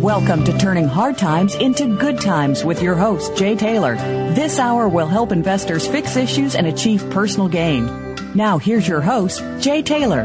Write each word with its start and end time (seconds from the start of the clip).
Welcome 0.00 0.44
to 0.46 0.56
Turning 0.56 0.88
Hard 0.88 1.18
Times 1.18 1.54
into 1.56 1.98
Good 1.98 2.22
Times 2.22 2.64
with 2.64 2.80
your 2.80 2.94
host, 2.94 3.36
Jay 3.36 3.54
Taylor. 3.54 3.96
This 4.32 4.58
hour 4.58 4.88
will 4.88 5.06
help 5.06 5.30
investors 5.30 5.86
fix 5.86 6.16
issues 6.16 6.54
and 6.54 6.66
achieve 6.66 7.10
personal 7.10 7.48
gain. 7.48 7.84
Now, 8.34 8.56
here's 8.56 8.88
your 8.88 9.02
host, 9.02 9.44
Jay 9.62 9.82
Taylor. 9.82 10.22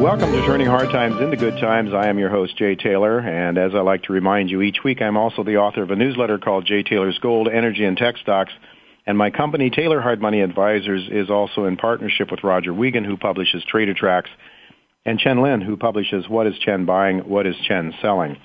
Welcome 0.00 0.32
to 0.32 0.46
Turning 0.46 0.66
Hard 0.66 0.90
Times 0.90 1.20
into 1.20 1.36
Good 1.36 1.60
Times. 1.60 1.94
I 1.94 2.08
am 2.08 2.18
your 2.18 2.28
host, 2.28 2.58
Jay 2.58 2.74
Taylor, 2.74 3.20
and 3.20 3.56
as 3.56 3.72
I 3.72 3.82
like 3.82 4.02
to 4.02 4.12
remind 4.12 4.50
you 4.50 4.62
each 4.62 4.82
week, 4.82 5.00
I'm 5.00 5.16
also 5.16 5.44
the 5.44 5.58
author 5.58 5.84
of 5.84 5.92
a 5.92 5.96
newsletter 5.96 6.38
called 6.38 6.66
Jay 6.66 6.82
Taylor's 6.82 7.20
Gold, 7.20 7.46
Energy, 7.48 7.84
and 7.84 7.96
Tech 7.96 8.16
Stocks. 8.16 8.52
And 9.06 9.16
my 9.16 9.30
company, 9.30 9.70
Taylor 9.70 10.00
Hard 10.00 10.20
Money 10.20 10.40
Advisors, 10.40 11.08
is 11.08 11.30
also 11.30 11.66
in 11.66 11.76
partnership 11.76 12.32
with 12.32 12.42
Roger 12.42 12.74
Wiegand, 12.74 13.06
who 13.06 13.16
publishes 13.16 13.62
Trader 13.64 13.94
Tracks 13.94 14.30
and 15.06 15.20
Chen 15.20 15.40
Lin, 15.40 15.60
who 15.60 15.76
publishes 15.76 16.28
What 16.28 16.48
is 16.48 16.58
Chen 16.58 16.84
Buying, 16.84 17.20
What 17.20 17.46
is 17.46 17.54
Chen 17.66 17.94
Selling. 18.02 18.36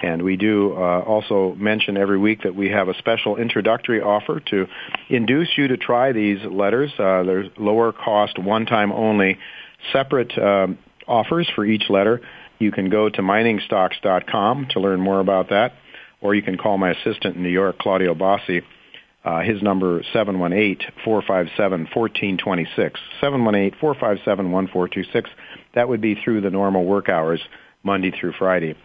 And 0.00 0.22
we 0.22 0.36
do 0.36 0.72
uh, 0.74 1.00
also 1.00 1.56
mention 1.56 1.96
every 1.96 2.18
week 2.18 2.44
that 2.44 2.54
we 2.54 2.70
have 2.70 2.88
a 2.88 2.94
special 2.94 3.36
introductory 3.36 4.00
offer 4.00 4.40
to 4.50 4.66
induce 5.08 5.48
you 5.56 5.66
to 5.68 5.76
try 5.76 6.12
these 6.12 6.38
letters. 6.44 6.92
Uh, 6.98 7.24
there's 7.24 7.48
lower 7.58 7.92
cost, 7.92 8.38
one-time 8.38 8.92
only, 8.92 9.38
separate 9.92 10.38
um, 10.38 10.78
offers 11.08 11.50
for 11.54 11.64
each 11.64 11.90
letter. 11.90 12.20
You 12.60 12.70
can 12.70 12.90
go 12.90 13.08
to 13.08 13.20
miningstocks.com 13.20 14.68
to 14.70 14.80
learn 14.80 15.00
more 15.00 15.18
about 15.18 15.50
that, 15.50 15.72
or 16.20 16.36
you 16.36 16.42
can 16.42 16.56
call 16.56 16.78
my 16.78 16.90
assistant 16.90 17.34
in 17.36 17.42
New 17.42 17.48
York, 17.48 17.78
Claudio 17.78 18.14
Bossi. 18.14 18.62
Uh, 19.24 19.40
his 19.40 19.60
number 19.62 20.02
718-457-1426. 20.14 22.96
718-457-1426. 23.22 25.26
That 25.74 25.88
would 25.88 26.00
be 26.00 26.14
through 26.14 26.40
the 26.40 26.50
normal 26.50 26.84
work 26.84 27.08
hours, 27.08 27.40
Monday 27.82 28.10
through 28.10 28.32
Friday. 28.38 28.76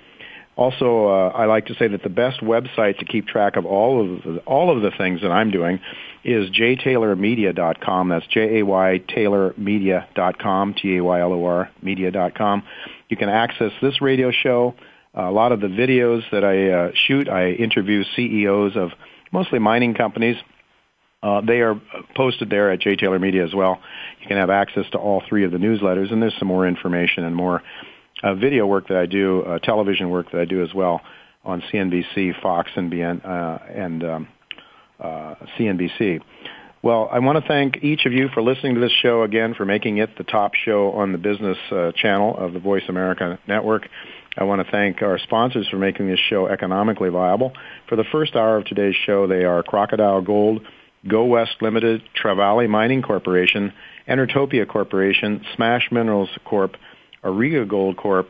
Also, 0.59 1.07
uh, 1.07 1.29
I 1.29 1.45
like 1.45 1.67
to 1.67 1.75
say 1.75 1.88
that 1.88 2.03
the 2.03 2.09
best 2.09 2.41
website 2.41 3.00
to 3.00 3.05
keep 3.05 3.27
track 3.27 3.55
of 3.55 3.66
all 3.66 4.01
of 4.01 4.23
the, 4.23 4.39
all 4.39 4.75
of 4.75 4.81
the 4.81 4.91
things 4.97 5.22
that 5.22 5.31
I'm 5.31 5.51
doing 5.51 5.79
is 6.25 6.50
jtaylormedia.com. 6.50 8.09
That's 8.09 8.27
J-A-Y 8.27 9.01
taylormedia.com, 9.07 10.73
T-A-Y-L-O-R 10.73 11.69
media.com. 11.81 12.63
You 13.07 13.16
can 13.16 13.29
access 13.29 13.71
this 13.81 14.01
radio 14.01 14.31
show, 14.31 14.75
a 15.13 15.31
lot 15.31 15.53
of 15.53 15.61
the 15.61 15.67
videos 15.67 16.23
that 16.31 16.44
I 16.44 16.69
uh, 16.69 16.91
shoot. 16.94 17.29
I 17.29 17.51
interview 17.51 18.03
CEOs 18.16 18.75
of 18.75 18.91
mostly 19.31 19.59
mining 19.59 19.94
companies. 19.94 20.35
Uh, 21.22 21.41
they 21.41 21.59
are 21.59 21.80
posted 22.16 22.50
there 22.50 22.72
at 22.72 22.80
J 22.80 22.96
Taylor 22.96 23.19
Media 23.19 23.44
as 23.44 23.53
well. 23.53 23.80
You 24.22 24.28
can 24.28 24.38
have 24.38 24.50
access 24.50 24.85
to 24.91 24.97
all 24.97 25.22
three 25.28 25.44
of 25.44 25.52
the 25.52 25.57
newsletters, 25.57 26.12
and 26.12 26.22
there's 26.22 26.38
some 26.40 26.47
more 26.47 26.68
information 26.68 27.25
and 27.25 27.35
more 27.35 27.62
uh, 28.24 28.35
video 28.35 28.66
work 28.66 28.88
that 28.88 28.97
I 28.97 29.06
do, 29.06 29.41
uh, 29.41 29.59
television 29.59 30.09
work 30.09 30.31
that 30.31 30.41
I 30.41 30.46
do 30.46 30.63
as 30.63 30.74
well 30.74 31.02
on 31.44 31.62
CNBC, 31.72 32.41
Fox, 32.41 32.69
and, 32.75 32.91
BN, 32.91 33.25
uh, 33.25 33.59
and 33.74 34.03
um, 34.03 34.28
uh, 35.00 35.35
CNBC. 35.57 36.22
Well, 36.81 37.09
I 37.12 37.19
want 37.19 37.41
to 37.41 37.47
thank 37.47 37.84
each 37.84 38.06
of 38.06 38.13
you 38.13 38.30
for 38.34 38.41
listening 38.41 38.75
to 38.75 38.81
this 38.81 38.91
show 39.01 39.24
again, 39.24 39.53
for 39.53 39.66
making 39.66 39.97
it 39.97 40.18
the 40.18 40.24
top 40.24 40.53
show 40.53 40.91
on 40.91 41.12
the 41.12 41.18
business 41.18 41.57
uh, 41.72 41.91
channel 41.94 42.38
of 42.38 42.53
the 42.53 42.59
Voice 42.59 42.84
America 42.88 43.38
Network. 43.47 43.90
I 44.38 44.46
want 44.46 44.66
to 44.66 44.72
thank 44.72 45.01
our 45.01 45.19
sponsors 45.19 45.68
for 45.68 45.78
making 45.78 46.07
this 46.07 46.19
show 46.30 46.47
economically 46.47 47.09
viable. 47.09 47.51
For 47.90 47.97
the 47.97 48.06
first 48.06 48.36
hour 48.36 48.56
of 48.56 48.66
today's 48.66 48.96
show, 49.06 49.28
they 49.28 49.44
are 49.44 49.62
Crocodile 49.62 50.22
Gold, 50.22 50.62
Go 51.08 51.26
West 51.26 51.56
Limited, 51.62 52.02
Trevali 52.22 52.70
Mining 52.70 53.02
Corporation, 53.02 53.74
Enertopia 54.08 54.68
Corporation, 54.68 55.46
Smash 55.56 55.90
Minerals 55.92 56.30
Corp., 56.44 56.76
Auriga 57.24 57.68
Gold 57.68 57.96
Corp., 57.98 58.28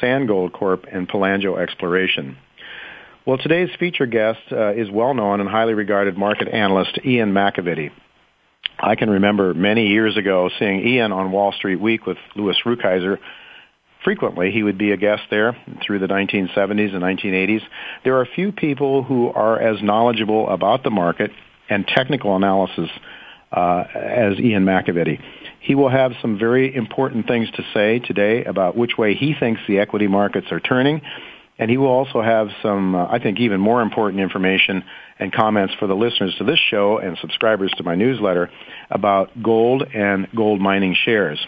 San 0.00 0.26
Gold 0.26 0.52
Corp., 0.52 0.86
and 0.90 1.08
Pelangio 1.08 1.58
Exploration. 1.60 2.36
Well, 3.26 3.38
today's 3.38 3.70
feature 3.78 4.06
guest 4.06 4.40
uh, 4.50 4.72
is 4.72 4.90
well-known 4.90 5.40
and 5.40 5.48
highly 5.48 5.74
regarded 5.74 6.16
market 6.16 6.48
analyst 6.48 6.98
Ian 7.04 7.32
McAvity. 7.32 7.90
I 8.78 8.96
can 8.96 9.10
remember 9.10 9.52
many 9.54 9.88
years 9.88 10.16
ago 10.16 10.48
seeing 10.58 10.86
Ian 10.86 11.12
on 11.12 11.30
Wall 11.30 11.52
Street 11.52 11.80
Week 11.80 12.06
with 12.06 12.16
Louis 12.34 12.56
Rukeyser. 12.64 13.18
Frequently, 14.02 14.50
he 14.50 14.62
would 14.62 14.78
be 14.78 14.92
a 14.92 14.96
guest 14.96 15.22
there 15.30 15.54
through 15.86 15.98
the 15.98 16.06
1970s 16.06 16.94
and 16.94 17.02
1980s. 17.02 17.60
There 18.04 18.16
are 18.16 18.26
few 18.34 18.52
people 18.52 19.02
who 19.02 19.28
are 19.28 19.60
as 19.60 19.82
knowledgeable 19.82 20.48
about 20.48 20.82
the 20.82 20.90
market 20.90 21.30
and 21.70 21.86
technical 21.86 22.36
analysis 22.36 22.90
uh, 23.52 23.84
as 23.94 24.38
Ian 24.38 24.64
McAvity. 24.64 25.20
He 25.60 25.74
will 25.74 25.88
have 25.88 26.12
some 26.20 26.38
very 26.38 26.74
important 26.74 27.26
things 27.26 27.50
to 27.52 27.62
say 27.74 27.98
today 28.00 28.44
about 28.44 28.76
which 28.76 28.98
way 28.98 29.14
he 29.14 29.34
thinks 29.38 29.60
the 29.66 29.78
equity 29.78 30.06
markets 30.06 30.48
are 30.50 30.60
turning. 30.60 31.00
And 31.58 31.70
he 31.70 31.76
will 31.76 31.88
also 31.88 32.22
have 32.22 32.48
some, 32.62 32.94
uh, 32.94 33.06
I 33.06 33.18
think, 33.18 33.38
even 33.38 33.60
more 33.60 33.82
important 33.82 34.22
information 34.22 34.82
and 35.18 35.30
comments 35.30 35.74
for 35.78 35.86
the 35.86 35.94
listeners 35.94 36.34
to 36.38 36.44
this 36.44 36.58
show 36.58 36.96
and 36.96 37.18
subscribers 37.18 37.70
to 37.76 37.82
my 37.82 37.94
newsletter 37.94 38.50
about 38.90 39.30
gold 39.42 39.82
and 39.94 40.26
gold 40.34 40.58
mining 40.58 40.96
shares. 41.04 41.38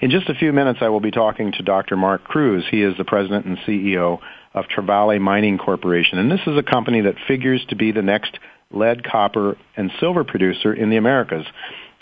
In 0.00 0.10
just 0.10 0.28
a 0.28 0.34
few 0.34 0.52
minutes, 0.52 0.80
I 0.82 0.90
will 0.90 1.00
be 1.00 1.10
talking 1.10 1.52
to 1.52 1.62
Dr. 1.62 1.96
Mark 1.96 2.24
Cruz. 2.24 2.64
He 2.70 2.82
is 2.82 2.96
the 2.98 3.04
president 3.04 3.46
and 3.46 3.56
CEO 3.58 4.18
of 4.52 4.66
Trevali 4.66 5.18
Mining 5.20 5.56
Corporation. 5.56 6.18
And 6.18 6.30
this 6.30 6.40
is 6.46 6.58
a 6.58 6.62
company 6.62 7.02
that 7.02 7.14
figures 7.26 7.64
to 7.70 7.76
be 7.76 7.92
the 7.92 8.02
next 8.02 8.38
lead, 8.70 9.04
copper, 9.04 9.56
and 9.76 9.90
silver 10.00 10.24
producer 10.24 10.72
in 10.72 10.90
the 10.90 10.96
Americas. 10.96 11.46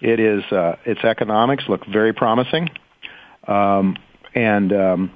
It 0.00 0.20
is 0.20 0.44
uh, 0.52 0.76
its 0.84 1.02
economics 1.02 1.64
look 1.68 1.84
very 1.86 2.12
promising, 2.12 2.68
um, 3.46 3.96
and 4.34 4.72
um, 4.72 5.12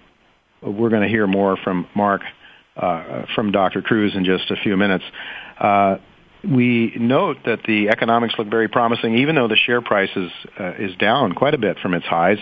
we're 0.60 0.90
going 0.90 1.02
to 1.02 1.08
hear 1.08 1.26
more 1.26 1.56
from 1.56 1.86
Mark 1.94 2.22
uh, 2.76 3.26
from 3.34 3.52
Dr. 3.52 3.82
Cruz 3.82 4.14
in 4.14 4.24
just 4.24 4.50
a 4.50 4.56
few 4.56 4.76
minutes. 4.76 5.04
Uh, 5.58 5.98
we 6.44 6.92
note 6.98 7.36
that 7.44 7.60
the 7.64 7.88
economics 7.88 8.34
look 8.36 8.48
very 8.48 8.68
promising, 8.68 9.18
even 9.18 9.36
though 9.36 9.46
the 9.46 9.56
share 9.56 9.80
price 9.80 10.10
is 10.16 10.30
uh, 10.58 10.72
is 10.78 10.96
down 10.96 11.34
quite 11.34 11.54
a 11.54 11.58
bit 11.58 11.78
from 11.78 11.94
its 11.94 12.06
highs. 12.06 12.38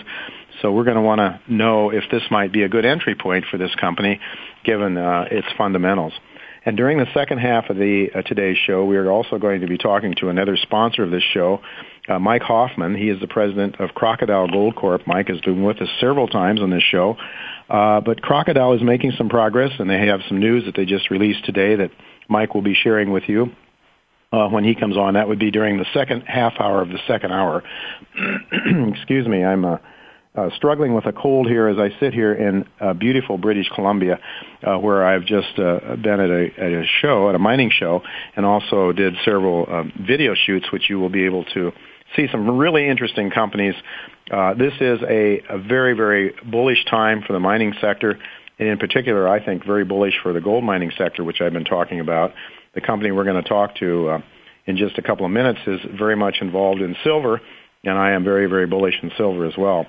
So 0.61 0.71
we're 0.71 0.83
going 0.83 0.95
to 0.95 1.01
want 1.01 1.19
to 1.19 1.39
know 1.47 1.91
if 1.91 2.03
this 2.11 2.23
might 2.31 2.51
be 2.51 2.63
a 2.63 2.69
good 2.69 2.85
entry 2.85 3.15
point 3.15 3.45
for 3.49 3.57
this 3.57 3.73
company, 3.75 4.19
given 4.63 4.97
uh, 4.97 5.25
its 5.29 5.47
fundamentals. 5.57 6.13
And 6.63 6.77
during 6.77 6.99
the 6.99 7.07
second 7.13 7.39
half 7.39 7.69
of 7.69 7.77
the 7.77 8.09
uh, 8.13 8.21
today's 8.21 8.57
show, 8.57 8.85
we 8.85 8.95
are 8.97 9.11
also 9.11 9.39
going 9.39 9.61
to 9.61 9.67
be 9.67 9.79
talking 9.79 10.13
to 10.19 10.29
another 10.29 10.55
sponsor 10.57 11.03
of 11.03 11.09
this 11.09 11.23
show, 11.33 11.59
uh, 12.07 12.19
Mike 12.19 12.43
Hoffman. 12.43 12.95
He 12.95 13.09
is 13.09 13.19
the 13.19 13.27
president 13.27 13.79
of 13.79 13.95
Crocodile 13.95 14.47
Gold 14.47 14.75
Corp. 14.75 15.07
Mike 15.07 15.29
has 15.29 15.41
been 15.41 15.63
with 15.63 15.81
us 15.81 15.89
several 15.99 16.27
times 16.27 16.61
on 16.61 16.69
this 16.69 16.83
show. 16.83 17.17
Uh, 17.67 18.01
but 18.01 18.21
Crocodile 18.21 18.73
is 18.73 18.83
making 18.83 19.13
some 19.17 19.27
progress, 19.27 19.71
and 19.79 19.89
they 19.89 20.05
have 20.05 20.19
some 20.27 20.39
news 20.39 20.65
that 20.65 20.75
they 20.75 20.85
just 20.85 21.09
released 21.09 21.45
today 21.45 21.75
that 21.77 21.89
Mike 22.29 22.53
will 22.53 22.61
be 22.61 22.75
sharing 22.75 23.11
with 23.11 23.23
you 23.27 23.47
uh, 24.31 24.47
when 24.49 24.63
he 24.63 24.75
comes 24.75 24.97
on. 24.97 25.15
That 25.15 25.27
would 25.27 25.39
be 25.39 25.49
during 25.49 25.77
the 25.77 25.85
second 25.95 26.21
half 26.27 26.53
hour 26.59 26.81
of 26.81 26.89
the 26.89 26.99
second 27.07 27.31
hour. 27.31 27.63
Excuse 28.93 29.27
me, 29.27 29.43
I'm 29.43 29.65
uh, 29.65 29.77
uh, 30.35 30.49
struggling 30.55 30.93
with 30.93 31.05
a 31.05 31.11
cold 31.11 31.47
here 31.47 31.67
as 31.67 31.77
I 31.77 31.89
sit 31.99 32.13
here 32.13 32.33
in 32.33 32.65
uh, 32.79 32.93
beautiful 32.93 33.37
British 33.37 33.69
Columbia, 33.75 34.19
uh, 34.63 34.77
where 34.77 35.05
I've 35.05 35.25
just 35.25 35.59
uh, 35.59 35.95
been 35.97 36.19
at 36.19 36.29
a, 36.29 36.49
at 36.57 36.71
a 36.71 36.85
show, 37.01 37.29
at 37.29 37.35
a 37.35 37.39
mining 37.39 37.69
show, 37.69 38.01
and 38.35 38.45
also 38.45 38.93
did 38.93 39.13
several 39.25 39.67
um, 39.69 39.91
video 40.07 40.33
shoots, 40.33 40.71
which 40.71 40.89
you 40.89 40.99
will 40.99 41.09
be 41.09 41.25
able 41.25 41.43
to 41.53 41.71
see 42.15 42.27
some 42.31 42.57
really 42.57 42.87
interesting 42.87 43.29
companies. 43.29 43.75
Uh, 44.29 44.53
this 44.53 44.73
is 44.79 44.99
a, 45.03 45.41
a 45.49 45.57
very, 45.57 45.93
very 45.93 46.33
bullish 46.49 46.85
time 46.85 47.23
for 47.25 47.33
the 47.33 47.39
mining 47.39 47.73
sector, 47.81 48.17
and 48.57 48.69
in 48.69 48.77
particular, 48.77 49.27
I 49.27 49.43
think 49.43 49.65
very 49.65 49.83
bullish 49.83 50.15
for 50.23 50.31
the 50.31 50.41
gold 50.41 50.63
mining 50.63 50.91
sector, 50.97 51.25
which 51.25 51.41
I've 51.41 51.53
been 51.53 51.65
talking 51.65 51.99
about. 51.99 52.33
The 52.73 52.81
company 52.81 53.11
we're 53.11 53.25
going 53.25 53.41
to 53.41 53.49
talk 53.49 53.75
to 53.77 54.09
uh, 54.09 54.19
in 54.65 54.77
just 54.77 54.97
a 54.97 55.01
couple 55.01 55.25
of 55.25 55.31
minutes 55.31 55.59
is 55.67 55.81
very 55.97 56.15
much 56.15 56.37
involved 56.39 56.81
in 56.81 56.95
silver, 57.03 57.41
and 57.83 57.97
I 57.97 58.11
am 58.11 58.23
very, 58.23 58.45
very 58.45 58.67
bullish 58.67 58.95
in 59.03 59.11
silver 59.17 59.45
as 59.45 59.57
well. 59.57 59.85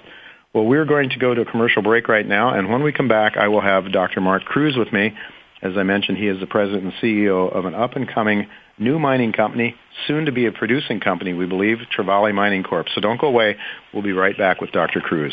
Well, 0.55 0.65
we're 0.65 0.85
going 0.85 1.09
to 1.11 1.19
go 1.19 1.33
to 1.33 1.41
a 1.41 1.45
commercial 1.47 1.81
break 1.81 2.09
right 2.09 2.27
now, 2.27 2.53
and 2.53 2.69
when 2.69 2.83
we 2.83 2.93
come 2.93 3.09
back, 3.09 3.39
I 3.39 3.49
will 3.49 3.63
have 3.63 3.91
Dr. 3.91 4.21
Mark 4.21 4.45
Cruz 4.45 4.77
with 4.77 4.93
me. 4.93 5.15
As 5.63 5.79
I 5.79 5.83
mentioned, 5.83 6.19
he 6.19 6.29
is 6.29 6.41
the 6.41 6.47
president 6.47 6.85
and 6.85 6.93
CEO 6.95 7.51
of 7.51 7.65
an 7.65 7.75
up-and-coming 7.75 8.49
new 8.79 8.99
mining 8.99 9.33
company, 9.33 9.75
soon 10.07 10.27
to 10.27 10.33
be 10.33 10.45
a 10.45 10.53
producing 10.53 11.01
company, 11.01 11.33
we 11.33 11.47
believe, 11.47 11.79
Trevali 11.97 12.35
Mining 12.35 12.65
Corp. 12.65 12.89
So 12.95 13.01
don't 13.01 13.19
go 13.19 13.29
away. 13.29 13.57
We'll 13.95 14.03
be 14.03 14.13
right 14.13 14.37
back 14.37 14.61
with 14.61 14.73
Dr. 14.73 15.01
Cruz. 15.01 15.33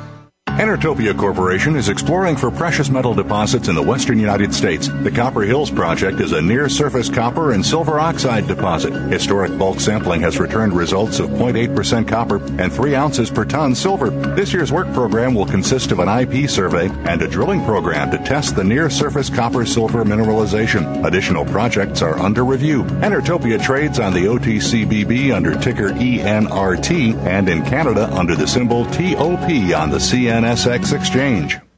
Enertopia 0.61 1.17
Corporation 1.17 1.75
is 1.75 1.89
exploring 1.89 2.35
for 2.35 2.51
precious 2.51 2.91
metal 2.91 3.15
deposits 3.15 3.67
in 3.67 3.73
the 3.73 3.81
western 3.81 4.19
United 4.19 4.53
States. 4.53 4.89
The 5.01 5.09
Copper 5.09 5.41
Hills 5.41 5.71
Project 5.71 6.19
is 6.19 6.33
a 6.33 6.41
near 6.41 6.69
surface 6.69 7.09
copper 7.09 7.53
and 7.53 7.65
silver 7.65 7.99
oxide 7.99 8.45
deposit. 8.45 8.93
Historic 9.11 9.57
bulk 9.57 9.79
sampling 9.79 10.21
has 10.21 10.39
returned 10.39 10.73
results 10.73 11.19
of 11.19 11.31
0.8% 11.31 12.07
copper 12.07 12.35
and 12.61 12.71
3 12.71 12.93
ounces 12.93 13.31
per 13.31 13.43
ton 13.43 13.73
silver. 13.73 14.11
This 14.35 14.53
year's 14.53 14.71
work 14.71 14.93
program 14.93 15.33
will 15.33 15.47
consist 15.47 15.91
of 15.91 15.97
an 15.97 16.07
IP 16.07 16.47
survey 16.47 16.89
and 17.09 17.23
a 17.23 17.27
drilling 17.27 17.65
program 17.65 18.11
to 18.11 18.19
test 18.19 18.55
the 18.55 18.63
near 18.63 18.91
surface 18.91 19.31
copper 19.31 19.65
silver 19.65 20.05
mineralization. 20.05 21.03
Additional 21.07 21.43
projects 21.45 22.03
are 22.03 22.19
under 22.19 22.45
review. 22.45 22.83
Enertopia 23.01 23.59
trades 23.59 23.99
on 23.99 24.13
the 24.13 24.25
OTCBB 24.25 25.33
under 25.33 25.57
ticker 25.57 25.89
ENRT 25.89 27.17
and 27.25 27.49
in 27.49 27.65
Canada 27.65 28.13
under 28.13 28.35
the 28.35 28.47
symbol 28.47 28.85
TOP 28.85 29.49
on 29.49 29.89
the 29.89 29.97
CNS 29.97 30.50
NSX 30.51 30.91
Exchange. 30.91 31.70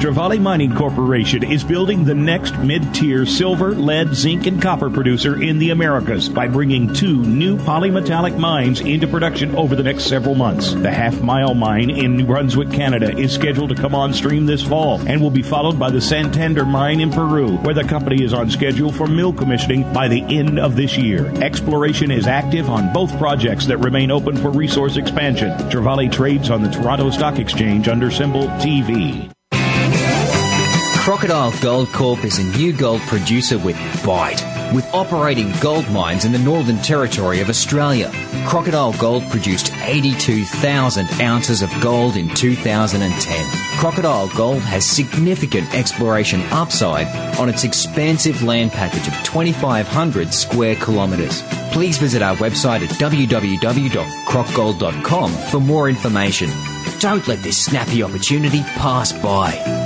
Trevali 0.00 0.40
Mining 0.40 0.74
Corporation 0.74 1.44
is 1.44 1.62
building 1.62 2.04
the 2.04 2.14
next 2.14 2.56
mid-tier 2.56 3.26
silver, 3.26 3.74
lead, 3.74 4.14
zinc, 4.14 4.46
and 4.46 4.60
copper 4.62 4.88
producer 4.88 5.42
in 5.42 5.58
the 5.58 5.68
Americas 5.68 6.26
by 6.26 6.48
bringing 6.48 6.94
two 6.94 7.22
new 7.22 7.58
polymetallic 7.58 8.38
mines 8.38 8.80
into 8.80 9.06
production 9.06 9.54
over 9.56 9.76
the 9.76 9.82
next 9.82 10.04
several 10.04 10.34
months. 10.34 10.72
The 10.72 10.90
Half 10.90 11.20
Mile 11.20 11.52
Mine 11.52 11.90
in 11.90 12.16
New 12.16 12.24
Brunswick, 12.24 12.72
Canada 12.72 13.14
is 13.14 13.34
scheduled 13.34 13.68
to 13.68 13.74
come 13.74 13.94
on 13.94 14.14
stream 14.14 14.46
this 14.46 14.66
fall 14.66 14.98
and 15.06 15.20
will 15.20 15.30
be 15.30 15.42
followed 15.42 15.78
by 15.78 15.90
the 15.90 16.00
Santander 16.00 16.64
Mine 16.64 17.00
in 17.00 17.10
Peru, 17.10 17.58
where 17.58 17.74
the 17.74 17.84
company 17.84 18.24
is 18.24 18.32
on 18.32 18.48
schedule 18.48 18.90
for 18.90 19.06
mill 19.06 19.34
commissioning 19.34 19.92
by 19.92 20.08
the 20.08 20.22
end 20.22 20.58
of 20.58 20.76
this 20.76 20.96
year. 20.96 21.26
Exploration 21.42 22.10
is 22.10 22.26
active 22.26 22.70
on 22.70 22.90
both 22.94 23.14
projects 23.18 23.66
that 23.66 23.76
remain 23.76 24.10
open 24.10 24.34
for 24.34 24.50
resource 24.50 24.96
expansion. 24.96 25.50
Trevali 25.68 26.10
trades 26.10 26.48
on 26.48 26.62
the 26.62 26.70
Toronto 26.70 27.10
Stock 27.10 27.38
Exchange 27.38 27.86
under 27.86 28.10
symbol 28.10 28.44
TV. 28.62 29.30
Crocodile 31.00 31.52
Gold 31.62 31.90
Corp 31.92 32.24
is 32.26 32.38
a 32.38 32.44
new 32.58 32.74
gold 32.74 33.00
producer 33.02 33.58
with 33.58 33.76
bite. 34.04 34.42
With 34.74 34.84
operating 34.92 35.50
gold 35.58 35.90
mines 35.90 36.26
in 36.26 36.32
the 36.32 36.38
Northern 36.38 36.76
Territory 36.76 37.40
of 37.40 37.48
Australia, 37.48 38.12
Crocodile 38.46 38.92
Gold 38.92 39.22
produced 39.30 39.72
82,000 39.82 41.08
ounces 41.22 41.62
of 41.62 41.72
gold 41.80 42.16
in 42.16 42.28
2010. 42.28 43.78
Crocodile 43.78 44.28
Gold 44.36 44.60
has 44.60 44.84
significant 44.84 45.74
exploration 45.74 46.42
upside 46.52 47.06
on 47.38 47.48
its 47.48 47.64
expansive 47.64 48.42
land 48.42 48.70
package 48.70 49.08
of 49.08 49.14
2,500 49.24 50.34
square 50.34 50.76
kilometres. 50.76 51.42
Please 51.72 51.96
visit 51.96 52.20
our 52.20 52.36
website 52.36 52.82
at 52.82 52.90
www.crocgold.com 52.90 55.32
for 55.32 55.60
more 55.60 55.88
information. 55.88 56.50
Don't 56.98 57.26
let 57.26 57.42
this 57.42 57.56
snappy 57.56 58.02
opportunity 58.02 58.60
pass 58.76 59.14
by. 59.14 59.79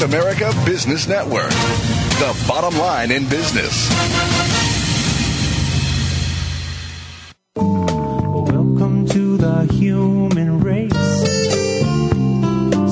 Voice 0.00 0.08
America 0.08 0.52
Business 0.64 1.06
Network, 1.06 1.50
the 1.50 2.44
bottom 2.48 2.78
line 2.78 3.10
in 3.10 3.28
business. 3.28 3.90
Welcome 7.56 9.06
to 9.08 9.36
the 9.36 9.68
human 9.72 10.60
race. 10.60 10.92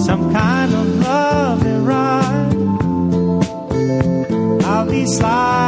Some 0.04 0.32
kind 0.32 0.74
of 0.74 1.00
love 1.00 1.64
and 1.64 1.86
ride. 1.86 2.54
I'll 4.64 4.86
be 4.86 5.06
sliding 5.06 5.67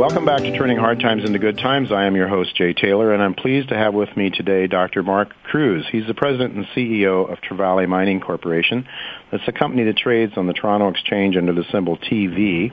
Welcome 0.00 0.24
back 0.24 0.38
to 0.38 0.56
Turning 0.56 0.78
Hard 0.78 0.98
Times 0.98 1.26
into 1.26 1.38
Good 1.38 1.58
Times. 1.58 1.92
I 1.92 2.06
am 2.06 2.16
your 2.16 2.26
host, 2.26 2.56
Jay 2.56 2.72
Taylor, 2.72 3.12
and 3.12 3.22
I'm 3.22 3.34
pleased 3.34 3.68
to 3.68 3.76
have 3.76 3.92
with 3.92 4.08
me 4.16 4.30
today 4.30 4.66
Dr. 4.66 5.02
Mark 5.02 5.34
Cruz. 5.44 5.84
He's 5.92 6.06
the 6.06 6.14
president 6.14 6.54
and 6.54 6.64
CEO 6.74 7.30
of 7.30 7.38
Trevali 7.42 7.86
Mining 7.86 8.18
Corporation. 8.18 8.88
That's 9.30 9.46
a 9.46 9.52
company 9.52 9.84
that 9.84 9.98
trades 9.98 10.32
on 10.38 10.46
the 10.46 10.54
Toronto 10.54 10.88
Exchange 10.88 11.36
under 11.36 11.52
the 11.52 11.64
symbol 11.70 11.98
TV. 11.98 12.72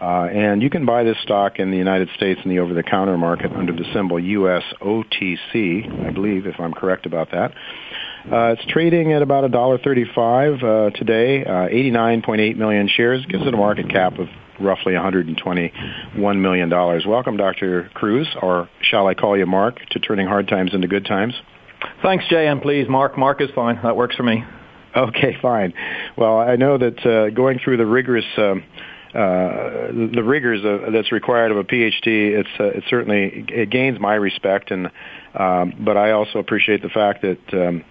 Uh, 0.00 0.04
and 0.04 0.62
you 0.62 0.70
can 0.70 0.86
buy 0.86 1.04
this 1.04 1.18
stock 1.22 1.58
in 1.58 1.70
the 1.70 1.76
United 1.76 2.08
States 2.16 2.40
in 2.42 2.48
the 2.48 2.60
over-the-counter 2.60 3.18
market 3.18 3.52
under 3.52 3.74
the 3.74 3.84
symbol 3.92 4.16
USOTC, 4.16 6.06
I 6.06 6.10
believe, 6.12 6.46
if 6.46 6.58
I'm 6.58 6.72
correct 6.72 7.04
about 7.04 7.30
that. 7.32 7.52
Uh, 8.24 8.54
it's 8.56 8.64
trading 8.72 9.12
at 9.12 9.20
about 9.20 9.44
$1.35 9.50 10.62
uh, 10.62 10.96
today, 10.96 11.44
uh, 11.44 11.68
89.8 11.68 12.56
million 12.56 12.88
shares, 12.88 13.26
gives 13.26 13.46
it 13.46 13.52
a 13.52 13.56
market 13.58 13.90
cap 13.90 14.18
of 14.18 14.28
roughly 14.60 14.92
$121 14.94 16.40
million. 16.40 16.70
Welcome, 16.70 17.36
Dr. 17.36 17.90
Cruz, 17.94 18.28
or 18.40 18.68
shall 18.82 19.06
I 19.06 19.14
call 19.14 19.36
you 19.36 19.46
Mark, 19.46 19.80
to 19.90 19.98
turning 19.98 20.26
hard 20.26 20.48
times 20.48 20.74
into 20.74 20.88
good 20.88 21.04
times? 21.04 21.34
Thanks, 22.02 22.24
Jay, 22.28 22.48
and 22.48 22.60
please, 22.60 22.88
Mark. 22.88 23.16
Mark 23.16 23.40
is 23.40 23.50
fine. 23.54 23.78
That 23.82 23.96
works 23.96 24.16
for 24.16 24.22
me. 24.24 24.44
Okay, 24.96 25.36
fine. 25.40 25.74
Well, 26.16 26.38
I 26.38 26.56
know 26.56 26.78
that 26.78 27.06
uh, 27.06 27.30
going 27.30 27.60
through 27.62 27.76
the 27.76 27.86
rigorous 27.86 28.24
um, 28.36 28.64
uh, 29.14 29.88
the 29.92 30.22
rigors 30.22 30.64
of, 30.64 30.92
that's 30.92 31.12
required 31.12 31.50
of 31.50 31.56
a 31.56 31.64
PhD, 31.64 32.38
it's 32.38 32.48
uh, 32.60 32.64
it 32.64 32.84
certainly 32.90 33.44
it 33.48 33.70
gains 33.70 33.98
my 33.98 34.14
respect, 34.14 34.70
and 34.70 34.90
um, 35.34 35.74
but 35.80 35.96
I 35.96 36.10
also 36.10 36.38
appreciate 36.38 36.82
the 36.82 36.90
fact 36.90 37.22
that 37.22 37.38
um, 37.54 37.84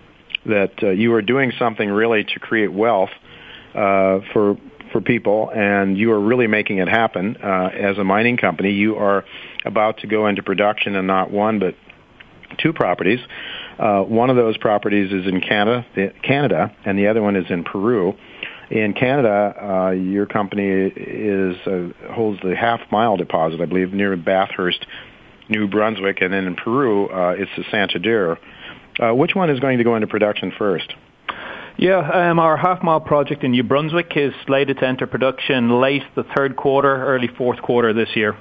that 0.45 0.71
uh, 0.83 0.89
you 0.89 1.13
are 1.13 1.21
doing 1.21 1.51
something 1.57 1.89
really 1.89 2.23
to 2.23 2.39
create 2.39 2.71
wealth 2.71 3.09
uh, 3.73 4.19
for 4.31 4.57
for 4.97 5.03
people, 5.03 5.51
and 5.53 5.95
you 5.95 6.11
are 6.11 6.19
really 6.19 6.47
making 6.47 6.79
it 6.79 6.87
happen. 6.87 7.37
Uh, 7.37 7.69
as 7.71 7.97
a 7.99 8.03
mining 8.03 8.35
company, 8.35 8.71
you 8.71 8.95
are 8.95 9.25
about 9.63 9.99
to 9.99 10.07
go 10.07 10.25
into 10.27 10.41
production 10.41 10.95
in 10.95 11.05
not 11.05 11.29
one 11.29 11.59
but 11.59 11.75
two 12.57 12.73
properties. 12.73 13.19
Uh, 13.77 14.01
one 14.01 14.31
of 14.31 14.35
those 14.35 14.57
properties 14.57 15.11
is 15.11 15.27
in 15.27 15.39
Canada, 15.39 15.85
the, 15.95 16.11
Canada, 16.23 16.75
and 16.83 16.97
the 16.97 17.07
other 17.07 17.21
one 17.21 17.35
is 17.35 17.45
in 17.49 17.63
Peru. 17.63 18.15
In 18.71 18.93
Canada, 18.93 19.53
uh, 19.61 19.91
your 19.91 20.25
company 20.25 20.67
is 20.67 21.55
uh, 21.67 21.89
holds 22.11 22.41
the 22.41 22.55
half 22.55 22.79
mile 22.91 23.17
deposit, 23.17 23.61
I 23.61 23.65
believe, 23.65 23.93
near 23.93 24.17
Bathurst, 24.17 24.83
New 25.47 25.67
Brunswick, 25.67 26.21
and 26.21 26.33
then 26.33 26.47
in 26.47 26.55
Peru, 26.55 27.07
uh, 27.09 27.35
it's 27.37 27.51
the 27.55 27.65
Santander. 27.69 28.39
Uh, 28.99 29.13
which 29.13 29.35
one 29.35 29.51
is 29.51 29.59
going 29.59 29.77
to 29.77 29.83
go 29.83 29.95
into 29.95 30.07
production 30.07 30.51
first? 30.57 30.95
Yeah, 31.79 32.31
um, 32.31 32.39
our 32.39 32.57
half 32.57 32.81
mile 32.81 32.99
project 32.99 33.43
in 33.43 33.51
New 33.51 33.61
Brunswick 33.61 34.11
is 34.15 34.33
slated 34.47 34.79
to 34.79 34.87
enter 34.87 35.05
production 35.05 35.79
late 35.79 36.01
the 36.15 36.23
third 36.35 36.55
quarter, 36.55 37.05
early 37.05 37.27
fourth 37.27 37.61
quarter 37.61 37.93
this 37.93 38.09
year. 38.15 38.35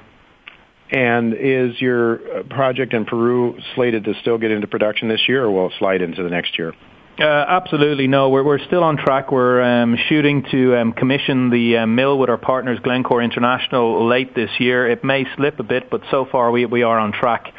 And 0.90 1.34
is 1.34 1.78
your 1.78 2.14
uh, 2.14 2.42
project 2.44 2.94
in 2.94 3.04
Peru 3.04 3.58
slated 3.74 4.04
to 4.04 4.14
still 4.22 4.38
get 4.38 4.52
into 4.52 4.66
production 4.66 5.08
this 5.08 5.20
year, 5.28 5.44
or 5.44 5.50
will 5.50 5.66
it 5.66 5.74
slide 5.78 6.00
into 6.00 6.22
the 6.22 6.30
next 6.30 6.56
year? 6.56 6.72
Uh, 7.18 7.24
absolutely 7.24 8.06
no. 8.06 8.30
We're 8.30 8.44
we're 8.44 8.64
still 8.64 8.82
on 8.82 8.96
track. 8.96 9.30
We're 9.30 9.60
um, 9.62 9.98
shooting 10.08 10.44
to 10.50 10.76
um, 10.76 10.92
commission 10.94 11.50
the 11.50 11.78
uh, 11.78 11.86
mill 11.86 12.18
with 12.18 12.30
our 12.30 12.38
partners 12.38 12.78
Glencore 12.82 13.22
International 13.22 14.06
late 14.06 14.34
this 14.34 14.50
year. 14.58 14.88
It 14.88 15.04
may 15.04 15.26
slip 15.36 15.60
a 15.60 15.62
bit, 15.62 15.90
but 15.90 16.00
so 16.10 16.26
far 16.30 16.50
we 16.50 16.64
we 16.64 16.84
are 16.84 16.98
on 16.98 17.12
track. 17.12 17.52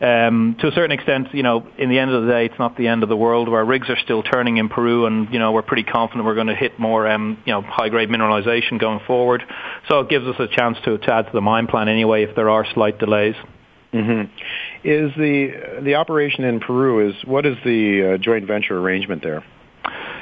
Um, 0.00 0.56
to 0.60 0.66
a 0.66 0.72
certain 0.72 0.90
extent, 0.90 1.28
you 1.32 1.44
know, 1.44 1.66
in 1.78 1.88
the 1.88 1.98
end 1.98 2.10
of 2.10 2.24
the 2.24 2.28
day, 2.28 2.46
it's 2.46 2.58
not 2.58 2.76
the 2.76 2.88
end 2.88 3.04
of 3.04 3.08
the 3.08 3.16
world. 3.16 3.48
Our 3.48 3.64
rigs 3.64 3.88
are 3.88 3.96
still 3.96 4.22
turning 4.22 4.56
in 4.56 4.68
Peru, 4.68 5.06
and 5.06 5.32
you 5.32 5.38
know, 5.38 5.52
we're 5.52 5.62
pretty 5.62 5.84
confident 5.84 6.26
we're 6.26 6.34
going 6.34 6.48
to 6.48 6.54
hit 6.54 6.78
more, 6.78 7.08
um, 7.08 7.38
you 7.46 7.52
know, 7.52 7.62
high-grade 7.62 8.08
mineralization 8.08 8.80
going 8.80 9.00
forward. 9.06 9.44
So 9.88 10.00
it 10.00 10.08
gives 10.08 10.26
us 10.26 10.34
a 10.40 10.48
chance 10.48 10.78
to, 10.84 10.98
to 10.98 11.14
add 11.14 11.26
to 11.26 11.32
the 11.32 11.40
mine 11.40 11.68
plan 11.68 11.88
anyway 11.88 12.24
if 12.24 12.34
there 12.34 12.50
are 12.50 12.66
slight 12.74 12.98
delays. 12.98 13.36
Mm-hmm. 13.92 14.22
Is 14.82 15.12
the 15.16 15.80
the 15.82 15.94
operation 15.94 16.42
in 16.42 16.58
Peru 16.58 17.08
is 17.08 17.14
what 17.24 17.46
is 17.46 17.56
the 17.64 18.14
uh, 18.14 18.18
joint 18.18 18.46
venture 18.48 18.76
arrangement 18.76 19.22
there? 19.22 19.44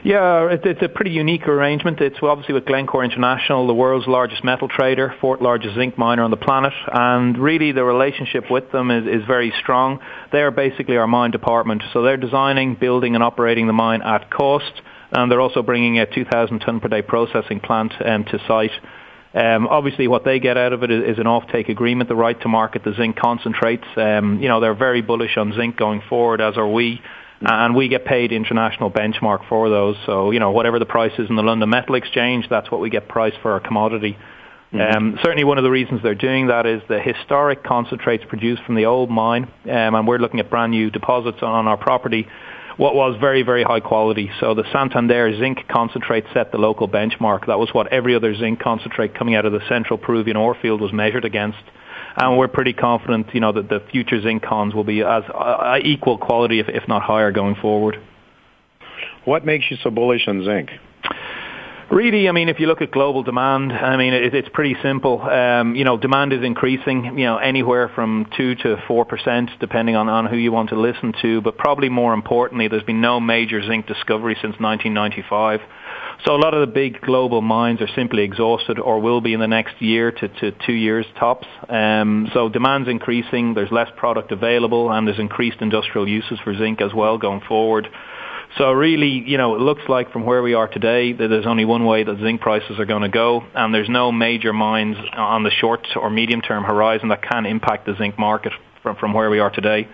Yeah, 0.05 0.49
it's 0.51 0.83
a 0.83 0.89
pretty 0.89 1.13
unique 1.13 1.47
arrangement. 1.47 2.01
It's 2.01 2.17
obviously 2.21 2.55
with 2.55 2.65
Glencore 2.67 3.05
International, 3.05 3.69
the 3.69 3.75
world's 3.75 4.09
largest 4.09 4.43
metal 4.43 4.67
trader, 4.67 5.15
fourth 5.21 5.41
largest 5.41 5.77
zinc 5.77 5.97
miner 5.97 6.25
on 6.25 6.33
the 6.33 6.37
planet, 6.37 6.73
and 6.93 7.39
really 7.39 7.71
the 7.71 7.85
relationship 7.85 8.51
with 8.51 8.73
them 8.73 8.91
is, 8.91 9.07
is 9.07 9.25
very 9.29 9.53
strong. 9.61 10.01
They're 10.33 10.51
basically 10.51 10.97
our 10.97 11.07
mine 11.07 11.31
department, 11.31 11.85
so 11.93 12.03
they're 12.03 12.17
designing, 12.17 12.75
building, 12.75 13.15
and 13.15 13.23
operating 13.23 13.69
the 13.69 13.73
mine 13.75 14.03
at 14.03 14.29
cost, 14.29 14.73
and 15.13 15.31
they're 15.31 15.41
also 15.41 15.63
bringing 15.63 16.01
a 16.01 16.07
2,000 16.13 16.59
ton 16.59 16.81
per 16.81 16.89
day 16.89 17.03
processing 17.03 17.61
plant 17.61 17.93
um, 18.05 18.25
to 18.25 18.41
site. 18.49 18.73
Um, 19.35 19.69
obviously, 19.69 20.09
what 20.09 20.25
they 20.25 20.41
get 20.41 20.57
out 20.57 20.73
of 20.73 20.83
it 20.83 20.91
is, 20.91 21.13
is 21.13 21.19
an 21.21 21.29
off-take 21.29 21.69
agreement, 21.69 22.09
the 22.09 22.17
right 22.17 22.39
to 22.41 22.49
market 22.49 22.83
the 22.83 22.93
zinc 22.95 23.15
concentrates. 23.15 23.87
Um, 23.97 24.41
you 24.43 24.49
know, 24.49 24.59
they're 24.59 24.75
very 24.75 25.01
bullish 25.01 25.37
on 25.37 25.53
zinc 25.53 25.77
going 25.77 26.03
forward, 26.09 26.41
as 26.41 26.57
are 26.57 26.69
we 26.69 27.01
and 27.45 27.75
we 27.75 27.89
get 27.89 28.05
paid 28.05 28.33
international 28.33 28.91
benchmark 28.91 29.49
for 29.49 29.69
those. 29.69 29.97
So 30.07 30.31
you 30.31 30.41
know 30.41 30.51
whatever 30.51 30.79
the 30.79 30.87
price 30.87 31.13
is 31.19 31.29
in 31.29 31.37
the 31.37 31.43
London 31.43 31.69
Metal 31.69 31.95
Exchange, 31.95 32.47
that's 32.49 32.71
what 32.71 32.81
we 32.81 32.91
get 32.91 33.09
priced 33.09 33.39
for 33.43 33.53
our 33.53 33.61
commodity. 33.61 34.17
Mm-hmm. 34.73 34.97
Um, 34.97 35.19
certainly, 35.23 35.45
one 35.45 35.59
of 35.59 35.65
the 35.65 35.71
reasons 35.71 36.03
they're 36.03 36.15
doing 36.15 36.47
that 36.47 36.65
is 36.67 36.81
the 36.89 36.99
historic 36.99 37.63
concentrates 37.63 38.25
produced 38.25 38.63
from 38.65 38.75
the 38.75 38.87
old 38.87 39.11
mine, 39.11 39.45
um, 39.65 39.95
and 39.95 40.07
we're 40.07 40.19
looking 40.19 40.41
at 40.41 40.49
brand 40.49 40.73
new 40.73 40.91
deposits 40.91 41.39
on 41.43 41.69
our 41.69 41.77
property. 41.77 42.27
What 42.79 42.95
was 42.95 43.19
very, 43.21 43.43
very 43.43 43.65
high 43.65 43.81
quality. 43.81 44.31
So 44.41 44.55
the 44.55 44.65
Santander 44.73 45.39
zinc 45.39 45.69
concentrate 45.69 46.25
set 46.33 46.53
the 46.53 46.59
local 46.59 46.89
benchmark. 46.89 47.47
That 47.47 47.59
was 47.59 47.69
what 47.73 47.93
every 47.93 48.15
other 48.15 48.35
zinc 48.35 48.61
concentrate 48.61 49.15
coming 49.15 49.35
out 49.35 49.45
of 49.45 49.53
the 49.53 49.61
central 49.69 49.99
Peruvian 49.99 50.39
ore 50.39 50.57
field 50.61 50.81
was 50.81 50.91
measured 50.91 51.27
against 51.27 51.59
and 52.17 52.39
we're 52.39 52.49
pretty 52.49 52.73
confident, 52.73 53.29
you 53.35 53.41
know, 53.41 53.53
that 53.53 53.69
the 53.69 53.81
future 53.91 54.21
zinc 54.21 54.43
cons 54.43 54.75
will 54.75 54.85
be 54.85 55.03
as 55.03 55.25
uh, 55.33 55.79
equal 55.83 56.19
quality, 56.19 56.61
if, 56.61 56.69
if 56.69 56.87
not 56.89 57.03
higher, 57.03 57.33
going 57.33 57.55
forward. 57.57 57.97
What 59.25 59.45
makes 59.45 59.71
you 59.71 59.77
so 59.83 59.91
bullish 59.91 60.27
on 60.27 60.45
zinc? 60.45 60.71
Really, 61.91 62.27
I 62.27 62.33
mean, 62.33 62.49
if 62.49 62.59
you 62.59 62.69
look 62.69 62.81
at 62.81 62.91
global 62.91 63.23
demand, 63.23 63.71
I 63.71 63.99
mean, 63.99 64.15
it, 64.15 64.35
it's 64.35 64.49
pretty 64.49 64.77
simple. 64.83 65.21
Um, 65.21 65.75
you 65.75 65.85
know, 65.85 65.99
demand 65.99 66.33
is 66.33 66.43
increasing, 66.43 67.19
you 67.19 67.27
know, 67.27 67.37
anywhere 67.37 67.91
from 67.95 68.27
2 68.35 68.55
to 68.55 68.77
4%, 68.89 69.59
depending 69.61 69.95
on, 69.95 70.09
on 70.09 70.25
who 70.25 70.39
you 70.39 70.53
want 70.53 70.71
to 70.71 70.81
listen 70.81 71.13
to. 71.21 71.43
But 71.43 71.59
probably 71.59 71.91
more 71.91 72.15
importantly, 72.15 72.69
there's 72.69 72.83
been 72.83 73.03
no 73.03 73.21
major 73.21 73.63
zinc 73.63 73.87
discovery 73.87 74.37
since 74.37 74.59
1995. 74.59 75.61
So 76.25 76.37
a 76.37 76.39
lot 76.39 76.55
of 76.55 76.61
the 76.61 76.73
big 76.73 77.01
global 77.01 77.41
mines 77.41 77.81
are 77.81 77.89
simply 77.97 78.23
exhausted 78.23 78.79
or 78.79 79.01
will 79.01 79.21
be 79.21 79.35
in 79.35 79.41
the 79.41 79.49
next 79.49 79.83
year 79.83 80.13
to, 80.13 80.29
to 80.29 80.53
two 80.65 80.73
years 80.73 81.05
tops. 81.19 81.49
Um, 81.69 82.31
so 82.33 82.49
demand's 82.49 82.89
increasing, 82.89 83.55
there's 83.55 83.73
less 83.73 83.89
product 83.97 84.31
available, 84.31 84.93
and 84.93 85.07
there's 85.07 85.19
increased 85.19 85.59
industrial 85.61 86.09
uses 86.09 86.39
for 86.45 86.55
zinc 86.57 86.81
as 86.81 86.95
well 86.95 87.19
going 87.19 87.41
forward. 87.41 87.89
So 88.57 88.71
really, 88.71 89.09
you 89.09 89.37
know, 89.37 89.57
it 89.57 89.61
looks 89.61 89.83
like 89.89 90.13
from 90.13 90.25
where 90.25 90.43
we 90.43 90.55
are 90.55 90.69
today 90.69 91.13
that 91.13 91.27
there's 91.27 91.47
only 91.47 91.65
one 91.65 91.87
way 91.87 92.05
that 92.05 92.19
zinc 92.21 92.41
prices 92.41 92.79
are 92.79 92.85
going 92.85 93.03
to 93.03 93.09
go, 93.09 93.43
and 93.55 93.75
there's 93.75 93.89
no 93.89 94.13
major 94.13 94.53
mines 94.53 94.97
on 95.15 95.43
the 95.43 95.51
short 95.51 95.89
or 95.97 96.09
medium 96.09 96.41
term 96.41 96.63
horizon 96.63 97.09
that 97.09 97.23
can 97.23 97.47
impact 97.47 97.87
the 97.87 97.97
zinc 97.97 98.17
market 98.17 98.53
from, 98.83 98.95
from 98.95 99.13
where 99.13 99.31
we 99.31 99.41
are 99.41 99.51
today. 99.51 99.89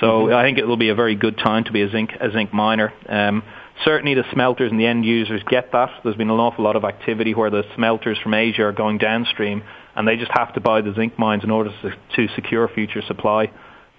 So 0.00 0.06
mm-hmm. 0.06 0.34
I 0.34 0.42
think 0.42 0.58
it 0.58 0.66
will 0.66 0.76
be 0.76 0.88
a 0.90 0.94
very 0.94 1.14
good 1.14 1.38
time 1.38 1.64
to 1.64 1.72
be 1.72 1.82
a 1.82 1.90
zinc 1.90 2.10
a 2.20 2.30
zinc 2.32 2.52
miner. 2.52 2.92
Um, 3.08 3.42
certainly 3.84 4.14
the 4.14 4.24
smelters 4.32 4.70
and 4.70 4.80
the 4.80 4.86
end 4.86 5.04
users 5.04 5.42
get 5.48 5.72
that. 5.72 5.90
There's 6.02 6.16
been 6.16 6.30
an 6.30 6.38
awful 6.38 6.64
lot 6.64 6.76
of 6.76 6.84
activity 6.84 7.34
where 7.34 7.50
the 7.50 7.64
smelters 7.74 8.18
from 8.22 8.34
Asia 8.34 8.62
are 8.62 8.72
going 8.72 8.98
downstream 8.98 9.62
and 9.96 10.06
they 10.06 10.16
just 10.16 10.30
have 10.32 10.52
to 10.54 10.60
buy 10.60 10.80
the 10.80 10.94
zinc 10.94 11.18
mines 11.18 11.44
in 11.44 11.50
order 11.50 11.70
to, 12.14 12.28
secure 12.34 12.68
future 12.68 13.02
supply. 13.02 13.50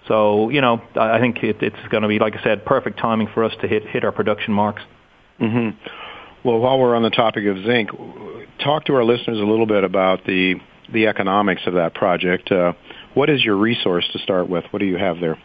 So, 0.08 0.48
you 0.50 0.60
know, 0.60 0.82
I 0.96 1.20
think 1.20 1.42
it, 1.42 1.62
it's 1.62 1.76
going 1.90 2.02
to 2.02 2.08
be, 2.08 2.18
like 2.18 2.34
I 2.36 2.42
said, 2.42 2.64
perfect 2.64 2.98
timing 2.98 3.28
for 3.32 3.44
us 3.44 3.52
to 3.60 3.68
hit, 3.68 3.86
hit 3.86 4.04
our 4.04 4.12
production 4.12 4.52
marks. 4.52 4.82
Mm-hmm. 5.40 5.78
Well, 6.44 6.58
while 6.58 6.78
we're 6.78 6.96
on 6.96 7.02
the 7.02 7.10
topic 7.10 7.46
of 7.46 7.64
zinc, 7.64 7.90
talk 8.58 8.86
to 8.86 8.94
our 8.94 9.04
listeners 9.04 9.38
a 9.38 9.44
little 9.44 9.66
bit 9.66 9.84
about 9.84 10.24
the, 10.24 10.56
the 10.92 11.06
economics 11.06 11.62
of 11.66 11.74
that 11.74 11.94
project. 11.94 12.50
Uh, 12.50 12.72
what 13.14 13.30
is 13.30 13.44
your 13.44 13.56
resource 13.56 14.08
to 14.12 14.18
start 14.18 14.48
with? 14.48 14.64
What 14.70 14.80
do 14.80 14.86
you 14.86 14.96
have 14.96 15.20
there? 15.20 15.38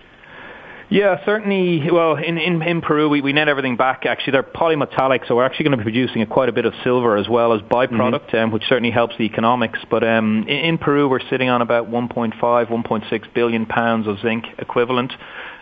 Yeah, 0.90 1.24
certainly. 1.26 1.92
Well, 1.92 2.16
in, 2.16 2.38
in, 2.38 2.62
in 2.62 2.82
Peru, 2.82 3.10
we, 3.10 3.20
we 3.20 3.34
net 3.34 3.50
everything 3.50 3.76
back. 3.76 4.06
Actually, 4.06 4.32
they're 4.32 4.44
polymetallic, 4.44 5.28
so 5.28 5.36
we're 5.36 5.46
actually 5.46 5.66
going 5.66 5.78
to 5.78 5.84
be 5.84 5.84
producing 5.84 6.22
a, 6.22 6.26
quite 6.26 6.48
a 6.48 6.54
bit 6.54 6.66
of 6.66 6.74
silver 6.84 7.18
as 7.18 7.28
well 7.28 7.54
as 7.54 7.62
byproduct, 7.62 8.28
mm-hmm. 8.28 8.38
um, 8.38 8.52
which 8.52 8.64
certainly 8.70 8.92
helps 8.92 9.18
the 9.18 9.24
economics. 9.24 9.80
But 9.90 10.06
um, 10.06 10.46
in, 10.48 10.58
in 10.58 10.78
Peru, 10.78 11.10
we're 11.10 11.28
sitting 11.30 11.50
on 11.50 11.62
about 11.62 11.90
1.5, 11.90 12.40
1.6 12.40 13.34
billion 13.34 13.66
pounds 13.66 14.08
of 14.08 14.20
zinc 14.22 14.46
equivalent. 14.58 15.12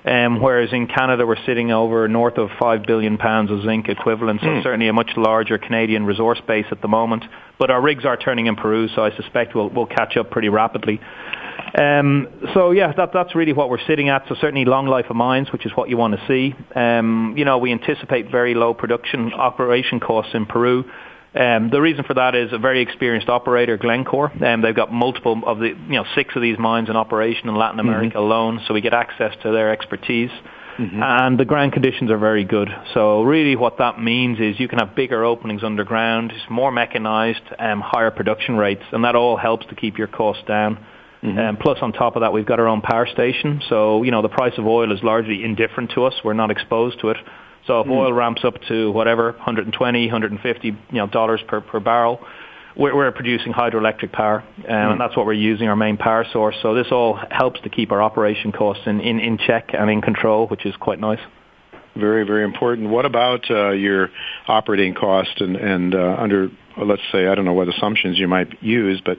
Um, 0.06 0.40
whereas 0.40 0.72
in 0.72 0.86
Canada 0.86 1.26
we're 1.26 1.44
sitting 1.48 1.72
over 1.72 2.08
north 2.08 2.38
of 2.38 2.50
5 2.60 2.84
billion 2.86 3.18
pounds 3.18 3.50
of 3.50 3.64
zinc 3.64 3.90
equivalent, 3.90 4.42
so 4.42 4.48
mm. 4.48 4.62
certainly 4.62 4.88
a 4.88 4.94
much 4.94 5.10
larger 5.18 5.58
Canadian 5.58 6.06
resource 6.06 6.40
base 6.48 6.68
at 6.70 6.84
the 6.84 6.88
moment. 6.88 7.24
But 7.58 7.72
our 7.72 7.82
rigs 7.82 8.06
are 8.06 8.16
turning 8.16 8.46
in 8.46 8.56
Peru, 8.56 8.88
so 8.90 9.04
I 9.04 9.16
suspect 9.16 9.56
we'll, 9.56 9.70
we'll 9.70 9.88
catch 9.88 10.16
up 10.16 10.30
pretty 10.30 10.50
rapidly. 10.50 11.02
Um, 11.78 12.28
so 12.54 12.72
yeah, 12.72 12.94
that, 12.96 13.12
that's 13.14 13.36
really 13.36 13.54
what 13.54 13.70
we're 13.70 13.86
sitting 13.86 14.10
at. 14.10 14.28
So 14.28 14.36
certainly 14.36 14.66
long 14.66 14.88
life 14.88 15.06
of 15.10 15.16
mines, 15.16 15.52
which 15.52 15.66
is 15.66 15.72
what 15.76 15.90
you 15.90 15.98
want 15.98 16.20
to 16.20 16.28
see. 16.28 16.56
Um, 16.76 17.34
you 17.38 17.46
know, 17.46 17.58
we 17.58 17.72
anticipate 17.72 18.32
very 18.32 18.54
low 18.54 18.74
production 18.74 19.34
operation 19.34 20.00
costs 20.00 20.34
in 20.34 20.46
Peru. 20.46 20.86
Um, 21.36 21.70
the 21.70 21.82
reason 21.82 22.06
for 22.06 22.14
that 22.14 22.34
is 22.34 22.54
a 22.54 22.58
very 22.58 22.82
experienced 22.82 23.28
operator, 23.28 23.78
Glencore. 23.78 24.32
Um, 24.44 24.62
they've 24.62 24.76
got 24.76 24.94
multiple 24.94 25.42
of 25.46 25.60
the, 25.60 25.68
you 25.68 25.96
know, 25.96 26.06
six 26.16 26.34
of 26.36 26.42
these 26.42 26.58
mines 26.58 26.90
in 26.90 26.96
operation 26.96 27.50
in 27.50 27.56
Latin 27.56 27.80
America 27.80 28.16
mm-hmm. 28.16 28.26
alone, 28.26 28.62
so 28.66 28.74
we 28.74 28.80
get 28.80 28.94
access 28.94 29.34
to 29.44 29.52
their 29.52 29.72
expertise. 29.72 30.32
Mm-hmm. 30.78 31.02
And 31.02 31.38
the 31.38 31.46
ground 31.46 31.74
conditions 31.74 32.10
are 32.12 32.18
very 32.18 32.44
good. 32.44 32.70
So 32.94 33.24
really 33.24 33.56
what 33.56 33.78
that 33.78 34.00
means 34.00 34.40
is 34.40 34.60
you 34.60 34.68
can 34.68 34.80
have 34.80 34.96
bigger 34.96 35.24
openings 35.24 35.64
underground, 35.64 36.32
it's 36.32 36.50
more 36.50 36.72
mechanized, 36.72 37.44
um, 37.60 37.82
higher 37.82 38.12
production 38.12 38.56
rates, 38.56 38.84
and 38.92 39.04
that 39.04 39.16
all 39.16 39.38
helps 39.38 39.66
to 39.68 39.76
keep 39.76 39.98
your 39.98 40.08
costs 40.08 40.44
down. 40.48 40.86
Mm-hmm. 41.26 41.40
Um, 41.40 41.58
plus, 41.58 41.80
on 41.82 41.92
top 41.92 42.16
of 42.16 42.22
that, 42.22 42.34
we've 42.34 42.46
got 42.46 42.60
our 42.60 42.68
own 42.68 42.82
power 42.82 43.08
station. 43.08 43.62
So, 43.70 44.04
you 44.04 44.12
know, 44.12 44.22
the 44.22 44.30
price 44.30 44.54
of 44.58 44.66
oil 44.66 44.92
is 44.92 45.02
largely 45.04 45.44
indifferent 45.44 45.92
to 45.96 46.06
us. 46.06 46.14
We're 46.24 46.34
not 46.34 46.52
exposed 46.52 47.00
to 47.02 47.10
it. 47.10 47.18
So 47.68 47.82
if 47.82 47.88
mm. 47.88 47.92
oil 47.92 48.14
ramps 48.14 48.44
up 48.44 48.56
to 48.68 48.92
whatever, 48.92 49.32
120, 49.32 50.06
150, 50.06 50.68
you 50.68 50.76
know, 50.92 51.08
dollars 51.08 51.42
per, 51.48 51.62
per 51.62 51.80
barrel, 51.80 52.20
we're, 52.78 52.96
we're 52.96 53.12
producing 53.12 53.54
hydroelectric 53.54 54.12
power, 54.12 54.44
um, 54.58 54.64
mm. 54.64 54.92
and 54.92 55.02
that's 55.02 55.16
what 55.16 55.26
we're 55.26 55.34
using, 55.34 55.68
our 55.68 55.76
main 55.76 55.98
power 55.98 56.26
source. 56.32 56.56
So 56.62 56.76
this 56.76 56.88
all 56.92 57.20
helps 57.32 57.62
to 57.62 57.70
keep 57.70 57.92
our 57.92 58.02
operation 58.02 58.52
costs 58.52 58.84
in, 58.86 59.00
in, 59.00 59.20
in 59.20 59.38
check 59.38 59.70
and 59.74 59.90
in 59.90 60.02
control, 60.02 60.48
which 60.48 60.66
is 60.66 60.76
quite 60.76 61.00
nice. 61.00 61.20
Very, 61.96 62.26
very 62.26 62.44
important. 62.44 62.90
What 62.90 63.06
about 63.06 63.50
uh, 63.50 63.72
your 63.72 64.10
operating 64.48 64.94
cost 64.94 65.40
and, 65.40 65.56
and 65.56 65.96
uh, 65.96 66.16
under 66.20 66.50
let's 66.78 67.02
say 67.12 67.28
I 67.28 67.36
don't 67.36 67.46
know 67.46 67.54
what 67.54 67.70
assumptions 67.70 68.20
you 68.20 68.28
might 68.28 68.62
use, 68.62 69.02
but 69.04 69.18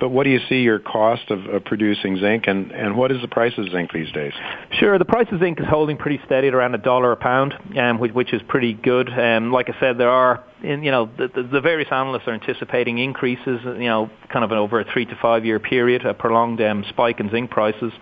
but 0.00 0.08
what 0.08 0.24
do 0.24 0.30
you 0.30 0.40
see 0.48 0.56
your 0.56 0.78
cost 0.78 1.30
of, 1.30 1.46
of 1.46 1.64
producing 1.64 2.18
zinc, 2.18 2.46
and 2.46 2.72
and 2.72 2.96
what 2.96 3.12
is 3.12 3.20
the 3.20 3.28
price 3.28 3.52
of 3.58 3.70
zinc 3.70 3.92
these 3.92 4.10
days? 4.12 4.32
Sure, 4.72 4.98
the 4.98 5.04
price 5.04 5.26
of 5.32 5.40
zinc 5.40 5.60
is 5.60 5.66
holding 5.68 5.96
pretty 5.96 6.20
steady 6.26 6.48
at 6.48 6.54
around 6.54 6.74
a 6.74 6.78
dollar 6.78 7.12
a 7.12 7.16
pound, 7.16 7.54
um, 7.78 7.98
which, 7.98 8.12
which 8.12 8.32
is 8.32 8.42
pretty 8.48 8.74
good. 8.74 9.08
Um, 9.08 9.52
like 9.52 9.68
I 9.68 9.78
said, 9.78 9.98
there 9.98 10.10
are 10.10 10.44
in, 10.62 10.82
you 10.82 10.90
know 10.90 11.10
the, 11.16 11.28
the 11.28 11.60
various 11.60 11.88
analysts 11.90 12.26
are 12.26 12.34
anticipating 12.34 12.98
increases, 12.98 13.60
you 13.64 13.88
know, 13.88 14.10
kind 14.32 14.44
of 14.44 14.52
over 14.52 14.80
a 14.80 14.92
three 14.92 15.04
to 15.06 15.16
five 15.20 15.44
year 15.44 15.60
period, 15.60 16.04
a 16.04 16.14
prolonged 16.14 16.60
um, 16.60 16.84
spike 16.88 17.20
in 17.20 17.30
zinc 17.30 17.50
prices. 17.50 17.92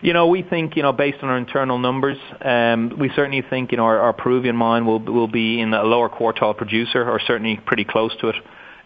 You 0.00 0.12
know, 0.12 0.28
we 0.28 0.42
think, 0.42 0.76
you 0.76 0.82
know, 0.82 0.92
based 0.92 1.18
on 1.22 1.28
our 1.28 1.36
internal 1.36 1.78
numbers, 1.78 2.18
um, 2.40 2.96
we 2.98 3.10
certainly 3.16 3.42
think, 3.42 3.72
you 3.72 3.78
know, 3.78 3.84
our, 3.84 3.98
our 3.98 4.12
Peruvian 4.12 4.56
mine 4.56 4.86
will 4.86 5.00
will 5.00 5.28
be 5.28 5.60
in 5.60 5.74
a 5.74 5.82
lower 5.82 6.08
quartile 6.08 6.56
producer, 6.56 7.08
or 7.08 7.20
certainly 7.20 7.58
pretty 7.66 7.84
close 7.84 8.14
to 8.20 8.28
it. 8.28 8.36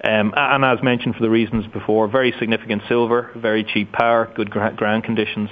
Um, 0.05 0.33
and 0.37 0.65
as 0.65 0.83
mentioned 0.83 1.15
for 1.15 1.23
the 1.23 1.31
reasons 1.31 1.67
before, 1.67 2.09
very 2.09 2.35
significant 2.39 2.83
silver, 2.89 3.31
very 3.37 3.63
cheap 3.63 3.93
power, 3.93 4.33
good 4.35 4.51
ground 4.51 5.05
conditions. 5.05 5.49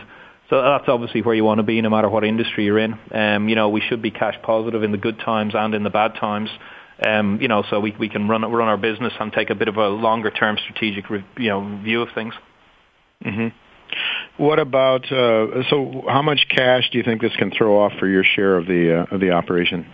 So 0.48 0.60
that's 0.60 0.88
obviously 0.88 1.22
where 1.22 1.34
you 1.34 1.44
want 1.44 1.58
to 1.58 1.62
be, 1.62 1.80
no 1.80 1.90
matter 1.90 2.08
what 2.08 2.24
industry 2.24 2.64
you're 2.64 2.80
in. 2.80 2.98
Um, 3.12 3.48
you 3.48 3.54
know, 3.54 3.68
we 3.68 3.80
should 3.80 4.02
be 4.02 4.10
cash 4.10 4.34
positive 4.42 4.82
in 4.82 4.90
the 4.90 4.98
good 4.98 5.20
times 5.20 5.54
and 5.54 5.74
in 5.74 5.84
the 5.84 5.90
bad 5.90 6.16
times. 6.16 6.50
Um, 7.06 7.38
you 7.40 7.48
know, 7.48 7.62
so 7.70 7.80
we 7.80 7.94
we 7.98 8.08
can 8.08 8.28
run 8.28 8.42
run 8.42 8.68
our 8.68 8.76
business 8.76 9.12
and 9.20 9.32
take 9.32 9.50
a 9.50 9.54
bit 9.54 9.68
of 9.68 9.76
a 9.76 9.88
longer 9.88 10.30
term 10.30 10.58
strategic 10.58 11.08
re- 11.08 11.24
you 11.38 11.48
know 11.48 11.80
view 11.82 12.02
of 12.02 12.08
things. 12.14 12.34
Mm-hmm. 13.24 13.48
What 14.40 14.58
about 14.58 15.04
uh, 15.12 15.62
so? 15.68 16.02
How 16.08 16.22
much 16.22 16.46
cash 16.48 16.88
do 16.90 16.96
you 16.96 17.04
think 17.04 17.20
this 17.20 17.36
can 17.36 17.50
throw 17.50 17.78
off 17.78 17.92
for 17.98 18.08
your 18.08 18.24
share 18.24 18.56
of 18.56 18.66
the 18.66 19.02
uh, 19.02 19.14
of 19.14 19.20
the 19.20 19.32
operation? 19.32 19.86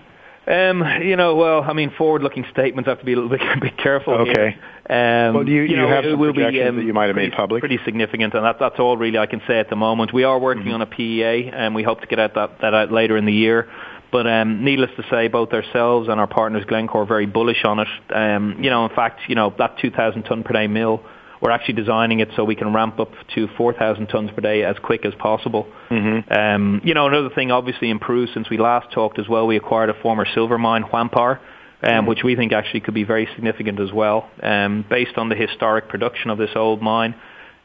Um, 0.47 0.85
you 1.03 1.17
know, 1.17 1.35
well, 1.35 1.63
I 1.63 1.73
mean, 1.73 1.91
forward-looking 1.99 2.45
statements 2.53 2.87
have 2.87 3.01
to 3.01 3.05
be 3.05 3.15
a 3.15 3.17
little 3.17 3.29
bit, 3.37 3.41
be 3.61 3.71
careful. 3.71 4.15
Okay. 4.15 4.57
Um, 4.89 5.35
well, 5.35 5.43
do 5.43 5.51
you, 5.51 5.77
have 5.89 6.05
some 6.05 6.21
projections 6.21 6.53
be, 6.55 6.63
um, 6.63 6.77
that 6.77 6.85
you 6.85 6.95
might 6.95 7.07
have 7.07 7.15
pretty, 7.15 7.31
made 7.31 7.37
public? 7.37 7.61
Pretty 7.61 7.81
significant, 7.85 8.35
and 8.35 8.45
that, 8.45 8.59
that's 8.61 8.79
all 8.79 8.97
really 8.97 9.19
I 9.19 9.27
can 9.27 9.43
say 9.49 9.59
at 9.59 9.69
the 9.69 9.75
moment. 9.75 10.13
We 10.13 10.23
are 10.23 10.39
working 10.39 10.67
mm-hmm. 10.67 10.75
on 10.75 10.83
a 10.83 10.87
PEA, 10.87 11.51
and 11.53 11.75
we 11.75 11.83
hope 11.83 12.03
to 12.03 12.07
get 12.07 12.21
out 12.21 12.35
that, 12.35 12.61
that 12.61 12.73
out 12.73 12.93
later 12.93 13.17
in 13.17 13.25
the 13.25 13.33
year. 13.33 13.69
But 14.13 14.29
um, 14.29 14.65
needless 14.65 14.93
to 14.97 15.03
say, 15.11 15.27
both 15.27 15.53
ourselves 15.53 16.09
and 16.09 16.21
our 16.21 16.29
partners 16.29 16.65
Glencore 16.69 17.03
are 17.03 17.07
very 17.07 17.27
bullish 17.27 17.65
on 17.65 17.81
it. 17.81 17.89
Um, 18.15 18.63
you 18.63 18.71
know, 18.71 18.87
in 18.87 18.95
fact, 18.95 19.23
you 19.27 19.35
know 19.35 19.53
that 19.59 19.81
2,000 19.81 20.23
ton 20.23 20.45
per 20.45 20.53
day 20.53 20.69
mill 20.69 21.03
we're 21.41 21.51
actually 21.51 21.75
designing 21.75 22.21
it 22.21 22.29
so 22.37 22.45
we 22.45 22.57
can 22.57 22.73
ramp 22.73 22.99
up 22.99 23.11
to 23.35 23.49
4,000 23.57 24.07
tons 24.07 24.31
per 24.31 24.41
day 24.41 24.65
as 24.65 24.77
quick 24.83 25.05
as 25.05 25.15
possible. 25.15 25.67
Mm-hmm. 25.91 26.33
Um, 26.33 26.81
you 26.85 26.95
know, 26.95 27.07
another 27.07 27.31
thing 27.35 27.51
obviously 27.51 27.91
improved 27.91 28.33
since 28.35 28.49
we 28.49 28.59
last 28.59 28.93
talked 28.93 29.19
as 29.19 29.29
well. 29.29 29.47
We 29.47 29.57
acquired 29.57 29.91
a 29.91 30.01
former 30.01 30.27
silver 30.35 30.59
mine, 30.59 30.83
Huampar, 30.83 31.39
um, 31.39 31.41
mm-hmm. 31.83 32.07
which 32.07 32.23
we 32.25 32.37
think 32.37 32.53
actually 32.53 32.81
could 32.81 32.95
be 32.95 33.05
very 33.05 33.29
significant 33.35 33.81
as 33.81 33.93
well, 33.93 34.31
um, 34.43 34.85
based 34.89 35.17
on 35.17 35.29
the 35.29 35.37
historic 35.37 35.89
production 35.89 36.31
of 36.31 36.39
this 36.39 36.51
old 36.55 36.81
mine. 36.81 37.15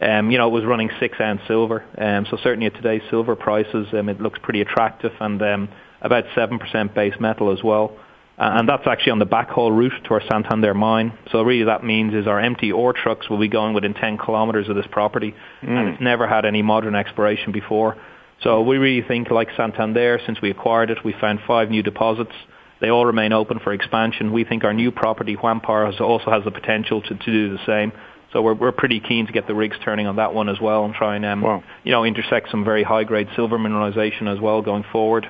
Um, 0.02 0.32
you 0.32 0.40
know, 0.40 0.48
it 0.48 0.52
was 0.52 0.66
running 0.66 0.90
six 1.00 1.20
ounce 1.22 1.42
silver, 1.48 1.86
um, 1.98 2.26
so 2.30 2.38
certainly 2.42 2.66
at 2.66 2.74
today's 2.74 3.04
silver 3.12 3.36
prices, 3.36 3.88
um, 3.94 4.10
it 4.10 4.20
looks 4.20 4.40
pretty 4.42 4.62
attractive, 4.62 5.12
and 5.20 5.40
um, 5.44 5.70
about 6.02 6.24
seven 6.34 6.58
percent 6.58 6.96
base 6.96 7.14
metal 7.20 7.52
as 7.52 7.64
well. 7.64 7.96
Uh, 8.42 8.58
and 8.58 8.68
that's 8.68 8.88
actually 8.88 9.12
on 9.12 9.20
the 9.20 9.26
backhaul 9.26 9.70
route 9.70 9.94
to 10.04 10.16
our 10.16 10.22
Santander 10.28 10.74
mine. 10.74 11.16
So 11.32 11.44
really 11.44 11.66
that 11.66 11.84
means 11.84 12.16
is 12.16 12.26
our 12.26 12.40
empty 12.40 12.72
ore 12.72 12.92
trucks 12.92 13.30
will 13.30 13.38
be 13.38 13.48
going 13.48 13.76
within 13.76 13.94
10 13.94 14.18
kilometres 14.18 14.68
of 14.68 14.76
this 14.76 14.88
property, 14.90 15.36
mm. 15.62 15.70
and 15.70 15.90
it's 15.90 16.02
never 16.02 16.28
had 16.28 16.44
any 16.44 16.64
modern 16.64 16.96
exploration 16.96 17.52
before. 17.52 17.98
So 18.42 18.64
we 18.64 18.78
really 18.78 19.08
think 19.08 19.30
like 19.30 19.50
Santander, 19.56 20.20
since 20.26 20.42
we 20.42 20.50
acquired 20.50 20.90
it, 20.90 21.06
we 21.06 21.14
found 21.22 21.42
five 21.46 21.70
new 21.70 21.84
deposits. 21.84 22.32
They 22.80 22.90
all 22.90 23.06
remain 23.06 23.32
open 23.32 23.60
for 23.60 23.74
expansion. 23.74 24.34
We 24.34 24.44
think 24.44 24.64
our 24.64 24.74
new 24.74 24.92
property, 24.92 25.36
Huampar, 25.36 25.86
has, 25.86 26.02
also 26.02 26.32
has 26.32 26.44
the 26.44 26.50
potential 26.50 27.04
to, 27.04 27.10
to 27.10 27.26
do 27.26 27.56
the 27.56 27.64
same. 27.68 27.92
So 28.34 28.42
we're, 28.42 28.56
we're 28.56 28.72
pretty 28.72 29.02
keen 29.02 29.28
to 29.28 29.32
get 29.32 29.46
the 29.46 29.54
rigs 29.54 29.78
turning 29.86 30.08
on 30.08 30.16
that 30.16 30.34
one 30.34 30.50
as 30.50 30.60
well 30.60 30.84
and 30.84 30.96
try 30.96 31.16
and 31.16 31.26
um, 31.26 31.42
wow. 31.42 31.64
you 31.84 31.92
know 31.92 32.06
intersect 32.06 32.50
some 32.50 32.66
very 32.66 32.82
high 32.82 33.04
grade 33.04 33.28
silver 33.36 33.60
mineralization 33.60 34.34
as 34.34 34.40
well 34.40 34.64
going 34.64 34.86
forward. 34.92 35.28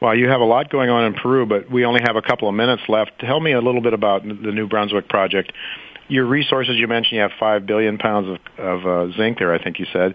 Well, 0.00 0.14
you 0.14 0.28
have 0.28 0.40
a 0.40 0.44
lot 0.44 0.70
going 0.70 0.90
on 0.90 1.04
in 1.06 1.14
Peru, 1.14 1.44
but 1.44 1.70
we 1.70 1.84
only 1.84 2.00
have 2.04 2.14
a 2.14 2.22
couple 2.22 2.48
of 2.48 2.54
minutes 2.54 2.82
left. 2.88 3.12
Tell 3.18 3.40
me 3.40 3.52
a 3.52 3.60
little 3.60 3.80
bit 3.80 3.94
about 3.94 4.22
the 4.22 4.52
New 4.52 4.68
Brunswick 4.68 5.08
project. 5.08 5.52
Your 6.06 6.24
resources, 6.24 6.76
you 6.76 6.86
mentioned 6.86 7.16
you 7.16 7.22
have 7.22 7.32
5 7.38 7.66
billion 7.66 7.98
pounds 7.98 8.38
of, 8.58 8.64
of 8.64 8.86
uh, 8.86 9.16
zinc 9.16 9.38
there, 9.38 9.52
I 9.52 9.62
think 9.62 9.78
you 9.78 9.86
said. 9.92 10.14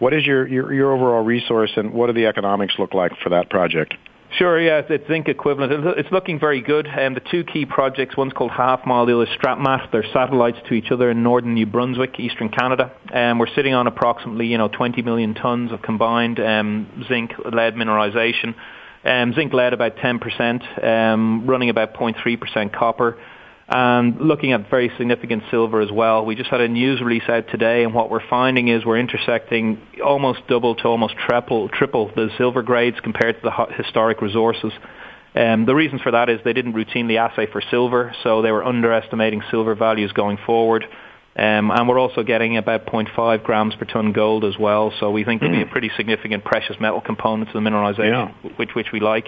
What 0.00 0.12
is 0.12 0.26
your, 0.26 0.46
your, 0.46 0.72
your 0.72 0.92
overall 0.92 1.22
resource 1.24 1.70
and 1.76 1.92
what 1.92 2.08
do 2.08 2.12
the 2.12 2.26
economics 2.26 2.74
look 2.78 2.94
like 2.94 3.12
for 3.22 3.30
that 3.30 3.48
project? 3.48 3.94
Sure, 4.32 4.60
yeah, 4.60 4.82
it's 4.86 5.06
zinc 5.06 5.28
equivalent. 5.28 5.72
It's 5.96 6.10
looking 6.10 6.38
very 6.38 6.60
good. 6.60 6.86
Um, 6.88 7.14
the 7.14 7.20
two 7.30 7.44
key 7.44 7.64
projects, 7.64 8.16
one's 8.16 8.32
called 8.32 8.50
Half 8.50 8.84
Mile, 8.84 9.06
the 9.06 9.14
other 9.14 9.30
is. 9.30 9.80
They're 9.92 10.04
satellites 10.12 10.58
to 10.68 10.74
each 10.74 10.90
other 10.90 11.10
in 11.10 11.22
northern 11.22 11.54
New 11.54 11.64
Brunswick, 11.64 12.18
eastern 12.18 12.48
Canada. 12.48 12.92
Um, 13.14 13.38
we're 13.38 13.54
sitting 13.54 13.72
on 13.72 13.86
approximately, 13.86 14.46
you 14.46 14.58
know, 14.58 14.68
20 14.68 15.00
million 15.02 15.34
tons 15.34 15.70
of 15.70 15.80
combined 15.80 16.40
um, 16.40 17.04
zinc-lead 17.08 17.76
mineralization. 17.76 18.54
Um, 19.06 19.34
zinc 19.34 19.52
lead 19.52 19.72
about 19.72 19.96
10%, 19.98 20.84
um, 20.84 21.46
running 21.46 21.70
about 21.70 21.94
0.3% 21.94 22.72
copper, 22.72 23.16
and 23.68 24.20
looking 24.20 24.52
at 24.52 24.68
very 24.68 24.90
significant 24.98 25.44
silver 25.48 25.80
as 25.80 25.92
well. 25.92 26.26
We 26.26 26.34
just 26.34 26.50
had 26.50 26.60
a 26.60 26.66
news 26.66 27.00
release 27.00 27.28
out 27.28 27.46
today, 27.48 27.84
and 27.84 27.94
what 27.94 28.10
we're 28.10 28.26
finding 28.28 28.66
is 28.66 28.84
we're 28.84 28.98
intersecting 28.98 29.80
almost 30.04 30.40
double 30.48 30.74
to 30.74 30.88
almost 30.88 31.14
triple, 31.16 31.68
triple 31.68 32.10
the 32.16 32.30
silver 32.36 32.62
grades 32.62 32.98
compared 32.98 33.36
to 33.36 33.42
the 33.42 33.74
historic 33.76 34.20
resources. 34.20 34.72
Um, 35.36 35.66
the 35.66 35.74
reasons 35.76 36.00
for 36.00 36.10
that 36.10 36.28
is 36.28 36.40
they 36.44 36.52
didn't 36.52 36.72
routinely 36.72 37.16
assay 37.16 37.46
for 37.46 37.62
silver, 37.70 38.12
so 38.24 38.42
they 38.42 38.50
were 38.50 38.64
underestimating 38.64 39.40
silver 39.52 39.76
values 39.76 40.10
going 40.10 40.38
forward. 40.44 40.84
Um, 41.38 41.70
and 41.70 41.86
we're 41.86 41.98
also 41.98 42.22
getting 42.22 42.56
about 42.56 42.86
0.5 42.86 43.44
grams 43.44 43.74
per 43.74 43.84
ton 43.84 44.12
gold 44.12 44.44
as 44.44 44.56
well. 44.58 44.92
So 44.98 45.10
we 45.10 45.22
think 45.22 45.40
there'll 45.40 45.54
be 45.54 45.62
a 45.62 45.66
hmm. 45.66 45.70
pretty 45.70 45.90
significant 45.96 46.44
precious 46.44 46.76
metal 46.80 47.02
component 47.02 47.50
to 47.50 47.54
the 47.54 47.60
mineralization, 47.60 48.32
yeah. 48.42 48.50
which 48.56 48.70
which 48.74 48.88
we 48.92 49.00
like. 49.00 49.26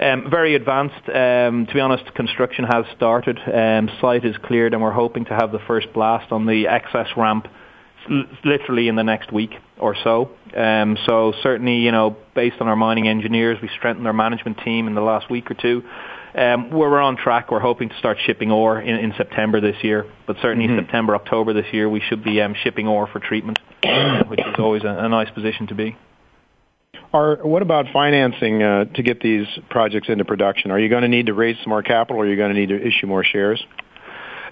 Um, 0.00 0.28
very 0.28 0.54
advanced. 0.54 1.08
Um, 1.08 1.66
to 1.66 1.74
be 1.74 1.80
honest, 1.80 2.14
construction 2.14 2.64
has 2.64 2.84
started. 2.96 3.38
Um, 3.38 3.90
site 4.00 4.24
is 4.24 4.36
cleared, 4.42 4.72
and 4.72 4.82
we're 4.82 4.92
hoping 4.92 5.26
to 5.26 5.34
have 5.34 5.52
the 5.52 5.60
first 5.66 5.92
blast 5.92 6.32
on 6.32 6.46
the 6.46 6.66
excess 6.66 7.08
ramp 7.16 7.46
literally 8.44 8.88
in 8.88 8.96
the 8.96 9.04
next 9.04 9.32
week 9.32 9.52
or 9.78 9.96
so. 10.02 10.30
Um, 10.54 10.96
so 11.06 11.32
certainly, 11.42 11.76
you 11.76 11.90
know, 11.90 12.16
based 12.34 12.56
on 12.60 12.68
our 12.68 12.76
mining 12.76 13.08
engineers, 13.08 13.58
we 13.62 13.68
strengthened 13.76 14.06
our 14.06 14.12
management 14.12 14.58
team 14.64 14.86
in 14.86 14.94
the 14.94 15.00
last 15.00 15.30
week 15.30 15.50
or 15.50 15.54
two. 15.54 15.82
Um, 16.34 16.70
we're 16.70 17.00
on 17.00 17.16
track. 17.16 17.52
We're 17.52 17.60
hoping 17.60 17.90
to 17.90 17.98
start 17.98 18.18
shipping 18.26 18.50
ore 18.50 18.80
in, 18.80 18.96
in 18.96 19.14
September 19.16 19.60
this 19.60 19.76
year, 19.84 20.04
but 20.26 20.36
certainly 20.42 20.66
mm-hmm. 20.66 20.80
September, 20.80 21.14
October 21.14 21.52
this 21.52 21.66
year, 21.72 21.88
we 21.88 22.00
should 22.00 22.24
be 22.24 22.40
um, 22.40 22.54
shipping 22.60 22.88
ore 22.88 23.06
for 23.06 23.20
treatment, 23.20 23.60
which 24.28 24.40
is 24.40 24.54
always 24.58 24.82
a, 24.84 25.08
nice 25.08 25.30
position 25.30 25.68
to 25.68 25.74
be. 25.76 25.96
Are, 27.12 27.36
what 27.36 27.62
about 27.62 27.86
financing 27.92 28.62
uh, 28.62 28.86
to 28.86 29.02
get 29.04 29.20
these 29.20 29.46
projects 29.70 30.08
into 30.08 30.24
production? 30.24 30.72
Are 30.72 30.78
you 30.78 30.88
going 30.88 31.02
to 31.02 31.08
need 31.08 31.26
to 31.26 31.34
raise 31.34 31.56
some 31.62 31.68
more 31.70 31.84
capital, 31.84 32.20
or 32.20 32.24
are 32.24 32.28
you 32.28 32.36
going 32.36 32.52
to 32.52 32.58
need 32.58 32.70
to 32.70 32.84
issue 32.84 33.06
more 33.06 33.22
shares? 33.22 33.64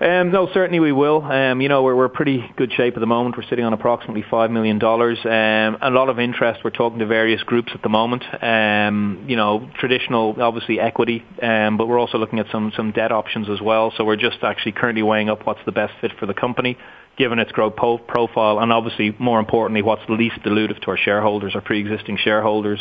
Um, 0.03 0.33
no, 0.33 0.49
certainly 0.53 0.81
we 0.81 0.91
will. 0.91 1.23
Um, 1.23 1.61
you 1.61 1.69
know, 1.69 1.85
we're 1.85 1.95
we're 1.95 2.09
pretty 2.09 2.45
good 2.57 2.73
shape 2.73 2.95
at 2.95 3.01
the 3.01 3.07
moment. 3.07 3.37
We're 3.37 3.49
sitting 3.49 3.65
on 3.65 3.73
approximately 3.73 4.25
five 4.29 4.51
million 4.51 4.81
dollars. 4.81 5.17
Um, 5.25 5.79
a 5.81 5.91
lot 5.93 6.09
of 6.09 6.19
interest. 6.19 6.63
We're 6.65 6.71
talking 6.71 6.99
to 6.99 7.07
various 7.07 7.41
groups 7.45 7.71
at 7.73 7.83
the 7.83 7.89
moment. 7.89 8.25
Um, 8.43 9.25
you 9.29 9.37
know, 9.37 9.71
traditional, 9.79 10.35
obviously 10.43 10.81
equity, 10.81 11.25
um, 11.41 11.77
but 11.77 11.87
we're 11.87 12.01
also 12.01 12.19
looking 12.19 12.41
at 12.41 12.47
some 12.51 12.73
some 12.77 12.91
debt 12.91 13.13
options 13.13 13.49
as 13.49 13.61
well. 13.61 13.93
So 13.97 14.05
we're 14.05 14.17
just 14.17 14.43
actually 14.43 14.73
currently 14.73 15.05
weighing 15.05 15.31
up 15.31 15.47
what's 15.47 15.65
the 15.67 15.73
best 15.73 15.93
fit 16.01 16.11
for 16.19 16.27
the 16.27 16.35
company 16.35 16.77
given 17.17 17.39
its 17.39 17.53
growth 17.53 17.77
po- 17.77 17.99
profile, 17.99 18.59
and 18.59 18.73
obviously, 18.73 19.15
more 19.19 19.39
importantly, 19.39 19.83
what's 19.83 20.03
the 20.09 20.15
least 20.15 20.37
dilutive 20.45 20.81
to 20.81 20.91
our 20.91 20.97
shareholders, 20.97 21.55
our 21.55 21.61
pre-existing 21.61 22.17
shareholders. 22.17 22.81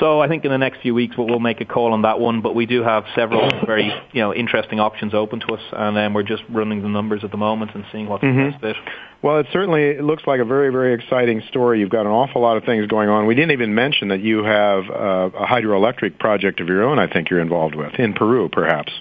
So 0.00 0.20
I 0.20 0.28
think 0.28 0.44
in 0.44 0.50
the 0.50 0.58
next 0.58 0.80
few 0.80 0.94
weeks 0.94 1.16
we'll, 1.16 1.26
we'll 1.26 1.40
make 1.40 1.60
a 1.60 1.64
call 1.64 1.92
on 1.92 2.02
that 2.02 2.18
one. 2.18 2.40
But 2.40 2.54
we 2.54 2.66
do 2.66 2.82
have 2.82 3.04
several 3.14 3.48
very 3.66 3.92
you 4.12 4.20
know 4.20 4.34
interesting 4.34 4.80
options 4.80 5.14
open 5.14 5.40
to 5.40 5.54
us, 5.54 5.62
and 5.72 5.96
um, 5.96 6.14
we're 6.14 6.22
just 6.22 6.42
running 6.50 6.82
the 6.82 6.88
numbers 6.88 7.22
at 7.24 7.30
the 7.30 7.36
moment 7.36 7.74
and 7.74 7.84
seeing 7.92 8.08
what's 8.08 8.24
mm-hmm. 8.24 8.44
the 8.44 8.50
best 8.50 8.60
fit. 8.62 8.76
Well, 9.22 9.38
it 9.38 9.46
certainly 9.52 9.82
it 9.82 10.04
looks 10.04 10.24
like 10.26 10.40
a 10.40 10.44
very 10.44 10.70
very 10.70 10.94
exciting 10.94 11.42
story. 11.48 11.80
You've 11.80 11.90
got 11.90 12.06
an 12.06 12.12
awful 12.12 12.42
lot 12.42 12.56
of 12.56 12.64
things 12.64 12.86
going 12.86 13.08
on. 13.08 13.26
We 13.26 13.34
didn't 13.34 13.52
even 13.52 13.74
mention 13.74 14.08
that 14.08 14.20
you 14.20 14.44
have 14.44 14.84
uh, 14.90 15.30
a 15.34 15.46
hydroelectric 15.46 16.18
project 16.18 16.60
of 16.60 16.68
your 16.68 16.82
own. 16.82 16.98
I 16.98 17.06
think 17.06 17.30
you're 17.30 17.40
involved 17.40 17.74
with 17.74 17.94
in 17.98 18.14
Peru, 18.14 18.48
perhaps. 18.48 18.92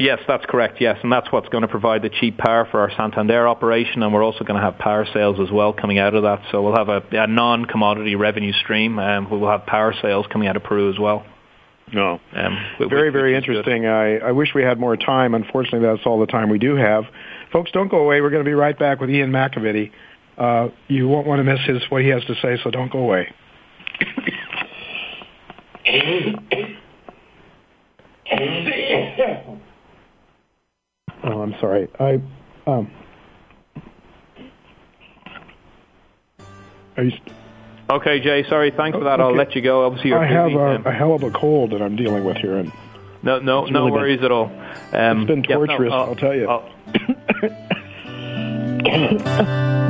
Yes, 0.00 0.18
that's 0.26 0.46
correct. 0.46 0.80
Yes, 0.80 0.96
and 1.02 1.12
that's 1.12 1.30
what's 1.30 1.50
going 1.50 1.60
to 1.60 1.68
provide 1.68 2.00
the 2.00 2.08
cheap 2.08 2.38
power 2.38 2.66
for 2.70 2.80
our 2.80 2.90
Santander 2.96 3.46
operation, 3.46 4.02
and 4.02 4.14
we're 4.14 4.24
also 4.24 4.44
going 4.44 4.58
to 4.58 4.64
have 4.64 4.78
power 4.78 5.06
sales 5.12 5.38
as 5.38 5.52
well 5.52 5.74
coming 5.74 5.98
out 5.98 6.14
of 6.14 6.22
that. 6.22 6.40
So 6.50 6.62
we'll 6.62 6.74
have 6.74 6.88
a, 6.88 7.02
a 7.12 7.26
non-commodity 7.26 8.14
revenue 8.14 8.54
stream, 8.54 8.98
and 8.98 9.26
um, 9.26 9.30
we 9.30 9.36
will 9.36 9.50
have 9.50 9.66
power 9.66 9.92
sales 10.00 10.24
coming 10.32 10.48
out 10.48 10.56
of 10.56 10.64
Peru 10.64 10.90
as 10.90 10.98
well. 10.98 11.26
No, 11.92 12.18
um, 12.34 12.56
very 12.88 13.10
very 13.10 13.36
interesting. 13.36 13.86
I, 13.86 14.18
I 14.18 14.32
wish 14.32 14.54
we 14.54 14.62
had 14.62 14.78
more 14.78 14.96
time. 14.96 15.34
Unfortunately, 15.34 15.86
that's 15.86 16.06
all 16.06 16.20
the 16.20 16.26
time 16.26 16.48
we 16.48 16.58
do 16.58 16.76
have. 16.76 17.04
Folks, 17.52 17.70
don't 17.72 17.88
go 17.88 17.98
away. 17.98 18.22
We're 18.22 18.30
going 18.30 18.44
to 18.44 18.48
be 18.48 18.54
right 18.54 18.78
back 18.78 19.00
with 19.00 19.10
Ian 19.10 19.32
McAvity. 19.32 19.90
Uh, 20.38 20.68
you 20.88 21.08
won't 21.08 21.26
want 21.26 21.40
to 21.40 21.44
miss 21.44 21.60
his 21.66 21.82
what 21.90 22.00
he 22.02 22.08
has 22.08 22.24
to 22.24 22.34
say, 22.36 22.58
so 22.62 22.70
don't 22.70 22.90
go 22.90 23.00
away. 23.00 23.34
Oh, 31.24 31.42
I'm 31.42 31.54
sorry. 31.60 31.88
I 31.98 32.20
um. 32.66 32.90
Are 36.96 37.04
you? 37.04 37.12
Okay, 37.88 38.20
Jay. 38.20 38.44
Sorry. 38.48 38.70
Thanks 38.76 38.96
for 38.96 39.04
that. 39.04 39.20
Okay. 39.20 39.22
I'll 39.22 39.36
let 39.36 39.54
you 39.54 39.62
go. 39.62 39.84
Obviously, 39.86 40.10
you're 40.10 40.18
I 40.18 40.26
have 40.26 40.52
a, 40.52 40.88
a, 40.88 40.92
hell 40.92 41.14
of 41.14 41.22
a 41.22 41.30
cold 41.30 41.72
that 41.72 41.82
I'm 41.82 41.96
dealing 41.96 42.24
with 42.24 42.36
here, 42.38 42.56
and 42.56 42.72
no, 43.22 43.38
no, 43.40 43.64
no 43.66 43.80
really 43.86 43.90
worries 43.90 44.18
been, 44.18 44.26
at 44.26 44.32
all. 44.32 44.46
Um, 44.92 45.20
it's 45.20 45.28
been 45.28 45.42
torturous. 45.42 45.78
Yeah, 45.80 45.88
no, 45.88 45.94
I'll, 45.94 46.08
I'll 46.10 46.16
tell 46.16 46.34
you. 46.34 46.48
I'll 46.48 46.68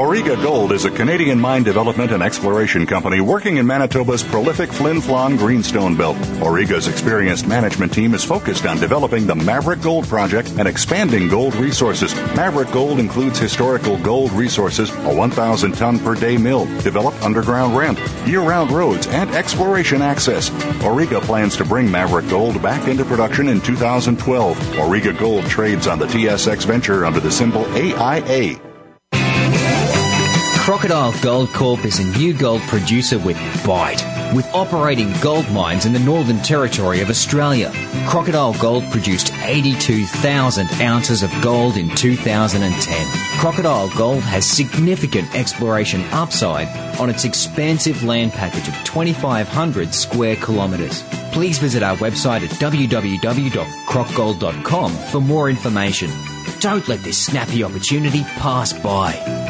Auriga 0.00 0.42
Gold 0.42 0.72
is 0.72 0.86
a 0.86 0.90
Canadian 0.90 1.38
mine 1.38 1.62
development 1.62 2.10
and 2.10 2.22
exploration 2.22 2.86
company 2.86 3.20
working 3.20 3.58
in 3.58 3.66
Manitoba's 3.66 4.22
prolific 4.22 4.72
Flin 4.72 4.96
Flon 4.96 5.36
Greenstone 5.36 5.94
Belt. 5.94 6.16
Auriga's 6.40 6.88
experienced 6.88 7.46
management 7.46 7.92
team 7.92 8.14
is 8.14 8.24
focused 8.24 8.64
on 8.64 8.78
developing 8.78 9.26
the 9.26 9.34
Maverick 9.34 9.82
Gold 9.82 10.08
Project 10.08 10.54
and 10.56 10.66
expanding 10.66 11.28
gold 11.28 11.54
resources. 11.56 12.14
Maverick 12.34 12.72
Gold 12.72 12.98
includes 12.98 13.38
historical 13.38 13.98
gold 13.98 14.32
resources, 14.32 14.88
a 14.90 15.14
1,000 15.14 15.72
ton 15.72 15.98
per 15.98 16.14
day 16.14 16.38
mill, 16.38 16.64
developed 16.80 17.20
underground 17.20 17.76
ramp, 17.76 17.98
year 18.26 18.40
round 18.40 18.70
roads, 18.70 19.06
and 19.08 19.28
exploration 19.32 20.00
access. 20.00 20.48
Auriga 20.80 21.20
plans 21.20 21.58
to 21.58 21.64
bring 21.66 21.90
Maverick 21.90 22.26
Gold 22.30 22.62
back 22.62 22.88
into 22.88 23.04
production 23.04 23.48
in 23.48 23.60
2012. 23.60 24.56
Auriga 24.76 25.18
Gold 25.18 25.44
trades 25.44 25.86
on 25.86 25.98
the 25.98 26.06
TSX 26.06 26.64
Venture 26.64 27.04
under 27.04 27.20
the 27.20 27.30
symbol 27.30 27.66
AIA. 27.74 28.69
Crocodile 30.60 31.12
Gold 31.22 31.52
Corp 31.54 31.86
is 31.86 32.00
a 32.00 32.18
new 32.18 32.34
gold 32.34 32.60
producer 32.62 33.18
with 33.18 33.36
bite. 33.66 34.04
With 34.34 34.46
operating 34.54 35.12
gold 35.20 35.50
mines 35.50 35.86
in 35.86 35.94
the 35.94 35.98
Northern 35.98 36.38
Territory 36.40 37.00
of 37.00 37.08
Australia, 37.08 37.72
Crocodile 38.06 38.52
Gold 38.60 38.84
produced 38.90 39.32
82,000 39.42 40.68
ounces 40.82 41.22
of 41.22 41.32
gold 41.40 41.78
in 41.78 41.88
2010. 41.96 43.40
Crocodile 43.40 43.88
Gold 43.96 44.22
has 44.22 44.44
significant 44.46 45.34
exploration 45.34 46.02
upside 46.12 46.68
on 47.00 47.08
its 47.08 47.24
expansive 47.24 48.04
land 48.04 48.32
package 48.32 48.68
of 48.68 48.74
2,500 48.84 49.94
square 49.94 50.36
kilometres. 50.36 51.02
Please 51.32 51.58
visit 51.58 51.82
our 51.82 51.96
website 51.96 52.44
at 52.44 52.50
www.crocgold.com 52.50 54.92
for 54.92 55.20
more 55.20 55.48
information. 55.48 56.10
Don't 56.60 56.86
let 56.86 57.00
this 57.00 57.16
snappy 57.16 57.64
opportunity 57.64 58.24
pass 58.24 58.74
by. 58.74 59.49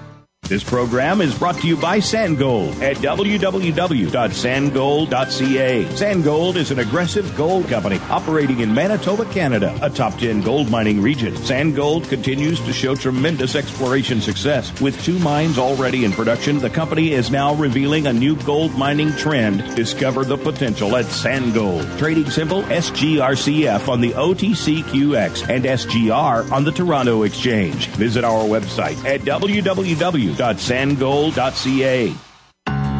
This 0.51 0.65
program 0.65 1.21
is 1.21 1.39
brought 1.39 1.59
to 1.59 1.67
you 1.67 1.77
by 1.77 2.01
San 2.01 2.35
Gold 2.35 2.83
at 2.83 2.97
www.sangold.ca. 2.97 5.85
Sandgold 5.85 6.55
is 6.57 6.71
an 6.71 6.79
aggressive 6.79 7.37
gold 7.37 7.69
company 7.69 7.99
operating 8.09 8.59
in 8.59 8.73
Manitoba, 8.73 9.23
Canada, 9.31 9.73
a 9.81 9.89
top 9.89 10.17
10 10.17 10.41
gold 10.41 10.69
mining 10.69 11.01
region. 11.01 11.37
San 11.37 11.73
Gold 11.73 12.03
continues 12.09 12.59
to 12.65 12.73
show 12.73 12.95
tremendous 12.95 13.55
exploration 13.55 14.19
success. 14.19 14.77
With 14.81 15.01
two 15.05 15.17
mines 15.19 15.57
already 15.57 16.03
in 16.03 16.11
production, 16.11 16.59
the 16.59 16.69
company 16.69 17.13
is 17.13 17.31
now 17.31 17.55
revealing 17.55 18.07
a 18.07 18.11
new 18.11 18.35
gold 18.43 18.77
mining 18.77 19.13
trend. 19.13 19.63
Discover 19.77 20.25
the 20.25 20.37
potential 20.37 20.97
at 20.97 21.05
San 21.05 21.53
Gold. 21.53 21.87
Trading 21.97 22.29
symbol 22.29 22.63
SGRCF 22.63 23.87
on 23.87 24.01
the 24.01 24.11
OTCQX 24.11 25.47
and 25.47 25.63
SGR 25.63 26.51
on 26.51 26.65
the 26.65 26.73
Toronto 26.73 27.23
Exchange. 27.23 27.87
Visit 27.91 28.25
our 28.25 28.43
website 28.43 29.01
at 29.05 29.21
www 29.21 30.40
www.sangold.ca. 30.41 32.30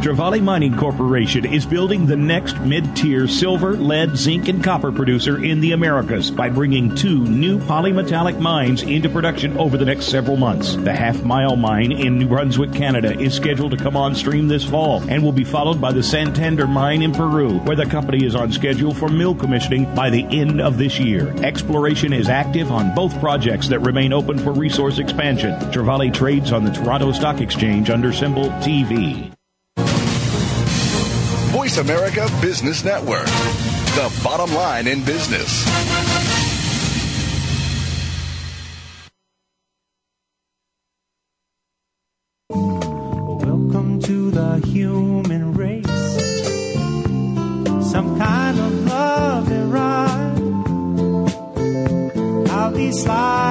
Trevali 0.01 0.41
Mining 0.41 0.75
Corporation 0.75 1.45
is 1.45 1.63
building 1.63 2.07
the 2.07 2.15
next 2.15 2.59
mid-tier 2.61 3.27
silver, 3.27 3.73
lead, 3.73 4.17
zinc, 4.17 4.47
and 4.47 4.63
copper 4.63 4.91
producer 4.91 5.43
in 5.43 5.61
the 5.61 5.73
Americas 5.73 6.31
by 6.31 6.49
bringing 6.49 6.95
two 6.95 7.23
new 7.25 7.59
polymetallic 7.59 8.39
mines 8.39 8.81
into 8.81 9.09
production 9.09 9.55
over 9.59 9.77
the 9.77 9.85
next 9.85 10.05
several 10.05 10.37
months. 10.37 10.75
The 10.75 10.91
Half 10.91 11.21
Mile 11.21 11.55
Mine 11.55 11.91
in 11.91 12.17
New 12.17 12.27
Brunswick, 12.27 12.73
Canada 12.73 13.15
is 13.19 13.35
scheduled 13.35 13.73
to 13.73 13.77
come 13.77 13.95
on 13.95 14.15
stream 14.15 14.47
this 14.47 14.65
fall 14.65 15.03
and 15.07 15.23
will 15.23 15.31
be 15.31 15.43
followed 15.43 15.79
by 15.79 15.91
the 15.91 16.01
Santander 16.01 16.65
Mine 16.65 17.03
in 17.03 17.11
Peru, 17.11 17.59
where 17.59 17.75
the 17.75 17.85
company 17.85 18.25
is 18.25 18.33
on 18.33 18.51
schedule 18.51 18.95
for 18.95 19.07
mill 19.07 19.35
commissioning 19.35 19.93
by 19.93 20.09
the 20.09 20.23
end 20.31 20.61
of 20.61 20.79
this 20.79 20.97
year. 20.97 21.27
Exploration 21.43 22.11
is 22.11 22.27
active 22.27 22.71
on 22.71 22.95
both 22.95 23.19
projects 23.19 23.67
that 23.67 23.81
remain 23.81 24.13
open 24.13 24.39
for 24.39 24.51
resource 24.51 24.97
expansion. 24.97 25.53
Trevali 25.71 26.11
trades 26.11 26.51
on 26.51 26.63
the 26.63 26.71
Toronto 26.71 27.11
Stock 27.11 27.39
Exchange 27.39 27.91
under 27.91 28.11
symbol 28.11 28.45
TV. 28.63 29.31
Voice 31.61 31.77
America 31.77 32.27
Business 32.41 32.83
Network, 32.83 33.27
the 33.93 34.11
bottom 34.23 34.51
line 34.55 34.87
in 34.87 35.03
business. 35.05 35.63
Welcome 42.49 44.01
to 44.01 44.31
the 44.31 44.59
human 44.65 45.53
race. 45.53 45.85
Some 47.91 48.17
kind 48.17 48.59
of 48.59 48.85
love 48.87 49.51
and 49.51 49.71
ride. 49.71 50.41
I'll 52.49 52.71
be 52.71 52.91
sliding 52.91 53.50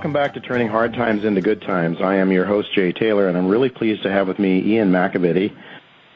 Welcome 0.00 0.14
back 0.14 0.32
to 0.32 0.40
Turning 0.40 0.68
Hard 0.68 0.94
Times 0.94 1.26
into 1.26 1.42
Good 1.42 1.60
Times. 1.60 1.98
I 2.02 2.14
am 2.14 2.32
your 2.32 2.46
host, 2.46 2.72
Jay 2.72 2.90
Taylor, 2.90 3.28
and 3.28 3.36
I'm 3.36 3.48
really 3.48 3.68
pleased 3.68 4.02
to 4.04 4.10
have 4.10 4.28
with 4.28 4.38
me 4.38 4.58
Ian 4.62 4.90
McAvity. 4.90 5.54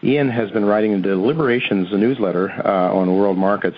Ian 0.03 0.31
has 0.31 0.51
been 0.53 0.65
writing 0.65 0.93
the 0.93 1.09
Deliberations 1.09 1.89
newsletter 1.93 2.51
uh, 2.67 2.95
on 2.95 3.15
world 3.15 3.37
markets 3.37 3.77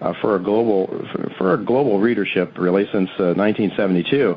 uh, 0.00 0.12
for 0.20 0.34
a 0.34 0.42
global 0.42 0.88
for 1.38 1.54
a 1.54 1.64
global 1.64 2.00
readership 2.00 2.58
really 2.58 2.82
since 2.86 3.08
uh, 3.20 3.30
1972. 3.38 4.36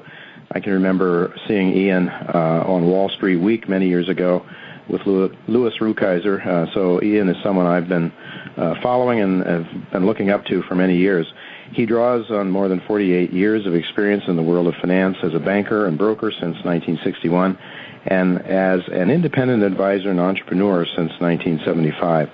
I 0.52 0.60
can 0.60 0.74
remember 0.74 1.34
seeing 1.48 1.76
Ian 1.76 2.10
uh, 2.10 2.64
on 2.68 2.86
Wall 2.86 3.10
Street 3.10 3.38
Week 3.38 3.68
many 3.68 3.88
years 3.88 4.10
ago 4.10 4.46
with 4.88 5.02
Louis 5.08 5.74
Rukeyser. 5.80 6.46
Uh, 6.46 6.72
so 6.76 7.02
Ian 7.02 7.28
is 7.28 7.38
someone 7.42 7.66
I've 7.66 7.90
been 7.90 8.14
uh, 8.56 8.76
following 8.84 9.22
and 9.22 9.44
have 9.44 9.92
been 9.94 10.06
looking 10.06 10.30
up 10.30 10.46
to 10.46 10.62
for 10.62 10.76
many 10.76 10.96
years. 10.96 11.26
He 11.74 11.86
draws 11.86 12.30
on 12.32 12.50
more 12.50 12.68
than 12.68 12.82
48 12.88 13.32
years 13.32 13.66
of 13.66 13.76
experience 13.76 14.24
in 14.28 14.36
the 14.36 14.44
world 14.44 14.68
of 14.68 14.76
finance 14.76 15.18
as 15.24 15.34
a 15.34 15.40
banker 15.40 15.86
and 15.86 15.98
broker 15.98 16.32
since 16.32 16.56
1961 16.64 17.58
and 18.06 18.42
as 18.42 18.82
an 18.88 19.10
independent 19.10 19.64
advisor 19.64 20.10
and 20.10 20.20
entrepreneur 20.20 20.86
since 20.86 21.12
1975. 21.20 22.30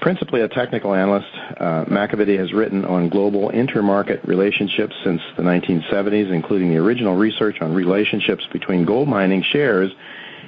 Principally 0.00 0.42
a 0.42 0.48
technical 0.48 0.94
analyst, 0.94 1.28
uh, 1.58 1.84
McAvity 1.84 2.38
has 2.38 2.52
written 2.52 2.84
on 2.84 3.08
global 3.08 3.50
intermarket 3.50 4.26
relationships 4.26 4.94
since 5.04 5.20
the 5.36 5.42
1970s, 5.42 6.32
including 6.32 6.70
the 6.70 6.76
original 6.76 7.16
research 7.16 7.60
on 7.60 7.74
relationships 7.74 8.44
between 8.52 8.84
gold 8.84 9.08
mining 9.08 9.42
shares 9.42 9.90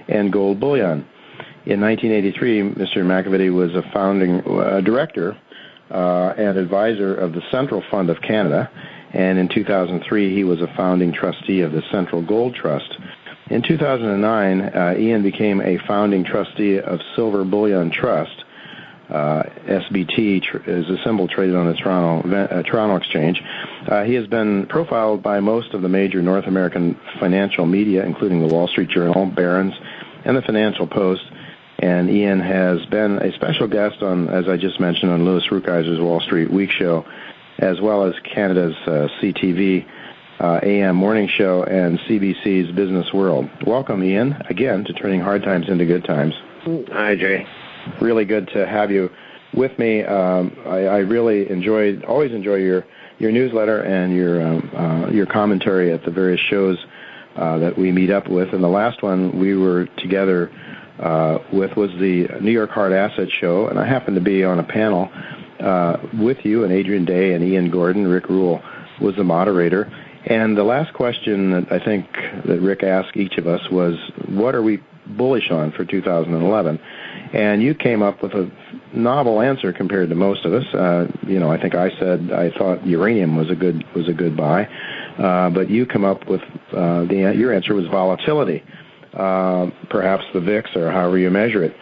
and 0.09 0.33
gold 0.33 0.61
bullion. 0.61 1.07
In 1.67 1.81
1983, 1.81 2.63
Mr. 2.75 3.05
McAvity 3.05 3.53
was 3.53 3.75
a 3.75 3.83
founding 3.93 4.41
uh, 4.41 4.81
director 4.81 5.37
uh, 5.91 6.35
and 6.37 6.57
advisor 6.57 7.15
of 7.15 7.33
the 7.33 7.43
Central 7.51 7.83
Fund 7.91 8.11
of 8.11 8.21
Canada, 8.23 8.71
and 9.13 9.39
in 9.39 9.49
2003 9.49 10.35
he 10.35 10.45
was 10.45 10.61
a 10.61 10.73
founding 10.77 11.13
trustee 11.13 11.61
of 11.61 11.73
the 11.73 11.83
Central 11.91 12.23
Gold 12.23 12.55
Trust. 12.55 12.97
In 13.51 13.63
2009, 13.63 14.61
uh, 14.61 14.95
Ian 14.97 15.23
became 15.23 15.61
a 15.61 15.79
founding 15.87 16.25
trustee 16.25 16.79
of 16.79 17.01
Silver 17.17 17.45
Bullion 17.45 17.91
Trust. 17.91 18.45
Uh, 19.09 19.43
SBT 19.67 20.41
tr- 20.41 20.71
is 20.71 20.89
a 20.89 21.03
symbol 21.05 21.27
traded 21.27 21.57
on 21.57 21.67
the 21.67 21.75
Toronto, 21.75 22.33
uh, 22.33 22.63
Toronto 22.63 22.95
Exchange. 22.95 23.43
Uh, 23.89 24.05
he 24.05 24.15
has 24.15 24.29
been 24.29 24.67
profiled 24.67 25.21
by 25.21 25.41
most 25.41 25.75
of 25.75 25.83
the 25.83 25.89
major 25.89 26.23
North 26.23 26.47
American 26.47 26.97
financial 27.19 27.67
media, 27.67 28.05
including 28.05 28.47
the 28.47 28.55
Wall 28.55 28.69
Street 28.69 28.89
Journal, 28.89 29.27
Barron's, 29.27 29.75
and 30.25 30.37
the 30.37 30.43
Financial 30.43 30.87
Post 30.87 31.23
and 31.81 32.11
Ian 32.11 32.41
has 32.41 32.85
been 32.87 33.19
a 33.19 33.33
special 33.33 33.67
guest 33.67 34.03
on, 34.03 34.29
as 34.29 34.49
I 34.49 34.59
just 34.59 34.79
mentioned, 34.81 35.11
on 35.11 35.25
Louis 35.25 35.47
Rukeyser's 35.49 35.99
Wall 35.99 36.21
Street 36.21 36.51
Week 36.51 36.71
show, 36.71 37.07
as 37.59 37.81
well 37.81 38.05
as 38.05 38.15
Canada's 38.23 38.77
uh, 38.87 39.09
CTV 39.21 39.87
uh, 40.41 40.61
AM 40.63 40.97
morning 40.97 41.27
show 41.27 41.63
and 41.65 41.99
CBC's 42.01 42.71
Business 42.73 43.13
World. 43.15 43.49
Welcome, 43.67 44.05
Ian, 44.05 44.43
again 44.51 44.85
to 44.85 44.93
turning 44.93 45.21
hard 45.21 45.43
times 45.43 45.69
into 45.69 45.87
good 45.87 46.05
times. 46.05 46.35
Hi, 46.93 47.17
Jay. 47.17 47.47
Really 47.99 48.27
good 48.27 48.49
to 48.49 48.67
have 48.67 48.91
you 48.91 49.11
with 49.55 49.79
me. 49.79 50.03
Um, 50.03 50.57
I, 50.67 50.85
I 50.85 50.99
really 50.99 51.51
enjoy, 51.51 51.99
always 52.01 52.33
enjoy 52.33 52.57
your 52.57 52.87
your 53.19 53.33
newsletter 53.33 53.83
and 53.83 54.15
your 54.15 54.43
um, 54.43 54.71
uh, 54.75 55.11
your 55.11 55.27
commentary 55.27 55.93
at 55.93 56.05
the 56.05 56.11
various 56.11 56.41
shows 56.41 56.79
uh, 57.37 57.59
that 57.59 57.79
we 57.79 57.93
meet 57.93 58.11
up 58.11 58.29
with. 58.29 58.53
And 58.53 58.65
the 58.65 58.69
last 58.69 59.03
one 59.03 59.39
we 59.39 59.55
were 59.57 59.87
together 59.99 60.51
uh, 61.01 61.39
with 61.53 61.77
was 61.77 61.91
the 61.99 62.29
New 62.41 62.51
York 62.51 62.71
Hard 62.71 62.93
Asset 62.93 63.29
Show, 63.41 63.69
and 63.69 63.79
I 63.79 63.87
happened 63.87 64.17
to 64.17 64.21
be 64.21 64.45
on 64.45 64.59
a 64.59 64.65
panel 64.65 65.11
uh, 65.61 65.97
with 66.15 66.39
you 66.45 66.65
and 66.65 66.73
Adrian 66.73 67.05
Day 67.05 67.33
and 67.33 67.43
Ian 67.45 67.71
Gordon. 67.71 68.07
Rick 68.07 68.29
Rule 68.29 68.63
was 69.01 69.17
the 69.17 69.25
moderator. 69.25 69.91
And 70.27 70.57
the 70.57 70.65
last 70.65 70.93
question 70.93 71.51
that 71.53 71.73
I 71.73 71.83
think 71.83 72.07
that 72.45 72.61
Rick 72.61 72.83
asked 72.83 73.17
each 73.17 73.39
of 73.39 73.47
us 73.47 73.61
was, 73.71 73.95
what 74.29 74.55
are 74.55 74.63
we 74.63 74.83
bullish 75.07 75.51
on 75.51 75.73
for 75.73 75.85
2011? 75.85 76.79
And 77.33 77.63
you 77.63 77.75
came 77.75 78.03
up 78.03 78.23
with 78.23 78.33
a 78.33 78.51
novel 78.93 79.41
answer 79.41 79.73
compared 79.73 80.11
to 80.11 80.15
most 80.15 80.45
of 80.45 80.53
us. 80.53 80.67
Uh, 80.75 81.07
you 81.27 81.39
know, 81.39 81.51
I 81.51 81.61
think 81.61 81.75
I 81.75 81.91
said 81.99 82.31
I 82.33 82.51
thought 82.51 82.87
uranium 82.87 83.37
was 83.37 83.51
a 83.51 83.55
good 83.55 83.85
was 83.95 84.09
a 84.09 84.13
good 84.13 84.37
buy, 84.37 84.69
uh, 85.19 85.49
but 85.51 85.71
you 85.71 85.87
come 85.87 86.05
up 86.05 86.29
with 86.29 86.43
uh, 86.73 87.05
the 87.05 87.33
your 87.37 87.55
answer 87.55 87.75
was 87.75 87.87
volatility 87.87 88.65
perhaps 89.13 90.25
the 90.33 90.41
VIX 90.41 90.75
or 90.77 90.91
however 90.91 91.19
you 91.19 91.31
measure 91.31 91.65
it. 91.65 91.77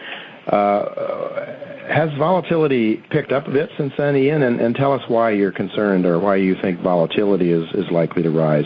Uh, 0.47 1.45
has 1.89 2.09
volatility 2.17 2.97
picked 3.09 3.31
up 3.31 3.47
a 3.47 3.51
bit 3.51 3.69
since 3.77 3.93
then, 3.97 4.15
Ian? 4.15 4.43
And, 4.43 4.75
tell 4.75 4.93
us 4.93 5.01
why 5.07 5.31
you're 5.31 5.51
concerned 5.51 6.05
or 6.05 6.19
why 6.19 6.35
you 6.35 6.55
think 6.61 6.79
volatility 6.81 7.51
is, 7.51 7.67
likely 7.91 8.23
to 8.23 8.29
rise. 8.29 8.65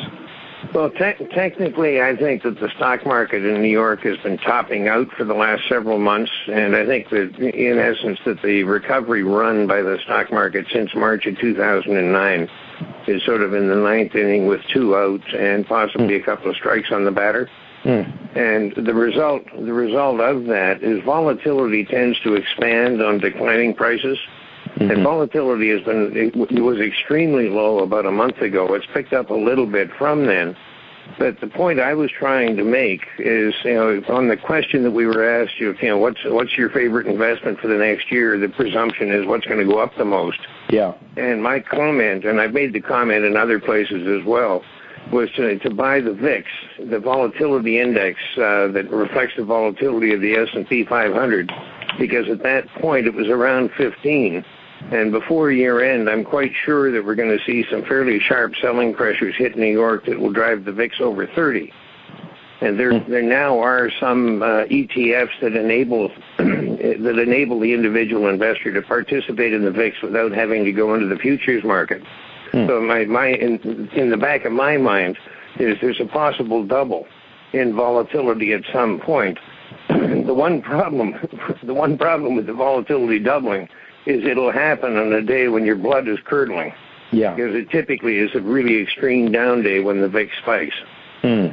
Well, 0.74 0.90
te- 0.92 1.26
technically, 1.34 2.02
I 2.02 2.16
think 2.16 2.44
that 2.44 2.60
the 2.60 2.70
stock 2.76 3.06
market 3.06 3.46
in 3.46 3.62
New 3.62 3.70
York 3.70 4.02
has 4.02 4.18
been 4.20 4.38
topping 4.38 4.88
out 4.88 5.10
for 5.12 5.24
the 5.24 5.34
last 5.34 5.68
several 5.68 6.00
months, 6.00 6.32
and 6.48 6.76
I 6.76 6.86
think 6.86 7.10
that, 7.10 7.38
in 7.38 7.80
essence, 7.80 8.20
that 8.26 8.42
the 8.42 8.64
recovery 8.64 9.24
run 9.24 9.68
by 9.68 9.82
the 9.82 9.98
stock 10.04 10.32
market 10.32 10.66
since 10.72 10.94
March 10.96 11.26
of 11.26 11.38
2009 11.40 12.50
is 13.08 13.24
sort 13.24 13.42
of 13.42 13.54
in 13.54 13.68
the 13.68 13.76
ninth 13.76 14.16
inning 14.16 14.48
with 14.48 14.62
two 14.74 14.96
outs 14.96 15.28
and 15.38 15.66
possibly 15.68 16.16
a 16.16 16.24
couple 16.24 16.50
of 16.50 16.56
strikes 16.56 16.92
on 16.92 17.04
the 17.04 17.12
batter. 17.12 17.50
Mm. 17.84 18.38
And 18.38 18.86
the 18.86 18.94
result, 18.94 19.44
the 19.54 19.74
result 19.74 20.20
of 20.22 20.46
that 20.46 20.82
is 20.82 21.04
volatility 21.04 21.86
tends 21.86 22.20
to 22.22 22.36
expand 22.36 23.02
on 23.02 23.20
declining 23.20 23.74
prices. 23.74 24.18
Mm-hmm. 24.66 24.92
And 24.92 25.04
volatility 25.04 25.70
has 25.70 25.82
been, 25.82 26.12
it 26.16 26.62
was 26.62 26.80
extremely 26.80 27.50
low 27.50 27.80
about 27.80 28.06
a 28.06 28.12
month 28.12 28.38
ago. 28.38 28.74
It's 28.74 28.88
picked 28.94 29.14
up 29.14 29.30
a 29.30 29.36
little 29.36 29.68
bit 29.68 29.90
from 29.98 30.26
then. 30.26 30.56
But 31.20 31.42
the 31.42 31.48
point 31.48 31.80
I 31.80 31.94
was 31.94 32.10
trying 32.12 32.56
to 32.58 32.64
make 32.64 33.02
is, 33.20 33.54
you 33.64 33.74
know, 33.74 34.02
on 34.08 34.30
the 34.30 34.38
question 34.38 34.84
that 34.84 34.92
we 34.92 35.06
were 35.06 35.24
asked, 35.24 35.60
you 35.60 35.76
know, 35.82 35.98
what's 35.98 36.20
what's 36.26 36.58
your 36.58 36.70
favorite 36.70 37.08
investment 37.08 37.60
for 37.60 37.68
the 37.68 37.78
next 37.78 38.12
year? 38.12 38.40
The 38.40 38.50
presumption 38.50 39.12
is 39.12 39.28
what's 39.28 39.46
going 39.46 39.60
to 39.60 39.66
go 39.66 39.80
up 39.80 39.96
the 39.98 40.06
most. 40.06 40.40
Yeah. 40.70 40.94
And 41.18 41.44
my 41.44 41.60
comment, 41.60 42.26
and 42.26 42.40
I've 42.40 42.54
made 42.54 42.74
the 42.74 42.82
comment 42.82 43.26
in 43.26 43.36
other 43.36 43.60
places 43.60 44.08
as 44.08 44.26
well, 44.26 44.64
was 45.12 45.30
to, 45.32 45.60
to 45.60 45.74
buy 45.74 46.00
the 46.00 46.14
VIX, 46.14 46.48
the 46.90 47.00
volatility 47.00 47.80
index 47.80 48.20
uh, 48.38 48.68
that 48.68 48.90
reflects 48.90 49.34
the 49.38 49.44
volatility 49.44 50.14
of 50.14 50.22
the 50.22 50.34
S&P 50.34 50.86
500, 50.86 51.52
because 52.00 52.30
at 52.30 52.42
that 52.44 52.68
point 52.76 53.08
it 53.08 53.14
was 53.14 53.28
around 53.28 53.72
15. 53.78 54.44
And 54.92 55.12
before 55.12 55.52
year 55.52 55.84
end, 55.84 56.10
I'm 56.10 56.24
quite 56.24 56.52
sure 56.66 56.92
that 56.92 57.04
we're 57.06 57.16
going 57.16 57.38
to 57.38 57.44
see 57.46 57.66
some 57.70 57.84
fairly 57.84 58.20
sharp 58.20 58.54
selling 58.62 58.94
pressures 58.94 59.36
hit 59.38 59.58
New 59.58 59.72
York 59.72 60.06
that 60.06 60.20
will 60.20 60.32
drive 60.32 60.66
the 60.66 60.74
VIX 60.74 61.00
over 61.00 61.28
30. 61.28 61.72
And 62.62 62.80
there, 62.80 63.00
there 63.10 63.22
now 63.22 63.60
are 63.60 63.90
some 64.00 64.42
uh, 64.42 64.66
ETFs 64.66 65.40
that 65.42 65.56
enable 65.56 66.10
that 66.38 67.20
enable 67.20 67.60
the 67.60 67.74
individual 67.74 68.28
investor 68.28 68.74
to 68.74 68.82
participate 68.82 69.54
in 69.54 69.64
the 69.64 69.72
VIX 69.72 70.02
without 70.02 70.32
having 70.32 70.64
to 70.66 70.72
go 70.72 70.94
into 70.94 71.08
the 71.08 71.18
futures 71.18 71.64
market. 71.64 72.02
Hmm. 72.54 72.68
So 72.68 72.82
my 72.82 73.06
my 73.06 73.28
in, 73.28 73.90
in 73.96 74.10
the 74.10 74.18
back 74.18 74.46
of 74.46 74.52
my 74.52 74.78
mind 74.78 75.18
is 75.60 75.78
there's 75.82 76.00
a 76.00 76.06
possible 76.06 76.66
double 76.66 77.06
in 77.52 77.76
volatility 77.76 78.54
at 78.54 78.62
some 78.72 79.00
point. 79.00 79.38
the 79.90 80.34
one 80.34 80.62
problem 80.62 81.16
the 81.64 81.74
one 81.74 81.98
problem 81.98 82.36
with 82.36 82.46
the 82.46 82.54
volatility 82.54 83.20
doubling 83.20 83.68
is 84.06 84.24
it'll 84.24 84.52
happen 84.52 84.98
on 84.98 85.12
a 85.14 85.22
day 85.22 85.48
when 85.48 85.66
your 85.66 85.76
blood 85.76 86.08
is 86.08 86.20
curdling. 86.26 86.74
Yeah. 87.12 87.36
Because 87.36 87.56
it 87.56 87.70
typically 87.70 88.18
is 88.18 88.32
a 88.36 88.42
really 88.42 88.82
extreme 88.82 89.32
down 89.32 89.64
day 89.64 89.80
when 89.80 90.02
the 90.02 90.10
VIX 90.10 90.32
spikes. 90.42 90.76
Hmm. 91.22 91.48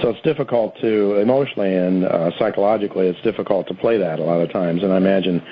So 0.00 0.10
it's 0.10 0.20
difficult 0.20 0.76
to 0.80 1.16
emotionally 1.16 1.74
and 1.74 2.04
uh, 2.04 2.30
psychologically, 2.38 3.08
it's 3.08 3.20
difficult 3.22 3.66
to 3.68 3.74
play 3.74 3.96
that 3.98 4.18
a 4.18 4.22
lot 4.22 4.40
of 4.40 4.52
times. 4.52 4.82
And 4.82 4.92
I 4.92 4.98
imagine, 4.98 5.42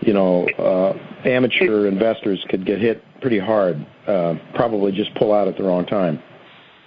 you 0.00 0.12
know, 0.12 0.48
uh, 0.58 0.98
amateur 1.24 1.86
investors 1.86 2.44
could 2.48 2.66
get 2.66 2.80
hit 2.80 3.02
pretty 3.20 3.38
hard. 3.38 3.84
Uh, 4.06 4.34
probably 4.54 4.92
just 4.92 5.14
pull 5.14 5.32
out 5.32 5.48
at 5.48 5.56
the 5.56 5.62
wrong 5.62 5.84
time. 5.86 6.22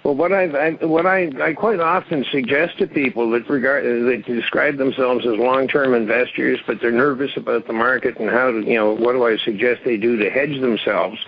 Well, 0.04 0.16
what 0.16 0.32
I, 0.32 0.44
I 0.44 0.70
what 0.84 1.06
I, 1.06 1.30
I 1.40 1.52
quite 1.52 1.78
often 1.78 2.24
suggest 2.32 2.78
to 2.78 2.88
people 2.88 3.30
that 3.30 3.48
regard 3.48 3.84
that 3.84 4.24
describe 4.26 4.76
themselves 4.76 5.24
as 5.24 5.36
long-term 5.36 5.94
investors, 5.94 6.58
but 6.66 6.78
they're 6.80 6.90
nervous 6.90 7.30
about 7.36 7.68
the 7.68 7.72
market 7.72 8.18
and 8.18 8.28
how 8.28 8.50
to, 8.50 8.60
you 8.62 8.74
know, 8.74 8.92
what 8.92 9.12
do 9.12 9.24
I 9.24 9.36
suggest 9.44 9.82
they 9.84 9.96
do 9.96 10.16
to 10.16 10.28
hedge 10.28 10.60
themselves? 10.60 11.24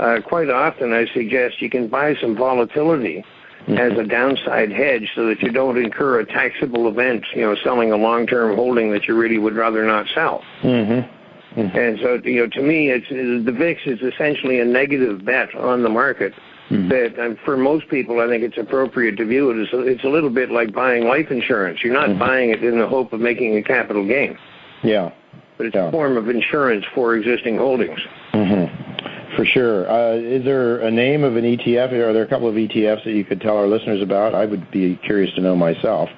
uh, 0.00 0.20
quite 0.22 0.48
often 0.48 0.92
I 0.92 1.06
suggest 1.12 1.60
you 1.60 1.68
can 1.68 1.88
buy 1.88 2.14
some 2.20 2.34
volatility 2.34 3.22
mm-hmm. 3.62 3.76
as 3.76 3.98
a 3.98 4.04
downside 4.04 4.72
hedge 4.72 5.10
so 5.14 5.26
that 5.26 5.42
you 5.42 5.52
don't 5.52 5.76
incur 5.76 6.20
a 6.20 6.26
taxable 6.26 6.88
event, 6.88 7.24
you 7.34 7.42
know, 7.42 7.54
selling 7.62 7.92
a 7.92 7.96
long-term 7.96 8.56
holding 8.56 8.90
that 8.92 9.06
you 9.06 9.14
really 9.14 9.38
would 9.38 9.54
rather 9.54 9.84
not 9.84 10.06
sell. 10.14 10.42
Mm-hmm. 10.62 11.19
Mm-hmm. 11.56 11.76
And 11.76 11.98
so, 12.00 12.20
you 12.24 12.40
know, 12.40 12.46
to 12.48 12.62
me, 12.62 12.90
it's 12.90 13.08
the 13.08 13.52
VIX 13.52 13.80
is 13.86 14.00
essentially 14.00 14.60
a 14.60 14.64
negative 14.64 15.24
bet 15.24 15.54
on 15.54 15.82
the 15.82 15.88
market. 15.88 16.32
Mm-hmm. 16.70 16.88
That 16.88 17.18
um, 17.18 17.36
for 17.44 17.56
most 17.56 17.88
people, 17.88 18.20
I 18.20 18.28
think 18.28 18.44
it's 18.44 18.56
appropriate 18.56 19.16
to 19.16 19.24
view 19.24 19.50
it 19.50 19.60
as 19.60 19.72
a, 19.72 19.80
it's 19.80 20.04
a 20.04 20.08
little 20.08 20.30
bit 20.30 20.52
like 20.52 20.72
buying 20.72 21.04
life 21.04 21.30
insurance. 21.32 21.82
You're 21.82 21.92
not 21.92 22.10
mm-hmm. 22.10 22.20
buying 22.20 22.50
it 22.50 22.62
in 22.62 22.78
the 22.78 22.86
hope 22.86 23.12
of 23.12 23.20
making 23.20 23.56
a 23.56 23.62
capital 23.62 24.06
gain. 24.06 24.38
Yeah, 24.84 25.10
but 25.56 25.66
it's 25.66 25.74
yeah. 25.74 25.88
a 25.88 25.90
form 25.90 26.16
of 26.16 26.28
insurance 26.28 26.84
for 26.94 27.16
existing 27.16 27.58
holdings. 27.58 27.98
Mm-hmm. 28.32 29.36
For 29.36 29.44
sure. 29.44 29.90
Uh, 29.90 30.14
is 30.14 30.44
there 30.44 30.78
a 30.78 30.90
name 30.90 31.24
of 31.24 31.36
an 31.36 31.44
ETF? 31.44 31.92
Are 31.92 32.12
there 32.12 32.22
a 32.22 32.28
couple 32.28 32.48
of 32.48 32.54
ETFs 32.54 33.04
that 33.04 33.12
you 33.12 33.24
could 33.24 33.40
tell 33.40 33.56
our 33.56 33.66
listeners 33.66 34.00
about? 34.00 34.34
I 34.34 34.46
would 34.46 34.70
be 34.70 34.96
curious 34.96 35.34
to 35.34 35.40
know 35.40 35.56
myself. 35.56 36.08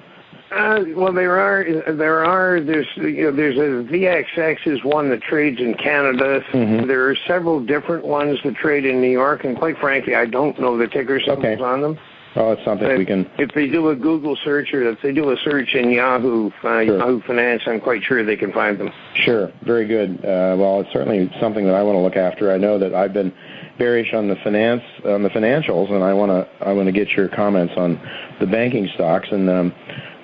Uh, 0.53 0.83
well, 0.95 1.11
there 1.11 1.39
are 1.39 1.93
there 1.93 2.23
are 2.23 2.59
there's 2.61 2.87
you 2.95 3.23
know 3.23 3.31
there's 3.31 3.57
a 3.57 3.89
VXX 3.91 4.67
is 4.67 4.83
one 4.83 5.09
that 5.09 5.21
trades 5.21 5.59
in 5.59 5.73
Canada. 5.73 6.41
Mm-hmm. 6.51 6.87
There 6.87 7.09
are 7.09 7.15
several 7.27 7.59
different 7.59 8.05
ones 8.05 8.39
that 8.43 8.55
trade 8.55 8.85
in 8.85 9.01
New 9.01 9.09
York, 9.09 9.45
and 9.45 9.57
quite 9.57 9.77
frankly, 9.79 10.15
I 10.15 10.25
don't 10.25 10.59
know 10.59 10.77
the 10.77 10.87
ticker 10.87 11.19
symbols 11.19 11.45
okay. 11.45 11.61
on 11.61 11.81
them. 11.81 11.99
Oh, 12.35 12.51
it's 12.51 12.63
something 12.65 12.87
but 12.87 12.97
we 12.97 13.05
can. 13.05 13.29
If 13.37 13.51
they 13.53 13.67
do 13.67 13.89
a 13.89 13.95
Google 13.95 14.35
search 14.43 14.73
or 14.73 14.89
if 14.89 15.01
they 15.01 15.11
do 15.11 15.31
a 15.31 15.37
search 15.37 15.75
in 15.75 15.91
Yahoo 15.91 16.47
uh, 16.47 16.83
sure. 16.83 16.83
Yahoo 16.83 17.21
Finance, 17.21 17.63
I'm 17.67 17.79
quite 17.79 18.03
sure 18.03 18.23
they 18.23 18.35
can 18.35 18.51
find 18.51 18.79
them. 18.79 18.91
Sure, 19.13 19.51
very 19.63 19.85
good. 19.85 20.17
Uh, 20.19 20.55
well, 20.57 20.81
it's 20.81 20.91
certainly 20.91 21.31
something 21.39 21.65
that 21.65 21.75
I 21.75 21.83
want 21.83 21.95
to 21.95 22.01
look 22.01 22.15
after. 22.15 22.51
I 22.51 22.57
know 22.57 22.79
that 22.79 22.93
I've 22.93 23.13
been 23.13 23.33
bearish 23.77 24.13
on 24.13 24.27
the 24.27 24.35
finance 24.37 24.83
on 25.05 25.23
the 25.23 25.29
financials, 25.29 25.91
and 25.91 26.03
I 26.03 26.13
want 26.13 26.31
to 26.31 26.65
I 26.65 26.73
want 26.73 26.87
to 26.87 26.91
get 26.91 27.09
your 27.09 27.27
comments 27.27 27.73
on 27.77 28.01
the 28.39 28.47
banking 28.47 28.89
stocks. 28.95 29.29
And 29.31 29.49
um, 29.49 29.73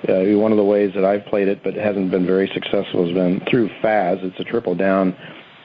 uh, 0.08 0.38
one 0.38 0.52
of 0.52 0.58
the 0.58 0.64
ways 0.64 0.94
that 0.96 1.04
I've 1.04 1.26
played 1.26 1.48
it, 1.48 1.64
but 1.64 1.74
hasn't 1.74 2.12
been 2.12 2.26
very 2.26 2.50
successful, 2.54 3.06
has 3.06 3.14
been 3.14 3.42
through 3.50 3.70
FAS. 3.82 4.20
It's 4.22 4.40
a 4.40 4.44
triple 4.44 4.76
down 4.76 5.16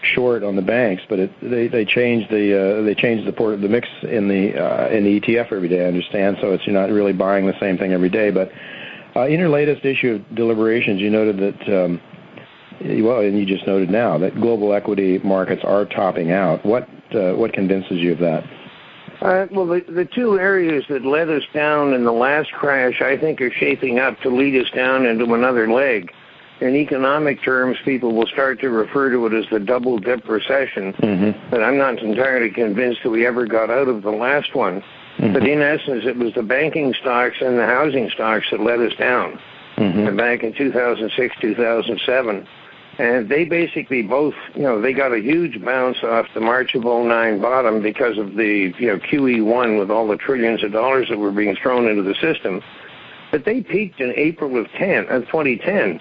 short 0.02 0.42
on 0.42 0.56
the 0.56 0.62
banks, 0.62 1.02
but 1.08 1.18
it, 1.18 1.32
they 1.40 1.68
they 1.68 1.84
change 1.84 2.28
the 2.28 2.78
uh, 2.78 2.82
they 2.82 2.94
change 2.94 3.24
the 3.24 3.32
port 3.32 3.60
the 3.60 3.68
mix 3.68 3.88
in 4.02 4.28
the 4.28 4.54
uh, 4.56 4.88
in 4.88 5.04
the 5.04 5.20
ETF 5.20 5.52
every 5.52 5.68
day. 5.68 5.84
I 5.84 5.88
understand, 5.88 6.38
so 6.40 6.52
it's 6.52 6.66
you're 6.66 6.74
not 6.74 6.90
really 6.90 7.12
buying 7.12 7.46
the 7.46 7.58
same 7.60 7.78
thing 7.78 7.92
every 7.92 8.10
day. 8.10 8.30
But 8.30 8.50
uh, 9.16 9.26
in 9.26 9.38
your 9.38 9.48
latest 9.48 9.84
issue 9.84 10.14
of 10.14 10.34
deliberations, 10.34 11.00
you 11.00 11.10
noted 11.10 11.38
that 11.38 11.84
um, 11.84 12.00
well, 12.80 13.20
and 13.20 13.38
you 13.38 13.46
just 13.46 13.66
noted 13.66 13.90
now 13.90 14.18
that 14.18 14.40
global 14.40 14.72
equity 14.72 15.18
markets 15.18 15.62
are 15.64 15.84
topping 15.84 16.32
out. 16.32 16.64
What 16.64 16.88
uh, 17.14 17.32
what 17.34 17.52
convinces 17.52 17.98
you 17.98 18.12
of 18.12 18.18
that? 18.18 18.44
Uh, 19.24 19.46
well, 19.50 19.66
the, 19.66 19.80
the 19.88 20.04
two 20.04 20.38
areas 20.38 20.84
that 20.88 21.04
led 21.04 21.30
us 21.30 21.42
down 21.52 21.94
in 21.94 22.04
the 22.04 22.12
last 22.12 22.52
crash, 22.52 23.00
I 23.00 23.16
think, 23.16 23.40
are 23.40 23.50
shaping 23.50 23.98
up 23.98 24.20
to 24.20 24.28
lead 24.28 24.60
us 24.60 24.70
down 24.70 25.06
into 25.06 25.32
another 25.34 25.70
leg 25.70 26.12
in 26.60 26.76
economic 26.76 27.42
terms, 27.42 27.76
people 27.84 28.14
will 28.14 28.26
start 28.26 28.60
to 28.60 28.70
refer 28.70 29.10
to 29.10 29.26
it 29.26 29.32
as 29.34 29.44
the 29.50 29.58
double 29.58 29.98
dip 29.98 30.26
recession. 30.28 30.92
Mm-hmm. 30.94 31.50
But 31.50 31.62
I'm 31.62 31.76
not 31.76 31.98
entirely 31.98 32.50
convinced 32.50 33.02
that 33.02 33.10
we 33.10 33.26
ever 33.26 33.46
got 33.46 33.70
out 33.70 33.88
of 33.88 34.02
the 34.02 34.10
last 34.10 34.54
one. 34.54 34.82
Mm-hmm. 35.18 35.32
But 35.32 35.46
in 35.46 35.62
essence, 35.62 36.04
it 36.06 36.16
was 36.16 36.32
the 36.34 36.42
banking 36.42 36.94
stocks 37.00 37.36
and 37.40 37.58
the 37.58 37.66
housing 37.66 38.08
stocks 38.10 38.46
that 38.50 38.60
let 38.60 38.80
us 38.80 38.94
down 38.96 39.38
mm-hmm. 39.76 40.16
back 40.16 40.42
in 40.42 40.54
2006, 40.54 41.36
2007. 41.40 42.48
And 42.98 43.28
they 43.28 43.44
basically 43.44 44.02
both, 44.02 44.34
you 44.54 44.62
know, 44.62 44.80
they 44.80 44.92
got 44.92 45.12
a 45.12 45.20
huge 45.20 45.62
bounce 45.64 45.98
off 46.02 46.26
the 46.34 46.40
March 46.40 46.74
of 46.74 46.84
09 46.84 47.40
bottom 47.40 47.82
because 47.82 48.18
of 48.18 48.34
the, 48.34 48.72
you 48.78 48.86
know, 48.86 48.98
QE1 48.98 49.78
with 49.78 49.90
all 49.90 50.06
the 50.06 50.16
trillions 50.16 50.62
of 50.62 50.72
dollars 50.72 51.08
that 51.08 51.18
were 51.18 51.32
being 51.32 51.56
thrown 51.56 51.88
into 51.88 52.02
the 52.02 52.14
system. 52.14 52.62
But 53.32 53.44
they 53.44 53.62
peaked 53.62 54.00
in 54.00 54.12
April 54.16 54.56
of 54.60 54.70
10, 54.78 55.08
of 55.08 55.26
2010 55.26 56.00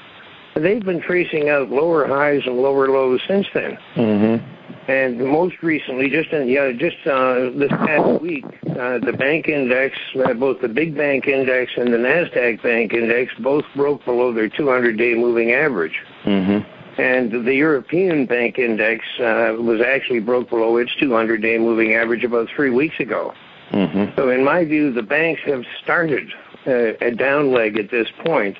And 0.55 0.63
they've 0.63 0.83
been 0.83 1.01
tracing 1.01 1.49
out 1.49 1.69
lower 1.69 2.07
highs 2.07 2.41
and 2.45 2.57
lower 2.57 2.89
lows 2.89 3.21
since 3.27 3.47
then. 3.53 3.77
Mm-hmm. 3.95 4.49
And 4.87 5.17
most 5.17 5.55
recently, 5.63 6.09
just 6.09 6.29
in, 6.31 6.47
yeah, 6.49 6.71
just 6.73 6.97
uh, 7.07 7.51
this 7.57 7.69
past 7.69 8.21
week, 8.21 8.43
uh, 8.45 8.99
the 8.99 9.15
bank 9.17 9.47
index, 9.47 9.97
uh, 10.25 10.33
both 10.33 10.61
the 10.61 10.67
big 10.67 10.95
bank 10.95 11.25
index 11.25 11.71
and 11.77 11.93
the 11.93 11.97
Nasdaq 11.97 12.61
bank 12.61 12.93
index, 12.93 13.33
both 13.39 13.63
broke 13.75 14.03
below 14.03 14.33
their 14.33 14.49
200-day 14.49 15.15
moving 15.15 15.53
average. 15.53 15.95
Mm-hmm. 16.25 16.69
And 16.97 17.31
the 17.45 17.55
European 17.55 18.25
bank 18.25 18.59
index 18.59 19.03
uh, 19.19 19.55
was 19.57 19.81
actually 19.81 20.19
broke 20.19 20.49
below 20.49 20.77
its 20.77 20.91
200-day 21.01 21.57
moving 21.57 21.93
average 21.93 22.23
about 22.23 22.49
three 22.55 22.69
weeks 22.69 22.99
ago. 22.99 23.33
Mm-hmm. 23.71 24.15
So, 24.15 24.29
in 24.29 24.43
my 24.43 24.63
view, 24.65 24.91
the 24.91 25.01
banks 25.01 25.41
have 25.45 25.63
started 25.81 26.31
uh, 26.67 26.93
a 27.01 27.11
down 27.11 27.51
leg 27.51 27.77
at 27.77 27.89
this 27.89 28.07
point 28.23 28.57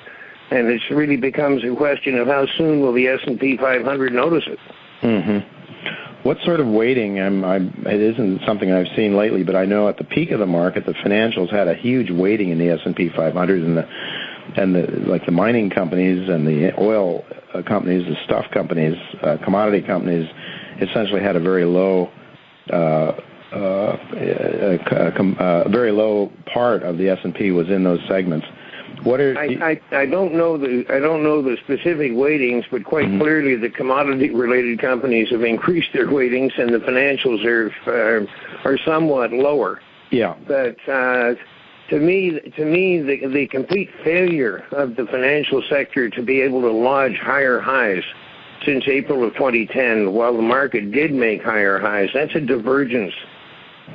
and 0.50 0.68
it 0.68 0.82
really 0.90 1.16
becomes 1.16 1.64
a 1.64 1.74
question 1.74 2.16
of 2.16 2.28
how 2.28 2.46
soon 2.46 2.80
will 2.80 2.92
the 2.92 3.08
S&P 3.08 3.56
500 3.56 4.12
notice 4.12 4.44
it. 4.46 4.58
Mm-hmm. 5.02 6.22
What 6.22 6.38
sort 6.44 6.60
of 6.60 6.66
weighting? 6.66 7.20
I'm, 7.20 7.44
I'm, 7.44 7.68
it 7.86 8.00
isn't 8.00 8.42
something 8.46 8.72
I've 8.72 8.88
seen 8.96 9.16
lately, 9.16 9.42
but 9.42 9.56
I 9.56 9.66
know 9.66 9.88
at 9.88 9.98
the 9.98 10.04
peak 10.04 10.30
of 10.30 10.38
the 10.38 10.46
market, 10.46 10.86
the 10.86 10.94
financials 10.94 11.50
had 11.50 11.68
a 11.68 11.74
huge 11.74 12.10
weighting 12.10 12.50
in 12.50 12.58
the 12.58 12.70
S&P 12.70 13.10
500, 13.10 13.62
and 13.62 13.76
the 13.76 13.88
and 14.56 14.74
the 14.74 14.86
like 15.08 15.24
the 15.24 15.32
mining 15.32 15.70
companies 15.70 16.28
and 16.28 16.46
the 16.46 16.78
oil 16.78 17.24
companies, 17.62 18.06
the 18.06 18.16
stuff 18.24 18.46
companies, 18.52 18.96
uh, 19.22 19.36
commodity 19.44 19.86
companies, 19.86 20.28
essentially 20.80 21.20
had 21.20 21.36
a 21.36 21.40
very 21.40 21.64
low. 21.64 22.10
Uh, 22.70 23.12
uh, 23.52 23.96
a, 24.16 24.80
a 25.38 25.68
very 25.68 25.92
low 25.92 26.32
part 26.52 26.82
of 26.82 26.98
the 26.98 27.08
S&P 27.08 27.52
was 27.52 27.68
in 27.70 27.84
those 27.84 28.00
segments. 28.08 28.44
What 29.04 29.20
are 29.20 29.36
I, 29.38 29.80
I, 29.92 29.96
I 29.96 30.06
don't 30.06 30.34
know 30.34 30.56
the 30.56 30.84
I 30.88 30.98
don't 30.98 31.22
know 31.22 31.42
the 31.42 31.56
specific 31.62 32.12
weightings, 32.12 32.64
but 32.70 32.84
quite 32.84 33.06
mm-hmm. 33.06 33.20
clearly 33.20 33.54
the 33.56 33.68
commodity 33.68 34.30
related 34.30 34.80
companies 34.80 35.30
have 35.30 35.42
increased 35.42 35.92
their 35.92 36.06
weightings, 36.06 36.52
and 36.58 36.72
the 36.72 36.78
financials 36.78 37.44
are 37.44 37.70
uh, 37.86 38.26
are 38.64 38.78
somewhat 38.78 39.32
lower. 39.32 39.80
Yeah. 40.10 40.36
But 40.46 40.76
uh, 40.88 41.34
to 41.90 41.98
me, 41.98 42.40
to 42.56 42.64
me, 42.64 43.00
the 43.00 43.26
the 43.26 43.46
complete 43.48 43.90
failure 44.02 44.64
of 44.72 44.96
the 44.96 45.06
financial 45.06 45.62
sector 45.68 46.08
to 46.10 46.22
be 46.22 46.40
able 46.40 46.62
to 46.62 46.70
lodge 46.70 47.16
higher 47.16 47.60
highs 47.60 48.02
since 48.64 48.84
April 48.88 49.24
of 49.24 49.34
2010, 49.34 50.12
while 50.12 50.34
the 50.34 50.42
market 50.42 50.90
did 50.90 51.12
make 51.12 51.42
higher 51.42 51.78
highs, 51.78 52.08
that's 52.14 52.34
a 52.34 52.40
divergence 52.40 53.12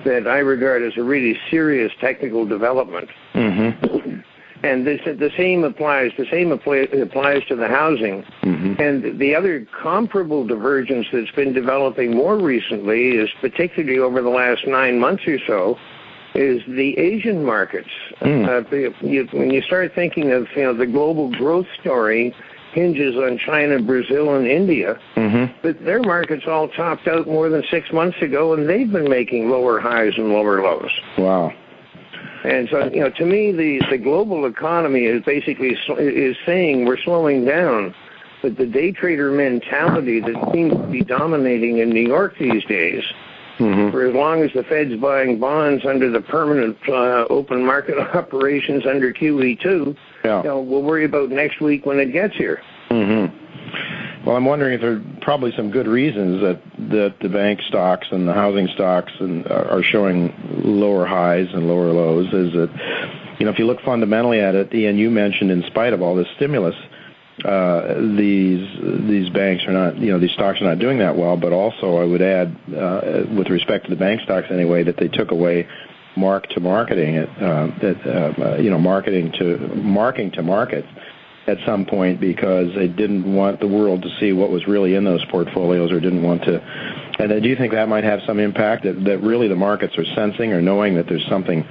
that 0.05 0.27
I 0.27 0.39
regard 0.39 0.83
as 0.83 0.93
a 0.97 1.03
really 1.03 1.37
serious 1.49 1.91
technical 1.99 2.45
development. 2.45 3.09
Mm-hmm. 3.33 4.19
And 4.61 4.85
this, 4.85 4.99
the 5.05 5.31
same 5.37 5.63
applies. 5.63 6.11
The 6.17 6.25
same 6.29 6.51
applies 6.51 7.45
to 7.47 7.55
the 7.55 7.69
housing. 7.69 8.23
Mm-hmm. 8.43 8.81
And 8.81 9.17
the 9.17 9.33
other 9.33 9.65
comparable 9.81 10.45
divergence 10.45 11.07
that's 11.13 11.31
been 11.31 11.53
developing 11.53 12.13
more 12.13 12.37
recently 12.37 13.11
is 13.11 13.29
particularly 13.39 13.99
over 13.99 14.21
the 14.21 14.27
last 14.27 14.67
nine 14.67 14.99
months 14.99 15.23
or 15.25 15.39
so, 15.47 15.77
is 16.35 16.61
the 16.67 16.97
Asian 16.97 17.43
markets. 17.43 17.89
Mm. 18.21 18.47
Uh, 18.47 19.05
you, 19.05 19.27
when 19.31 19.49
you 19.51 19.61
start 19.61 19.93
thinking 19.95 20.31
of 20.31 20.47
you 20.55 20.63
know 20.63 20.73
the 20.73 20.85
global 20.85 21.31
growth 21.31 21.67
story 21.81 22.35
hinges 22.73 23.15
on 23.15 23.37
China, 23.37 23.81
Brazil, 23.81 24.35
and 24.35 24.47
India, 24.47 24.99
mm-hmm. 25.15 25.51
but 25.63 25.83
their 25.83 26.01
markets 26.01 26.43
all 26.47 26.67
topped 26.69 27.07
out 27.07 27.27
more 27.27 27.49
than 27.49 27.63
six 27.71 27.91
months 27.91 28.21
ago, 28.21 28.53
and 28.53 28.69
they've 28.69 28.91
been 28.91 29.09
making 29.09 29.49
lower 29.49 29.79
highs 29.79 30.13
and 30.17 30.29
lower 30.29 30.61
lows. 30.61 30.91
Wow. 31.17 31.51
And 32.43 32.69
so, 32.69 32.85
you 32.85 33.01
know, 33.01 33.09
to 33.09 33.25
me, 33.25 33.51
the, 33.51 33.81
the 33.89 33.97
global 33.97 34.45
economy 34.45 35.05
is 35.05 35.23
basically 35.25 35.77
is 35.97 36.37
saying 36.45 36.85
we're 36.85 36.97
slowing 36.97 37.43
down, 37.43 37.93
but 38.41 38.55
the 38.55 38.65
day 38.65 38.91
trader 38.91 39.31
mentality 39.31 40.21
that 40.21 40.51
seems 40.53 40.73
to 40.73 40.87
be 40.87 41.01
dominating 41.01 41.79
in 41.79 41.89
New 41.89 42.07
York 42.07 42.37
these 42.39 42.63
days, 42.65 43.03
mm-hmm. 43.59 43.91
for 43.91 44.05
as 44.05 44.15
long 44.15 44.41
as 44.41 44.51
the 44.53 44.63
Fed's 44.63 44.95
buying 44.95 45.39
bonds 45.39 45.85
under 45.85 46.09
the 46.09 46.21
permanent 46.21 46.77
uh, 46.87 47.25
open 47.29 47.65
market 47.65 47.97
operations 48.15 48.85
under 48.85 49.13
QE2, 49.13 49.95
yeah. 50.23 50.37
you 50.37 50.49
know, 50.49 50.61
we'll 50.61 50.81
worry 50.81 51.05
about 51.05 51.29
next 51.29 51.61
week 51.61 51.85
when 51.85 51.99
it 51.99 52.11
gets 52.11 52.35
here. 52.35 52.61
Mm-hmm. 52.89 54.25
Well, 54.25 54.35
I'm 54.35 54.45
wondering 54.45 54.73
if 54.73 54.81
there 54.81 54.93
are 54.93 55.03
probably 55.21 55.53
some 55.55 55.71
good 55.71 55.87
reasons 55.87 56.41
that 56.41 56.61
that 56.89 57.15
the 57.21 57.29
bank 57.29 57.61
stocks 57.67 58.07
and 58.11 58.27
the 58.27 58.33
housing 58.33 58.67
stocks 58.67 59.11
and 59.19 59.47
are 59.47 59.81
showing 59.81 60.33
lower 60.63 61.05
highs 61.05 61.47
and 61.53 61.67
lower 61.67 61.91
lows. 61.93 62.27
Is 62.27 62.51
that 62.53 62.69
you 63.39 63.45
know 63.45 63.51
if 63.51 63.59
you 63.59 63.65
look 63.65 63.79
fundamentally 63.81 64.39
at 64.39 64.55
it, 64.55 64.73
Ian, 64.73 64.97
you 64.97 65.09
mentioned 65.09 65.51
in 65.51 65.63
spite 65.63 65.93
of 65.93 66.01
all 66.01 66.15
this 66.15 66.27
stimulus, 66.35 66.75
uh, 67.45 67.95
these 68.17 68.67
these 69.07 69.29
banks 69.29 69.63
are 69.65 69.71
not 69.71 69.97
you 69.97 70.11
know 70.11 70.19
these 70.19 70.31
stocks 70.31 70.61
are 70.61 70.65
not 70.65 70.79
doing 70.79 70.99
that 70.99 71.15
well. 71.15 71.37
But 71.37 71.53
also, 71.53 71.97
I 71.97 72.05
would 72.05 72.21
add, 72.21 72.55
uh, 72.75 73.23
with 73.35 73.49
respect 73.49 73.85
to 73.85 73.89
the 73.89 73.95
bank 73.95 74.21
stocks 74.21 74.47
anyway, 74.51 74.83
that 74.83 74.97
they 74.97 75.07
took 75.07 75.31
away 75.31 75.67
mark 76.17 76.47
to 76.49 76.59
marketing 76.59 77.15
it, 77.15 77.29
uh, 77.41 77.67
that 77.81 77.97
uh, 78.05 78.57
you 78.57 78.69
know 78.69 78.79
marketing 78.79 79.31
to 79.39 79.57
marking 79.75 80.31
to 80.31 80.43
market 80.43 80.85
at 81.47 81.57
some 81.65 81.85
point 81.85 82.19
because 82.19 82.73
they 82.75 82.87
didn't 82.87 83.33
want 83.33 83.59
the 83.59 83.67
world 83.67 84.03
to 84.03 84.09
see 84.19 84.33
what 84.33 84.51
was 84.51 84.67
really 84.67 84.95
in 84.95 85.03
those 85.03 85.23
portfolios 85.25 85.91
or 85.91 85.99
didn't 85.99 86.21
want 86.21 86.43
to 86.43 86.61
And 87.19 87.31
then 87.31 87.41
do 87.41 87.49
you 87.49 87.55
think 87.55 87.73
that 87.73 87.89
might 87.89 88.03
have 88.03 88.19
some 88.27 88.39
impact 88.39 88.83
that, 88.83 89.03
that 89.05 89.19
really 89.19 89.47
the 89.47 89.55
markets 89.55 89.97
are 89.97 90.05
sensing 90.15 90.53
or 90.53 90.61
knowing 90.61 90.95
that 90.95 91.07
there's 91.07 91.25
something 91.27 91.65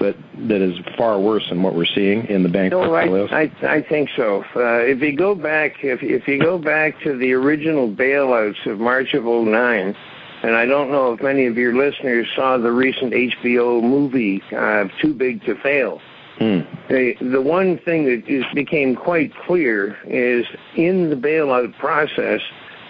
that 0.00 0.16
that 0.48 0.60
is 0.60 0.78
far 0.96 1.18
worse 1.18 1.48
than 1.48 1.62
what 1.62 1.74
we're 1.74 1.86
seeing 1.86 2.26
in 2.26 2.42
the 2.42 2.48
bank 2.48 2.72
no, 2.72 2.86
portfolios? 2.86 3.30
I, 3.32 3.50
I, 3.62 3.74
I 3.76 3.82
think 3.82 4.10
so. 4.16 4.44
Uh, 4.56 4.78
if 4.80 5.00
you 5.00 5.16
go 5.16 5.34
back, 5.34 5.82
if 5.82 6.02
if 6.02 6.26
you 6.28 6.40
go 6.40 6.58
back 6.58 7.00
to 7.02 7.16
the 7.16 7.32
original 7.32 7.88
bailouts 7.88 8.66
of 8.66 8.78
March 8.78 9.14
of 9.14 9.24
'09, 9.24 9.96
and 10.42 10.54
I 10.54 10.66
don't 10.66 10.90
know 10.90 11.12
if 11.12 11.22
many 11.22 11.46
of 11.46 11.56
your 11.56 11.74
listeners 11.74 12.26
saw 12.34 12.58
the 12.58 12.72
recent 12.72 13.12
HBO 13.12 13.82
movie 13.82 14.42
uh, 14.56 14.88
"Too 15.00 15.14
Big 15.14 15.44
to 15.44 15.54
Fail." 15.56 16.00
Hmm. 16.38 16.60
The, 16.88 17.14
the 17.20 17.40
one 17.40 17.78
thing 17.78 18.04
that 18.06 18.28
is, 18.28 18.44
became 18.54 18.96
quite 18.96 19.32
clear 19.46 19.96
is 20.04 20.44
in 20.74 21.08
the 21.08 21.16
bailout 21.16 21.78
process, 21.78 22.40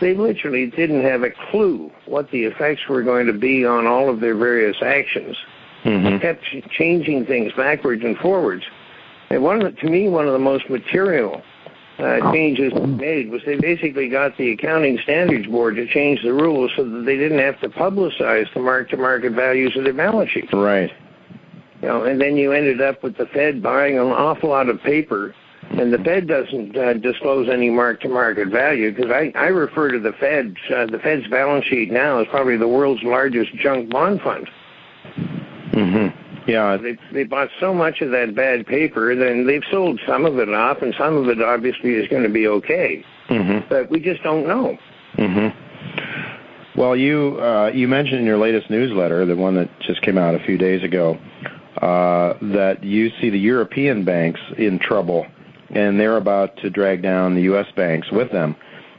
they 0.00 0.14
literally 0.14 0.66
didn't 0.70 1.02
have 1.02 1.22
a 1.22 1.30
clue 1.50 1.90
what 2.06 2.30
the 2.30 2.44
effects 2.44 2.88
were 2.88 3.02
going 3.02 3.26
to 3.26 3.32
be 3.32 3.64
on 3.64 3.86
all 3.86 4.08
of 4.08 4.20
their 4.20 4.34
various 4.34 4.76
actions. 4.82 5.36
Mm-hmm. 5.84 6.18
Kept 6.18 6.44
changing 6.70 7.26
things 7.26 7.52
backwards 7.56 8.02
and 8.04 8.16
forwards. 8.18 8.64
And 9.30 9.42
one 9.42 9.62
of 9.62 9.74
the, 9.74 9.80
to 9.80 9.90
me, 9.90 10.08
one 10.08 10.26
of 10.26 10.32
the 10.32 10.38
most 10.38 10.68
material 10.70 11.42
uh, 11.98 12.32
changes 12.32 12.72
made 12.74 13.30
was 13.30 13.42
they 13.46 13.56
basically 13.56 14.08
got 14.08 14.36
the 14.36 14.52
accounting 14.52 14.98
standards 15.02 15.46
board 15.46 15.76
to 15.76 15.86
change 15.86 16.22
the 16.22 16.32
rules 16.32 16.70
so 16.76 16.88
that 16.88 17.04
they 17.04 17.16
didn't 17.16 17.38
have 17.38 17.60
to 17.60 17.68
publicize 17.68 18.52
the 18.54 18.60
mark-to-market 18.60 19.32
values 19.32 19.76
of 19.76 19.84
their 19.84 19.92
balance 19.92 20.30
sheet. 20.30 20.52
Right. 20.52 20.90
You 21.82 21.88
know, 21.88 22.04
and 22.04 22.20
then 22.20 22.36
you 22.36 22.52
ended 22.52 22.80
up 22.80 23.02
with 23.02 23.16
the 23.16 23.26
Fed 23.26 23.62
buying 23.62 23.98
an 23.98 24.06
awful 24.06 24.50
lot 24.50 24.68
of 24.68 24.80
paper, 24.82 25.34
and 25.70 25.92
the 25.92 25.98
Fed 25.98 26.26
doesn't 26.26 26.76
uh, 26.76 26.94
disclose 26.94 27.48
any 27.48 27.70
mark-to-market 27.70 28.48
value 28.48 28.92
because 28.94 29.10
I, 29.10 29.32
I 29.36 29.46
refer 29.48 29.90
to 29.90 30.00
the 30.00 30.12
Fed, 30.12 30.56
uh, 30.74 30.86
the 30.86 30.98
Fed's 30.98 31.28
balance 31.28 31.66
sheet 31.66 31.92
now 31.92 32.20
as 32.20 32.26
probably 32.28 32.56
the 32.56 32.68
world's 32.68 33.02
largest 33.02 33.54
junk 33.56 33.90
bond 33.90 34.20
fund. 34.22 34.48
Mm-hmm. 35.74 36.50
Yeah. 36.50 36.76
They 36.76 36.96
they 37.12 37.24
bought 37.24 37.48
so 37.60 37.74
much 37.74 38.00
of 38.00 38.10
that 38.10 38.34
bad 38.34 38.66
paper, 38.66 39.14
then 39.14 39.46
they've 39.46 39.62
sold 39.70 40.00
some 40.06 40.24
of 40.24 40.38
it 40.38 40.48
off, 40.48 40.82
and 40.82 40.94
some 40.98 41.16
of 41.16 41.28
it 41.28 41.42
obviously 41.42 41.94
is 41.94 42.08
going 42.08 42.22
to 42.22 42.28
be 42.28 42.46
okay, 42.46 43.04
Mm-hmm. 43.28 43.68
but 43.70 43.90
we 43.90 44.00
just 44.00 44.22
don't 44.22 44.46
know. 44.46 44.76
Mm-hmm. 45.16 46.78
Well, 46.78 46.96
you 46.96 47.38
uh, 47.40 47.70
you 47.72 47.88
mentioned 47.88 48.20
in 48.20 48.26
your 48.26 48.36
latest 48.38 48.68
newsletter, 48.68 49.24
the 49.24 49.36
one 49.36 49.54
that 49.54 49.70
just 49.80 50.02
came 50.02 50.18
out 50.18 50.34
a 50.34 50.40
few 50.40 50.58
days 50.58 50.82
ago, 50.82 51.18
uh, 51.80 52.34
that 52.52 52.82
you 52.82 53.10
see 53.20 53.30
the 53.30 53.38
European 53.38 54.04
banks 54.04 54.40
in 54.58 54.78
trouble, 54.78 55.26
and 55.70 55.98
they're 55.98 56.16
about 56.16 56.56
to 56.58 56.70
drag 56.70 57.00
down 57.00 57.34
the 57.36 57.42
U.S. 57.42 57.66
banks 57.76 58.10
with 58.10 58.30
them. 58.32 58.56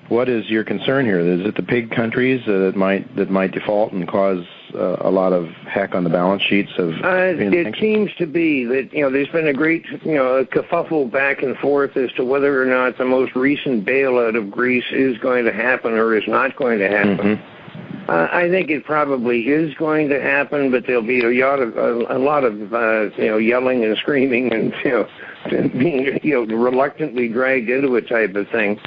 What 0.07 0.29
is 0.29 0.49
your 0.49 0.63
concern 0.63 1.05
here? 1.05 1.19
Is 1.19 1.45
it 1.45 1.55
the 1.55 1.63
big 1.63 1.91
countries 1.91 2.41
uh, 2.47 2.59
that 2.59 2.75
might 2.75 3.13
that 3.17 3.29
might 3.29 3.51
default 3.51 3.91
and 3.91 4.07
cause 4.07 4.45
a 4.73 5.09
lot 5.09 5.33
of 5.33 5.47
heck 5.67 5.93
on 5.95 6.03
the 6.03 6.09
balance 6.09 6.41
sheets 6.41 6.71
of 6.77 6.93
Uh, 7.03 7.35
it 7.37 7.75
seems 7.79 8.13
to 8.15 8.25
be 8.25 8.65
that 8.65 8.93
you 8.93 9.01
know 9.01 9.09
there's 9.09 9.29
been 9.29 9.47
a 9.47 9.53
great 9.53 9.85
you 10.03 10.15
know 10.15 10.37
a 10.37 10.45
kerfuffle 10.45 11.09
back 11.11 11.43
and 11.43 11.57
forth 11.57 11.95
as 11.97 12.11
to 12.13 12.23
whether 12.23 12.61
or 12.61 12.65
not 12.65 12.97
the 12.97 13.05
most 13.05 13.35
recent 13.35 13.85
bailout 13.85 14.37
of 14.37 14.49
Greece 14.51 14.91
is 14.91 15.17
going 15.17 15.45
to 15.45 15.53
happen 15.53 15.93
or 15.93 16.15
is 16.15 16.27
not 16.27 16.55
going 16.55 16.79
to 16.79 16.89
happen. 16.89 17.17
Mm-hmm. 17.37 18.09
Uh, 18.09 18.27
I 18.31 18.49
think 18.49 18.69
it 18.69 18.85
probably 18.85 19.47
is 19.47 19.73
going 19.75 20.09
to 20.09 20.21
happen, 20.21 20.69
but 20.69 20.85
there'll 20.85 21.01
be 21.01 21.21
a 21.21 21.45
lot 21.45 21.59
of 21.59 21.75
a, 21.75 22.17
a 22.17 22.19
lot 22.19 22.43
of 22.43 22.73
uh, 22.73 23.09
you 23.17 23.27
know 23.27 23.37
yelling 23.37 23.83
and 23.83 23.97
screaming 23.97 24.53
and 24.53 24.73
you 24.83 24.91
know 24.91 25.07
being 25.69 26.19
you 26.21 26.45
know 26.45 26.55
reluctantly 26.55 27.27
dragged 27.27 27.69
into 27.69 27.95
it 27.95 28.07
type 28.07 28.35
of 28.35 28.47
thing. 28.49 28.79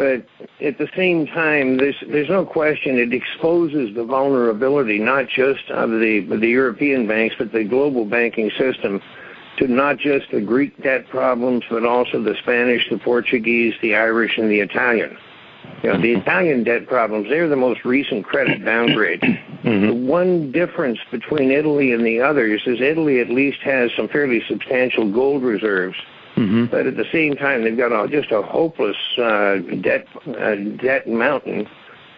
But 0.00 0.24
at 0.64 0.78
the 0.78 0.88
same 0.96 1.26
time, 1.26 1.76
there's 1.76 2.02
there's 2.08 2.30
no 2.30 2.46
question 2.46 2.98
it 2.98 3.12
exposes 3.12 3.94
the 3.94 4.02
vulnerability 4.02 4.98
not 4.98 5.28
just 5.28 5.68
of 5.70 5.90
the 5.90 6.20
the 6.20 6.48
European 6.48 7.06
banks, 7.06 7.34
but 7.38 7.52
the 7.52 7.64
global 7.64 8.06
banking 8.06 8.50
system 8.56 9.02
to 9.58 9.68
not 9.68 9.98
just 9.98 10.30
the 10.30 10.40
Greek 10.40 10.82
debt 10.82 11.06
problems, 11.10 11.64
but 11.68 11.84
also 11.84 12.22
the 12.22 12.34
Spanish, 12.36 12.88
the 12.88 12.96
Portuguese, 12.96 13.74
the 13.82 13.94
Irish, 13.94 14.38
and 14.38 14.50
the 14.50 14.60
Italian. 14.60 15.18
You 15.82 15.92
know, 15.92 16.00
the 16.00 16.12
Italian 16.14 16.64
debt 16.64 16.86
problems, 16.86 17.28
they're 17.28 17.48
the 17.48 17.56
most 17.56 17.84
recent 17.84 18.24
credit 18.24 18.64
downgrade. 18.64 19.20
Mm-hmm. 19.20 19.86
The 19.86 19.94
one 20.10 20.50
difference 20.50 20.98
between 21.10 21.50
Italy 21.50 21.92
and 21.92 22.06
the 22.06 22.22
others 22.22 22.62
is 22.64 22.80
Italy 22.80 23.20
at 23.20 23.28
least 23.28 23.58
has 23.64 23.90
some 23.98 24.08
fairly 24.08 24.42
substantial 24.48 25.12
gold 25.12 25.42
reserves. 25.42 25.98
Mm-hmm. 26.40 26.66
But 26.66 26.86
at 26.86 26.96
the 26.96 27.04
same 27.12 27.36
time, 27.36 27.64
they've 27.64 27.76
got 27.76 27.92
a, 27.92 28.08
just 28.08 28.32
a 28.32 28.40
hopeless 28.40 28.96
uh, 29.18 29.56
debt 29.82 30.06
uh, 30.26 30.54
debt 30.82 31.06
mountain, 31.06 31.68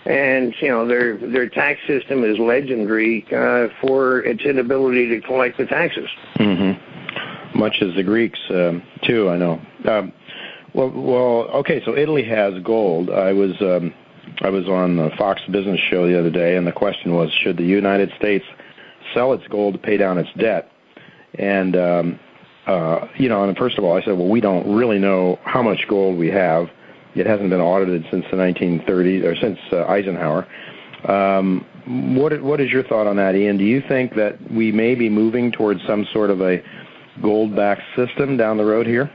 and 0.07 0.55
you 0.61 0.69
know 0.69 0.87
their 0.87 1.17
their 1.17 1.49
tax 1.49 1.81
system 1.89 2.23
is 2.23 2.39
legendary 2.39 3.27
uh, 3.35 3.67
for 3.81 4.21
its 4.21 4.43
inability 4.45 5.09
to 5.09 5.21
collect 5.27 5.59
the 5.59 5.67
taxes. 5.67 6.09
Mm-hmm. 6.37 7.59
Much 7.59 7.83
as 7.83 7.97
the 7.97 8.05
Greeks 8.05 8.39
um, 8.51 8.85
too, 9.03 9.29
I 9.29 9.37
know. 9.37 9.61
Um, 9.89 10.13
well, 10.73 10.91
well, 10.91 11.49
okay. 11.59 11.83
So 11.85 11.97
Italy 11.97 12.23
has 12.23 12.55
gold. 12.63 13.11
I 13.11 13.33
was 13.33 13.61
um, 13.61 13.93
I 14.41 14.51
was 14.51 14.69
on 14.69 14.99
the 14.99 15.11
Fox 15.19 15.43
Business 15.51 15.81
Show 15.91 16.07
the 16.07 16.17
other 16.17 16.31
day, 16.31 16.57
and 16.57 16.65
the 16.65 16.73
question 16.73 17.13
was, 17.13 17.33
should 17.33 17.57
the 17.57 17.65
United 17.65 18.13
States 18.19 18.45
sell 19.15 19.33
its 19.33 19.49
gold 19.49 19.75
to 19.75 19.81
pay 19.81 19.97
down 19.97 20.17
its 20.17 20.31
debt? 20.39 20.71
And 21.35 21.77
um, 21.77 22.21
uh, 22.67 23.09
you 23.17 23.29
know, 23.29 23.45
and 23.45 23.57
first 23.57 23.79
of 23.79 23.85
all, 23.85 23.97
I 23.97 24.03
said, 24.03 24.17
well, 24.17 24.29
we 24.29 24.41
don't 24.41 24.75
really 24.75 24.99
know 24.99 25.39
how 25.45 25.63
much 25.63 25.87
gold 25.89 26.19
we 26.19 26.29
have. 26.31 26.69
It 27.15 27.27
hasn't 27.27 27.51
been 27.51 27.61
audited 27.61 28.07
since 28.11 28.25
the 28.31 28.37
1930s 28.37 29.25
or 29.25 29.37
since 29.37 29.59
uh, 29.73 29.85
Eisenhower. 29.87 30.47
Um, 31.09 31.67
what 32.17 32.41
what 32.43 32.61
is 32.61 32.71
your 32.71 32.85
thought 32.85 33.09
on 33.09 33.17
that, 33.17 33.35
Ian? 33.35 33.59
Do 33.59 33.65
you 33.65 33.83
think 33.89 34.15
that 34.15 34.39
we 34.53 34.71
may 34.71 34.95
be 34.95 35.09
moving 35.09 35.51
towards 35.51 35.81
some 35.85 36.07
sort 36.13 36.31
of 36.31 36.41
a 36.41 36.63
gold-backed 37.21 37.83
system 37.97 38.37
down 38.37 38.57
the 38.57 38.65
road 38.65 38.87
here? 38.87 39.11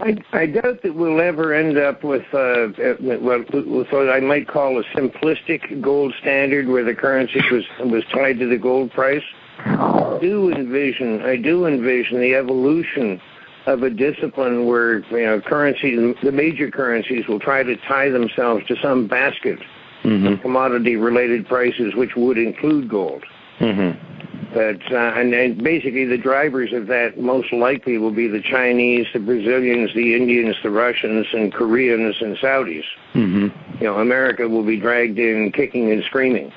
I, 0.00 0.16
I 0.32 0.46
doubt 0.46 0.82
that 0.82 0.94
we'll 0.94 1.20
ever 1.20 1.54
end 1.54 1.78
up 1.78 2.02
with 2.02 2.24
uh, 2.32 2.68
with 3.00 3.88
what 3.90 4.10
I 4.10 4.20
might 4.20 4.48
call 4.48 4.78
a 4.78 4.84
simplistic 4.96 5.80
gold 5.80 6.14
standard, 6.20 6.66
where 6.66 6.84
the 6.84 6.94
currency 6.94 7.40
was 7.50 7.64
was 7.80 8.04
tied 8.12 8.38
to 8.38 8.48
the 8.48 8.58
gold 8.58 8.90
price. 8.92 9.22
I 9.58 10.18
do 10.20 10.52
envision 10.52 11.22
I 11.22 11.36
do 11.36 11.66
envision 11.66 12.20
the 12.20 12.34
evolution 12.34 13.20
of 13.66 13.82
a 13.82 13.90
discipline 13.90 14.66
where 14.66 15.00
you 15.10 15.26
know 15.26 15.40
currencies, 15.40 16.14
the 16.22 16.32
major 16.32 16.70
currencies, 16.70 17.26
will 17.26 17.40
try 17.40 17.62
to 17.62 17.76
tie 17.88 18.10
themselves 18.10 18.64
to 18.66 18.76
some 18.80 19.06
basket 19.06 19.58
of 20.04 20.40
commodity-related 20.40 21.48
prices, 21.48 21.94
which 21.96 22.14
would 22.14 22.38
include 22.38 22.88
gold. 22.88 23.24
Mm-hmm. 23.58 24.54
But 24.54 24.80
uh, 24.92 25.18
and, 25.18 25.34
and 25.34 25.62
basically 25.62 26.04
the 26.04 26.18
drivers 26.18 26.72
of 26.72 26.86
that 26.86 27.18
most 27.18 27.52
likely 27.52 27.98
will 27.98 28.14
be 28.14 28.28
the 28.28 28.40
Chinese, 28.40 29.06
the 29.12 29.18
Brazilians, 29.18 29.92
the 29.94 30.14
Indians, 30.14 30.56
the 30.62 30.70
Russians, 30.70 31.26
and 31.32 31.52
Koreans 31.52 32.16
and 32.20 32.36
Saudis. 32.36 32.84
Mm-hmm. 33.14 33.82
You 33.82 33.84
know, 33.84 33.98
America 33.98 34.48
will 34.48 34.64
be 34.64 34.78
dragged 34.78 35.18
in 35.18 35.50
kicking 35.52 35.90
and 35.90 36.04
screaming. 36.04 36.52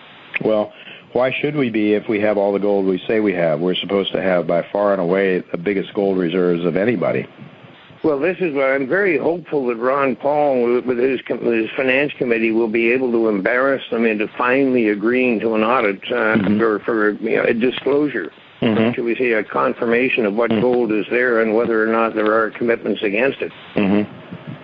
Well, 0.46 0.72
why 1.14 1.32
should 1.42 1.56
we 1.56 1.70
be 1.70 1.94
if 1.94 2.08
we 2.08 2.20
have 2.22 2.38
all 2.38 2.54
the 2.54 2.60
gold 2.60 2.86
we 2.86 3.02
say 3.08 3.20
we 3.20 3.34
have? 3.34 3.60
We're 3.60 3.76
supposed 3.76 4.12
to 4.14 4.22
have 4.22 4.48
by 4.48 4.66
far 4.72 4.94
and 4.94 5.02
away 5.02 5.44
the 5.52 5.58
biggest 5.58 5.94
gold 5.94 6.18
reserves 6.18 6.66
of 6.66 6.76
anybody. 6.76 7.28
Well, 8.04 8.20
this 8.20 8.38
is 8.40 8.54
why 8.56 8.76
I'm 8.76 8.88
very 8.88 9.18
hopeful 9.18 9.68
that 9.68 9.76
Ron 9.76 10.16
Paul, 10.16 10.82
with 10.86 10.98
his, 10.98 11.20
his 11.28 11.70
finance 11.76 12.14
committee, 12.18 12.52
will 12.52 12.70
be 12.70 12.92
able 12.92 13.12
to 13.12 13.28
embarrass 13.28 13.84
them 13.92 14.06
into 14.06 14.28
finally 14.38 14.88
agreeing 14.88 15.42
to 15.42 15.56
an 15.56 15.64
audit 15.64 16.00
uh, 16.10 16.64
or 16.64 16.80
for 16.80 17.12
you 17.12 17.36
know, 17.36 17.44
a 17.44 17.54
disclosure. 17.54 18.32
Mhm. 18.62 18.96
Should 18.96 19.06
we 19.06 19.16
say 19.16 19.32
a 19.32 19.44
confirmation 19.44 20.26
of 20.26 20.34
what 20.34 20.50
gold 20.50 20.92
is 20.92 21.06
there 21.10 21.42
and 21.42 21.56
whether 21.56 21.82
or 21.82 21.88
not 21.88 22.14
there 22.14 22.34
are 22.34 22.52
commitments 22.52 23.02
against 23.04 23.42
it? 23.42 23.52
Mm-hmm. 23.76 24.19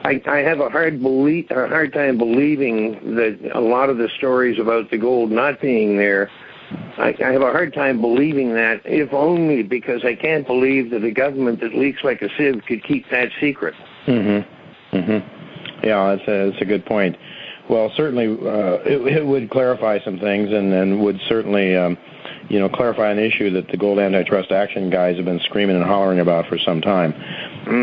I, 0.05 0.21
I 0.27 0.37
have 0.37 0.59
a 0.59 0.69
hard 0.69 1.01
belief, 1.01 1.49
a 1.49 1.67
hard 1.67 1.91
time 1.91 2.17
believing 2.19 3.15
that 3.15 3.39
a 3.55 3.59
lot 3.59 3.89
of 3.89 3.97
the 3.97 4.07
stories 4.17 4.59
about 4.59 4.91
the 4.91 4.99
gold 4.99 5.31
not 5.31 5.59
being 5.59 5.97
there. 5.97 6.29
I, 6.97 7.15
I 7.23 7.31
have 7.31 7.41
a 7.41 7.51
hard 7.51 7.73
time 7.73 8.01
believing 8.01 8.53
that, 8.53 8.81
if 8.85 9.11
only 9.13 9.63
because 9.63 10.05
I 10.05 10.13
can't 10.13 10.45
believe 10.45 10.91
that 10.91 11.03
a 11.03 11.11
government 11.11 11.59
that 11.61 11.73
leaks 11.73 12.03
like 12.03 12.21
a 12.21 12.29
sieve 12.37 12.61
could 12.67 12.83
keep 12.83 13.09
that 13.09 13.29
secret. 13.39 13.73
Mm-hmm. 14.05 14.97
Mm-hmm. 14.97 15.85
Yeah, 15.85 16.15
that's 16.15 16.27
a, 16.27 16.51
that's 16.51 16.61
a 16.61 16.65
good 16.65 16.85
point. 16.85 17.17
Well, 17.67 17.91
certainly 17.95 18.27
uh, 18.27 18.83
it, 18.85 19.17
it 19.17 19.25
would 19.25 19.49
clarify 19.49 19.99
some 20.03 20.19
things, 20.19 20.51
and, 20.51 20.71
and 20.71 21.01
would 21.01 21.19
certainly, 21.27 21.75
um, 21.75 21.97
you 22.49 22.59
know, 22.59 22.69
clarify 22.69 23.11
an 23.11 23.19
issue 23.19 23.49
that 23.51 23.67
the 23.69 23.77
gold 23.77 23.99
antitrust 23.99 24.51
action 24.51 24.89
guys 24.89 25.15
have 25.17 25.25
been 25.25 25.39
screaming 25.41 25.75
and 25.75 25.85
hollering 25.85 26.19
about 26.19 26.47
for 26.47 26.57
some 26.57 26.81
time. 26.81 27.13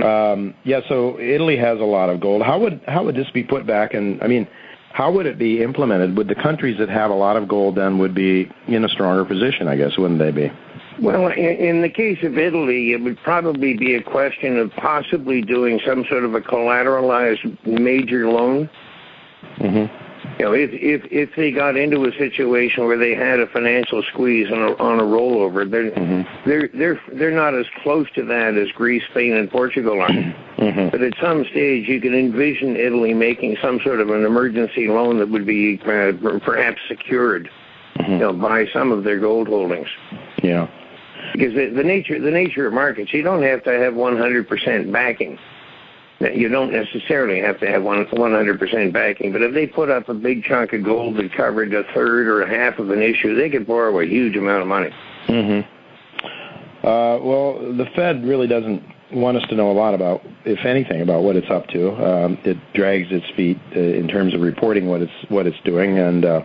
Um, 0.02 0.54
yeah, 0.64 0.80
so 0.88 1.18
Italy 1.18 1.56
has 1.56 1.80
a 1.80 1.84
lot 1.84 2.08
of 2.08 2.20
gold. 2.20 2.42
How 2.42 2.58
would 2.60 2.80
how 2.86 3.04
would 3.04 3.16
this 3.16 3.30
be 3.30 3.42
put 3.42 3.66
back? 3.66 3.94
And 3.94 4.22
I 4.22 4.28
mean, 4.28 4.46
how 4.92 5.10
would 5.12 5.26
it 5.26 5.38
be 5.38 5.62
implemented? 5.62 6.16
Would 6.16 6.28
the 6.28 6.34
countries 6.34 6.78
that 6.78 6.88
have 6.88 7.10
a 7.10 7.14
lot 7.14 7.36
of 7.36 7.48
gold 7.48 7.76
then 7.76 7.98
would 7.98 8.14
be 8.14 8.50
in 8.68 8.84
a 8.84 8.88
stronger 8.88 9.24
position? 9.24 9.66
I 9.66 9.76
guess 9.76 9.96
wouldn't 9.98 10.20
they 10.20 10.30
be? 10.30 10.52
Well, 11.00 11.28
in, 11.28 11.38
in 11.38 11.82
the 11.82 11.88
case 11.88 12.18
of 12.22 12.38
Italy, 12.38 12.92
it 12.92 13.02
would 13.02 13.18
probably 13.24 13.76
be 13.76 13.94
a 13.94 14.02
question 14.02 14.58
of 14.58 14.70
possibly 14.72 15.40
doing 15.42 15.80
some 15.86 16.04
sort 16.08 16.24
of 16.24 16.34
a 16.34 16.40
collateralized 16.40 17.66
major 17.66 18.28
loan. 18.28 18.70
Mm-hmm. 19.58 20.01
You 20.42 20.48
know, 20.48 20.54
if 20.54 20.70
if 20.72 21.12
if 21.12 21.36
they 21.36 21.52
got 21.52 21.76
into 21.76 22.04
a 22.04 22.12
situation 22.18 22.84
where 22.84 22.98
they 22.98 23.14
had 23.14 23.38
a 23.38 23.46
financial 23.46 24.02
squeeze 24.02 24.50
on 24.50 24.58
a, 24.58 24.74
on 24.82 24.98
a 24.98 25.04
rollover, 25.04 25.70
they're 25.70 25.92
Mm-hmm. 25.92 26.48
they're 26.48 26.68
they're 26.74 27.00
they're 27.12 27.30
not 27.30 27.54
as 27.54 27.66
close 27.82 28.08
to 28.14 28.24
that 28.24 28.56
as 28.56 28.72
Greece, 28.72 29.04
Spain, 29.10 29.34
and 29.34 29.50
Portugal 29.50 30.00
are. 30.00 30.08
Mm-hmm. 30.62 30.90
But 30.90 31.02
at 31.02 31.14
some 31.20 31.44
stage, 31.46 31.88
you 31.88 32.00
can 32.00 32.14
envision 32.14 32.76
Italy 32.76 33.14
making 33.14 33.56
some 33.60 33.80
sort 33.80 34.00
of 34.00 34.10
an 34.10 34.24
emergency 34.24 34.86
loan 34.86 35.18
that 35.18 35.28
would 35.28 35.44
be 35.44 35.80
uh, 35.84 36.12
perhaps 36.44 36.78
secured, 36.86 37.50
Mm-hmm. 37.96 38.12
you 38.12 38.18
know, 38.18 38.32
by 38.32 38.66
some 38.72 38.92
of 38.92 39.02
their 39.02 39.18
gold 39.18 39.48
holdings. 39.48 39.88
Yeah. 40.40 40.68
Because 41.32 41.54
the, 41.54 41.66
the 41.70 41.82
nature 41.82 42.20
the 42.20 42.30
nature 42.30 42.66
of 42.68 42.74
markets, 42.74 43.12
you 43.12 43.22
don't 43.22 43.42
have 43.42 43.64
to 43.64 43.70
have 43.70 43.94
100% 43.94 44.92
backing. 44.92 45.36
You 46.34 46.48
don't 46.48 46.72
necessarily 46.72 47.40
have 47.40 47.58
to 47.60 47.66
have 47.66 47.82
one 47.82 48.06
100% 48.06 48.92
backing, 48.92 49.32
but 49.32 49.42
if 49.42 49.54
they 49.54 49.66
put 49.66 49.90
up 49.90 50.08
a 50.08 50.14
big 50.14 50.44
chunk 50.44 50.72
of 50.72 50.84
gold 50.84 51.16
that 51.16 51.32
covered 51.34 51.74
a 51.74 51.84
third 51.94 52.28
or 52.28 52.42
a 52.42 52.48
half 52.48 52.78
of 52.78 52.90
an 52.90 53.02
issue, 53.02 53.34
they 53.34 53.50
could 53.50 53.66
borrow 53.66 53.98
a 54.00 54.06
huge 54.06 54.36
amount 54.36 54.62
of 54.62 54.68
money. 54.68 54.90
Mm-hmm. 55.28 56.86
Uh, 56.86 57.18
well, 57.18 57.54
the 57.76 57.86
Fed 57.94 58.24
really 58.24 58.46
doesn't 58.46 58.82
want 59.12 59.36
us 59.36 59.48
to 59.48 59.54
know 59.54 59.70
a 59.70 59.72
lot 59.72 59.94
about, 59.94 60.22
if 60.44 60.64
anything, 60.64 61.00
about 61.00 61.22
what 61.22 61.36
it's 61.36 61.50
up 61.50 61.66
to. 61.68 61.90
Um, 61.94 62.38
it 62.44 62.56
drags 62.74 63.08
its 63.10 63.26
feet 63.36 63.58
uh, 63.76 63.80
in 63.80 64.08
terms 64.08 64.34
of 64.34 64.40
reporting 64.40 64.88
what 64.88 65.02
it's 65.02 65.12
what 65.28 65.46
it's 65.46 65.60
doing, 65.64 65.98
and 65.98 66.24
uh, 66.24 66.42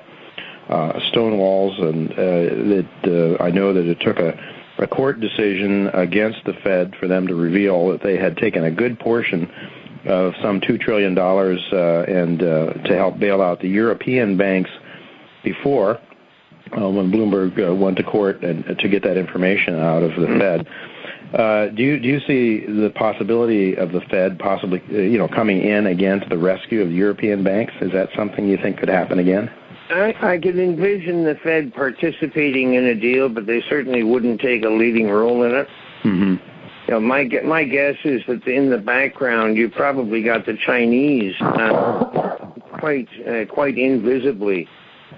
uh, 0.69 0.99
stonewalls. 1.11 1.82
And 1.82 2.11
uh, 2.11 2.15
that 3.05 3.38
uh, 3.39 3.43
I 3.43 3.51
know 3.51 3.73
that 3.73 3.86
it 3.86 3.99
took 3.99 4.19
a, 4.19 4.38
a 4.80 4.88
court 4.88 5.19
decision 5.19 5.88
against 5.88 6.39
the 6.45 6.53
Fed 6.63 6.95
for 6.99 7.07
them 7.07 7.28
to 7.28 7.36
reveal 7.36 7.89
that 7.89 8.01
they 8.03 8.17
had 8.17 8.38
taken 8.38 8.63
a 8.63 8.71
good 8.71 8.99
portion 8.99 9.49
of 10.05 10.34
some 10.41 10.61
two 10.61 10.78
trillion 10.78 11.13
dollars 11.13 11.59
uh, 11.73 12.03
and 12.07 12.41
uh, 12.41 12.73
to 12.73 12.95
help 12.95 13.19
bail 13.19 13.41
out 13.41 13.59
the 13.59 13.67
European 13.67 14.38
banks 14.38 14.69
before 15.43 15.99
uh, 16.78 16.89
when 16.89 17.11
Bloomberg 17.11 17.57
uh, 17.59 17.73
went 17.73 17.97
to 17.97 18.03
court 18.03 18.43
and 18.43 18.65
uh, 18.69 18.75
to 18.75 18.89
get 18.89 19.03
that 19.03 19.17
information 19.17 19.75
out 19.75 20.03
of 20.03 20.11
the 20.19 20.28
Fed. 20.39 20.67
Uh, 21.34 21.67
do 21.67 21.84
you 21.84 21.99
do 21.99 22.07
you 22.07 22.19
see 22.21 22.65
the 22.65 22.89
possibility 22.95 23.75
of 23.75 23.91
the 23.91 24.01
Fed 24.09 24.39
possibly 24.39 24.82
you 24.89 25.17
know 25.17 25.28
coming 25.28 25.61
in 25.61 25.88
again 25.88 26.21
to 26.21 26.30
the 26.30 26.38
rescue 26.38 26.82
of 26.82 26.88
the 26.89 26.95
European 26.95 27.43
banks? 27.43 27.73
Is 27.82 27.91
that 27.91 28.09
something 28.15 28.47
you 28.47 28.57
think 28.57 28.78
could 28.78 28.89
happen 28.89 29.19
again? 29.19 29.51
I, 29.89 30.33
I 30.33 30.38
could 30.38 30.59
envision 30.59 31.23
the 31.23 31.35
Fed 31.35 31.73
participating 31.73 32.73
in 32.73 32.85
a 32.85 32.95
deal, 32.95 33.29
but 33.29 33.45
they 33.45 33.61
certainly 33.69 34.03
wouldn't 34.03 34.41
take 34.41 34.63
a 34.63 34.69
leading 34.69 35.09
role 35.09 35.43
in 35.43 35.55
it. 35.55 35.67
Mm-hmm. 36.03 36.35
You 36.88 36.93
know, 36.93 36.99
my 36.99 37.23
my 37.43 37.63
guess 37.63 37.95
is 38.05 38.21
that 38.27 38.45
in 38.47 38.69
the 38.69 38.77
background 38.77 39.57
you 39.57 39.69
probably 39.69 40.23
got 40.23 40.45
the 40.45 40.57
Chinese 40.65 41.35
uh, 41.41 42.35
quite 42.79 43.07
uh, 43.27 43.45
quite 43.45 43.77
invisibly, 43.77 44.67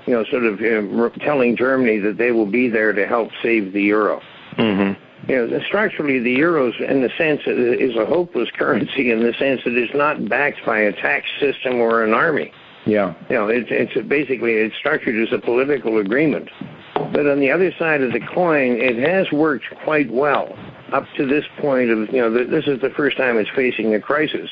you 0.08 0.14
know, 0.14 0.24
sort 0.32 0.46
of 0.46 0.60
uh, 0.60 1.10
telling 1.20 1.56
Germany 1.56 2.00
that 2.00 2.18
they 2.18 2.32
will 2.32 2.48
be 2.48 2.70
there 2.70 2.92
to 2.94 3.06
help 3.06 3.30
save 3.44 3.74
the 3.74 3.84
euro. 3.84 4.22
Mm-hmm. 4.58 5.32
You 5.32 5.48
know, 5.48 5.60
structurally, 5.68 6.20
the 6.20 6.32
euro, 6.32 6.72
in 6.72 7.02
the 7.02 7.12
sense, 7.18 7.42
is 7.46 7.96
a 7.96 8.06
hopeless 8.06 8.50
currency 8.58 9.12
in 9.12 9.20
the 9.22 9.34
sense 9.34 9.62
that 9.64 9.76
it's 9.76 9.94
not 9.94 10.28
backed 10.28 10.66
by 10.66 10.80
a 10.80 10.92
tax 10.92 11.28
system 11.40 11.76
or 11.76 12.04
an 12.04 12.14
army. 12.14 12.52
Yeah. 12.86 13.14
You 13.30 13.36
know, 13.36 13.48
it's 13.48 13.70
it's 13.70 14.08
basically 14.08 14.54
it's 14.54 14.76
structured 14.76 15.16
as 15.16 15.34
a 15.34 15.40
political 15.40 15.98
agreement. 16.00 16.50
But 16.96 17.28
on 17.28 17.40
the 17.40 17.52
other 17.52 17.72
side 17.78 18.02
of 18.02 18.14
the 18.14 18.20
coin, 18.20 18.78
it 18.80 18.98
has 18.98 19.32
worked 19.32 19.66
quite 19.84 20.12
well 20.12 20.58
up 20.92 21.06
to 21.18 21.26
this 21.26 21.46
point. 21.60 21.90
Of 21.90 22.10
you 22.14 22.22
know, 22.22 22.34
th- 22.34 22.50
this 22.50 22.68
is 22.68 22.82
the 22.82 22.92
first 22.92 23.18
time 23.18 23.38
it's 23.38 23.50
facing 23.56 23.94
a 23.96 24.00
crisis, 24.00 24.50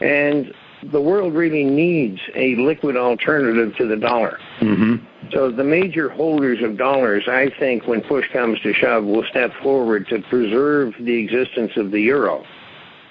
and 0.00 0.52
the 0.92 1.00
world 1.00 1.34
really 1.34 1.64
needs 1.64 2.20
a 2.34 2.54
liquid 2.56 2.96
alternative 2.96 3.76
to 3.76 3.86
the 3.86 3.96
dollar. 3.96 4.38
Mm-hmm. 4.60 5.04
So 5.32 5.50
the 5.50 5.64
major 5.64 6.08
holders 6.08 6.62
of 6.62 6.78
dollars, 6.78 7.24
I 7.26 7.50
think, 7.58 7.86
when 7.86 8.00
push 8.02 8.26
comes 8.32 8.60
to 8.60 8.72
shove, 8.72 9.04
will 9.04 9.24
step 9.30 9.50
forward 9.62 10.06
to 10.08 10.20
preserve 10.30 10.94
the 11.00 11.14
existence 11.14 11.72
of 11.76 11.90
the 11.90 12.00
euro. 12.00 12.44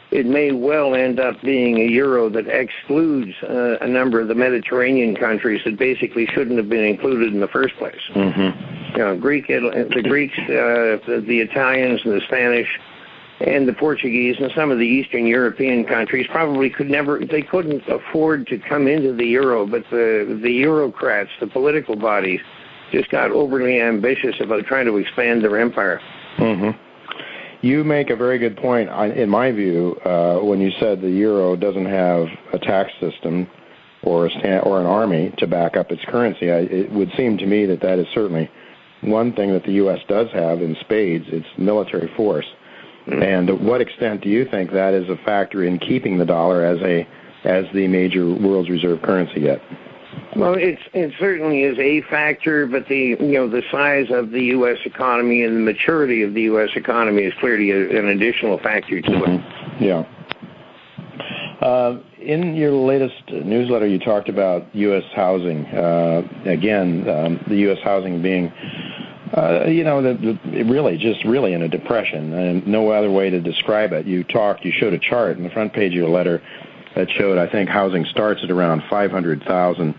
It 0.10 0.26
may 0.26 0.53
well 0.53 0.95
end 0.95 1.20
up 1.20 1.36
being 1.41 1.80
a 1.80 1.91
euro 1.91 2.30
that 2.30 2.47
excludes 2.47 3.34
uh, 3.43 3.78
a 3.82 3.88
number 3.88 4.22
of 4.22 4.30
the 4.30 4.36
Mediterranean 4.36 5.16
countries 5.16 5.62
that 5.66 5.78
basically 5.78 6.26
shouldn't 6.28 6.58
have 6.58 6.70
been 6.70 6.86
included 6.86 7.34
in 7.34 7.41
the 7.41 7.47
first 7.49 7.76
place. 7.76 7.99
Mm-hmm. 8.16 8.97
You 8.97 8.97
know, 8.97 9.18
Greek, 9.18 9.47
the 9.47 10.03
Greeks, 10.08 10.38
uh, 10.38 11.03
the, 11.05 11.24
the 11.28 11.39
Italians, 11.41 12.01
and 12.05 12.14
the 12.14 12.22
Spanish, 12.22 12.68
and 13.41 13.68
the 13.68 13.74
Portuguese, 13.74 14.38
and 14.39 14.49
some 14.55 14.72
of 14.72 14.80
the 14.80 14.88
Eastern 14.88 15.28
European 15.28 15.84
countries 15.84 16.26
probably 16.32 16.70
could 16.70 16.89
never, 16.89 17.20
they 17.20 17.41
couldn't 17.41 17.84
afford 17.88 18.47
to 18.47 18.58
come 18.58 18.88
into 18.88 19.14
the 19.14 19.26
euro, 19.26 19.68
but 19.68 19.84
the 19.91 20.39
the 20.41 20.64
Eurocrats, 20.64 21.30
the 21.39 21.47
political 21.47 21.95
bodies, 21.97 22.39
just 22.91 23.10
got 23.12 23.32
overly 23.32 23.82
ambitious 23.82 24.36
about 24.39 24.66
trying 24.66 24.86
to 24.86 24.97
expand 24.97 25.43
their 25.43 25.60
empire. 25.60 25.99
Mm-hmm. 26.38 26.86
You 27.62 27.84
make 27.84 28.10
a 28.10 28.16
very 28.16 28.38
good 28.38 28.55
point, 28.58 28.89
in 29.18 29.30
my 29.30 29.51
view, 29.51 29.99
uh, 30.05 30.38
when 30.39 30.60
you 30.60 30.72
said 30.80 31.01
the 31.01 31.10
euro 31.10 31.55
doesn't 31.55 31.86
have 31.86 32.28
a 32.53 32.60
tax 32.60 32.91
system 32.99 33.47
or 34.03 34.28
a 34.28 34.60
or 34.60 34.80
an 34.80 34.86
army 34.86 35.34
to 35.39 35.47
back 35.47 35.76
up 35.76 35.91
its 35.91 36.03
currency. 36.05 36.51
I, 36.51 36.60
it 36.60 36.91
would 36.91 37.12
seem 37.18 37.38
to 37.39 37.45
me 37.45 37.66
that 37.66 37.82
that 37.82 37.97
is 37.97 38.05
certainly 38.14 38.49
one 39.01 39.34
thing 39.34 39.53
that 39.53 39.64
the 39.64 39.74
U.S. 39.74 39.99
does 40.08 40.28
have 40.34 40.62
in 40.62 40.76
spades. 40.82 41.26
Its 41.30 41.47
military 41.58 42.12
force. 42.16 42.45
And 43.08 43.47
to 43.47 43.55
what 43.55 43.82
extent 43.82 44.22
do 44.22 44.30
you 44.30 44.45
think 44.45 44.72
that 44.72 44.93
is 44.93 45.10
a 45.10 45.18
factor 45.24 45.64
in 45.64 45.80
keeping 45.80 46.18
the 46.18 46.26
dollar 46.26 46.64
as 46.64 46.80
a 46.82 47.08
as 47.43 47.66
the 47.74 47.88
major 47.88 48.26
world's 48.30 48.70
reserve 48.70 49.01
currency 49.01 49.41
yet? 49.41 49.62
Well, 50.36 50.53
it's 50.53 50.82
it 50.93 51.13
certainly 51.20 51.63
is 51.63 51.80
a 51.80 52.01
factor, 52.09 52.68
but 52.68 52.88
the 52.88 53.18
you 53.20 53.34
know 53.34 53.49
the 53.49 53.63
size 53.72 54.07
of 54.11 54.32
the 54.32 54.43
U.S. 54.45 54.78
economy 54.86 55.43
and 55.43 55.55
the 55.55 55.61
maturity 55.61 56.22
of 56.22 56.34
the 56.34 56.43
U.S. 56.43 56.70
economy 56.76 57.24
is 57.24 57.34
clearly 57.39 57.72
a, 57.72 57.97
an 57.97 58.07
additional 58.07 58.59
factor 58.59 59.01
to 59.01 59.24
it. 59.24 59.82
Yeah. 59.82 60.05
Uh, 61.61 61.99
in 62.20 62.55
your 62.55 62.72
latest 62.72 63.30
newsletter, 63.30 63.88
you 63.88 63.97
talked 63.97 64.30
about 64.30 64.74
U.S. 64.76 65.03
housing. 65.15 65.65
Uh, 65.65 66.22
again, 66.45 67.09
um, 67.09 67.43
the 67.47 67.55
U.S. 67.55 67.80
housing 67.84 68.22
being, 68.22 68.51
uh, 69.36 69.65
you 69.65 69.84
know, 69.84 70.03
the, 70.03 70.38
the, 70.45 70.63
really 70.63 70.97
just 70.97 71.24
really 71.26 71.53
in 71.53 71.63
a 71.63 71.68
depression, 71.68 72.34
and 72.34 72.68
no 72.68 72.91
other 72.91 73.09
way 73.09 73.32
to 73.32 73.41
describe 73.41 73.91
it. 73.91 74.05
You 74.05 74.24
talked, 74.24 74.65
you 74.65 74.72
showed 74.72 74.93
a 74.93 74.99
chart 74.99 75.38
in 75.38 75.43
the 75.43 75.49
front 75.49 75.74
page 75.74 75.93
of 75.93 75.97
your 75.97 76.09
letter 76.09 76.43
that 76.95 77.09
showed, 77.09 77.38
I 77.38 77.49
think, 77.49 77.70
housing 77.70 78.05
starts 78.05 78.43
at 78.43 78.51
around 78.51 78.84
500,000 78.89 79.95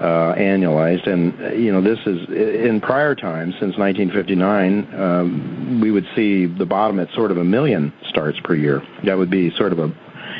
uh, 0.00 0.34
annualized, 0.34 1.06
and 1.06 1.38
uh, 1.42 1.48
you 1.50 1.70
know, 1.70 1.82
this 1.82 1.98
is 2.06 2.26
in 2.30 2.80
prior 2.80 3.14
times 3.14 3.52
since 3.60 3.76
1959, 3.76 4.94
um, 4.98 5.80
we 5.82 5.90
would 5.90 6.06
see 6.16 6.46
the 6.46 6.64
bottom 6.64 6.98
at 6.98 7.12
sort 7.12 7.30
of 7.30 7.36
a 7.36 7.44
million 7.44 7.92
starts 8.08 8.38
per 8.42 8.54
year. 8.54 8.82
That 9.04 9.18
would 9.18 9.30
be 9.30 9.50
sort 9.56 9.72
of 9.72 9.78
a 9.78 9.92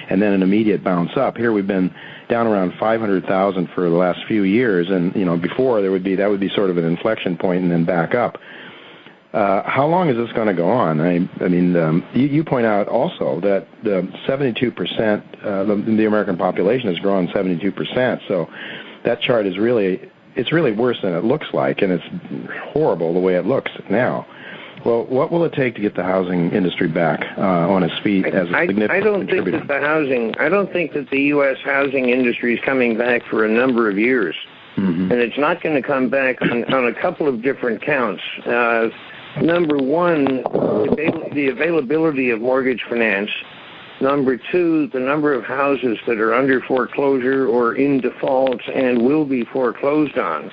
and 0.08 0.20
then 0.20 0.32
an 0.32 0.42
immediate 0.42 0.82
bounce 0.82 1.16
up. 1.16 1.36
Here 1.36 1.52
we've 1.52 1.66
been 1.66 1.94
down 2.28 2.46
around 2.46 2.72
500,000 2.78 3.68
for 3.74 3.88
the 3.88 3.96
last 3.96 4.20
few 4.26 4.44
years, 4.44 4.88
and 4.88 5.14
you 5.14 5.26
know 5.26 5.36
before 5.36 5.82
there 5.82 5.90
would 5.90 6.04
be 6.04 6.16
that 6.16 6.30
would 6.30 6.40
be 6.40 6.48
sort 6.48 6.70
of 6.70 6.78
an 6.78 6.84
inflection 6.84 7.36
point 7.36 7.62
and 7.62 7.70
then 7.70 7.84
back 7.84 8.14
up. 8.14 8.38
Uh, 9.32 9.62
how 9.68 9.86
long 9.86 10.08
is 10.08 10.16
this 10.16 10.32
going 10.34 10.48
to 10.48 10.54
go 10.54 10.68
on? 10.68 11.00
I, 11.00 11.28
I 11.44 11.46
mean, 11.46 11.76
um, 11.76 12.04
you, 12.12 12.26
you 12.26 12.42
point 12.42 12.66
out 12.66 12.88
also 12.88 13.40
that 13.42 13.68
the 13.84 14.10
72 14.26 14.72
percent, 14.72 15.22
uh, 15.44 15.64
the, 15.64 15.76
the 15.76 16.06
American 16.06 16.36
population 16.36 16.88
has 16.88 16.98
grown 16.98 17.28
72 17.32 17.70
percent. 17.72 18.22
So 18.26 18.48
that 19.04 19.20
chart 19.20 19.46
is 19.46 19.58
really 19.58 20.10
it's 20.36 20.52
really 20.52 20.72
worse 20.72 20.98
than 21.02 21.12
it 21.12 21.24
looks 21.24 21.48
like, 21.52 21.82
and 21.82 21.92
it's 21.92 22.04
horrible 22.72 23.12
the 23.12 23.18
way 23.20 23.34
it 23.34 23.46
looks 23.46 23.72
now. 23.90 24.26
Well, 24.84 25.04
what 25.06 25.30
will 25.30 25.44
it 25.44 25.52
take 25.52 25.74
to 25.74 25.80
get 25.80 25.94
the 25.94 26.04
housing 26.04 26.52
industry 26.52 26.88
back 26.88 27.20
uh, 27.36 27.42
on 27.42 27.82
its 27.82 27.98
feet 28.02 28.24
as 28.26 28.48
a 28.48 28.56
I, 28.56 28.66
significant 28.66 28.90
I 28.90 29.00
don't 29.00 29.28
think 29.28 29.44
that 29.50 29.66
the 29.68 29.80
housing. 29.80 30.34
I 30.38 30.48
don't 30.48 30.72
think 30.72 30.94
that 30.94 31.10
the 31.10 31.20
U.S. 31.34 31.58
housing 31.64 32.08
industry 32.08 32.54
is 32.54 32.60
coming 32.64 32.96
back 32.96 33.22
for 33.26 33.44
a 33.44 33.48
number 33.48 33.90
of 33.90 33.98
years, 33.98 34.36
Mhm. 34.76 35.10
and 35.10 35.20
it's 35.20 35.36
not 35.36 35.62
going 35.62 35.74
to 35.74 35.86
come 35.86 36.08
back 36.08 36.40
on, 36.40 36.64
on 36.72 36.86
a 36.86 36.94
couple 36.94 37.28
of 37.28 37.42
different 37.42 37.82
counts. 37.82 38.22
Uh, 38.46 38.88
number 39.42 39.76
one, 39.76 40.24
the 40.24 41.28
the 41.34 41.48
availability 41.48 42.30
of 42.30 42.40
mortgage 42.40 42.82
finance. 42.88 43.30
Number 44.00 44.38
two, 44.50 44.86
the 44.88 45.00
number 45.00 45.34
of 45.34 45.44
houses 45.44 45.98
that 46.06 46.18
are 46.18 46.32
under 46.32 46.60
foreclosure 46.62 47.46
or 47.46 47.74
in 47.74 48.00
default 48.00 48.60
and 48.74 49.02
will 49.02 49.26
be 49.26 49.44
foreclosed 49.44 50.16
on, 50.16 50.50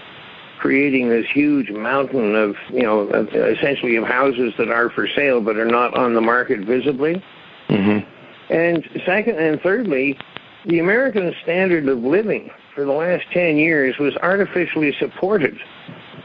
creating 0.59 1.09
this 1.09 1.25
huge 1.33 1.69
mountain 1.69 2.35
of, 2.35 2.55
you 2.69 2.83
know, 2.83 2.99
of- 2.99 3.33
essentially 3.33 3.95
of 3.95 4.03
houses 4.03 4.53
that 4.57 4.69
are 4.69 4.89
for 4.89 5.07
sale 5.07 5.39
but 5.39 5.55
are 5.55 5.65
not 5.65 5.93
on 5.95 6.13
the 6.13 6.21
market 6.21 6.59
visibly. 6.59 7.21
Mhm. 7.69 8.05
And 8.49 8.89
second 9.05 9.37
and 9.37 9.61
thirdly, 9.61 10.17
the 10.65 10.79
American 10.79 11.33
standard 11.43 11.87
of 11.87 12.03
living 12.03 12.49
for 12.75 12.83
the 12.83 12.91
last 12.91 13.25
10 13.31 13.57
years 13.57 13.97
was 13.97 14.15
artificially 14.17 14.93
supported 14.99 15.57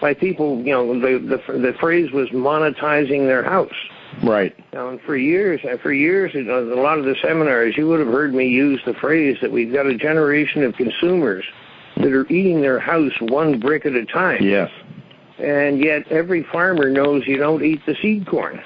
by 0.00 0.12
people, 0.12 0.58
you 0.58 0.72
know, 0.72 0.98
the, 0.98 1.18
the, 1.18 1.58
the 1.58 1.72
phrase 1.74 2.10
was 2.10 2.28
monetizing 2.30 3.26
their 3.26 3.44
house. 3.44 3.70
Right. 4.22 4.54
Now, 4.72 4.88
and 4.88 5.00
for 5.00 5.16
years, 5.16 5.60
uh, 5.64 5.76
for 5.82 5.92
years, 5.92 6.32
in 6.34 6.48
a 6.48 6.60
lot 6.60 6.98
of 6.98 7.04
the 7.04 7.16
seminars, 7.22 7.76
you 7.76 7.88
would 7.88 8.00
have 8.00 8.08
heard 8.08 8.34
me 8.34 8.48
use 8.48 8.80
the 8.84 8.94
phrase 8.94 9.38
that 9.40 9.50
we've 9.50 9.72
got 9.72 9.86
a 9.86 9.96
generation 9.96 10.62
of 10.62 10.74
consumers 10.76 11.44
that 11.96 12.12
are 12.12 12.26
eating 12.32 12.60
their 12.60 12.78
house 12.78 13.12
one 13.20 13.58
brick 13.58 13.84
at 13.86 13.94
a 13.94 14.04
time. 14.06 14.42
Yes. 14.42 14.70
And 15.38 15.80
yet 15.82 16.06
every 16.10 16.44
farmer 16.44 16.88
knows 16.90 17.26
you 17.26 17.36
don't 17.36 17.64
eat 17.64 17.80
the 17.86 17.96
seed 18.00 18.26
corn. 18.26 18.62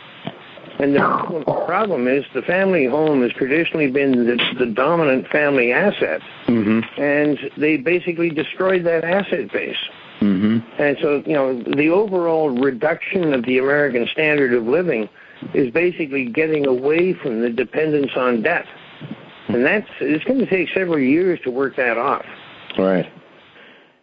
And 0.78 0.94
the 0.94 1.42
problem 1.66 2.06
is 2.06 2.24
the 2.34 2.42
family 2.42 2.84
home 2.84 3.22
has 3.22 3.32
traditionally 3.32 3.90
been 3.90 4.26
the, 4.26 4.38
the 4.58 4.66
dominant 4.66 5.26
family 5.28 5.72
asset, 5.72 6.20
Mm-hmm. 6.46 7.00
and 7.00 7.38
they 7.56 7.76
basically 7.76 8.30
destroyed 8.30 8.84
that 8.84 9.02
asset 9.04 9.50
base. 9.52 9.76
Mm-hmm. 10.20 10.80
And 10.80 10.96
so, 11.00 11.22
you 11.26 11.32
know, 11.32 11.62
the 11.62 11.88
overall 11.88 12.50
reduction 12.50 13.34
of 13.34 13.44
the 13.44 13.58
American 13.58 14.06
standard 14.12 14.52
of 14.54 14.66
living 14.66 15.08
is 15.54 15.72
basically 15.72 16.26
getting 16.26 16.66
away 16.66 17.14
from 17.14 17.40
the 17.40 17.50
dependence 17.50 18.12
on 18.16 18.42
debt. 18.42 18.66
And 19.48 19.64
that's, 19.64 19.88
it's 20.00 20.24
going 20.24 20.40
to 20.40 20.46
take 20.46 20.68
several 20.74 20.98
years 20.98 21.38
to 21.44 21.50
work 21.50 21.76
that 21.76 21.98
off. 21.98 22.24
Right. 22.78 23.06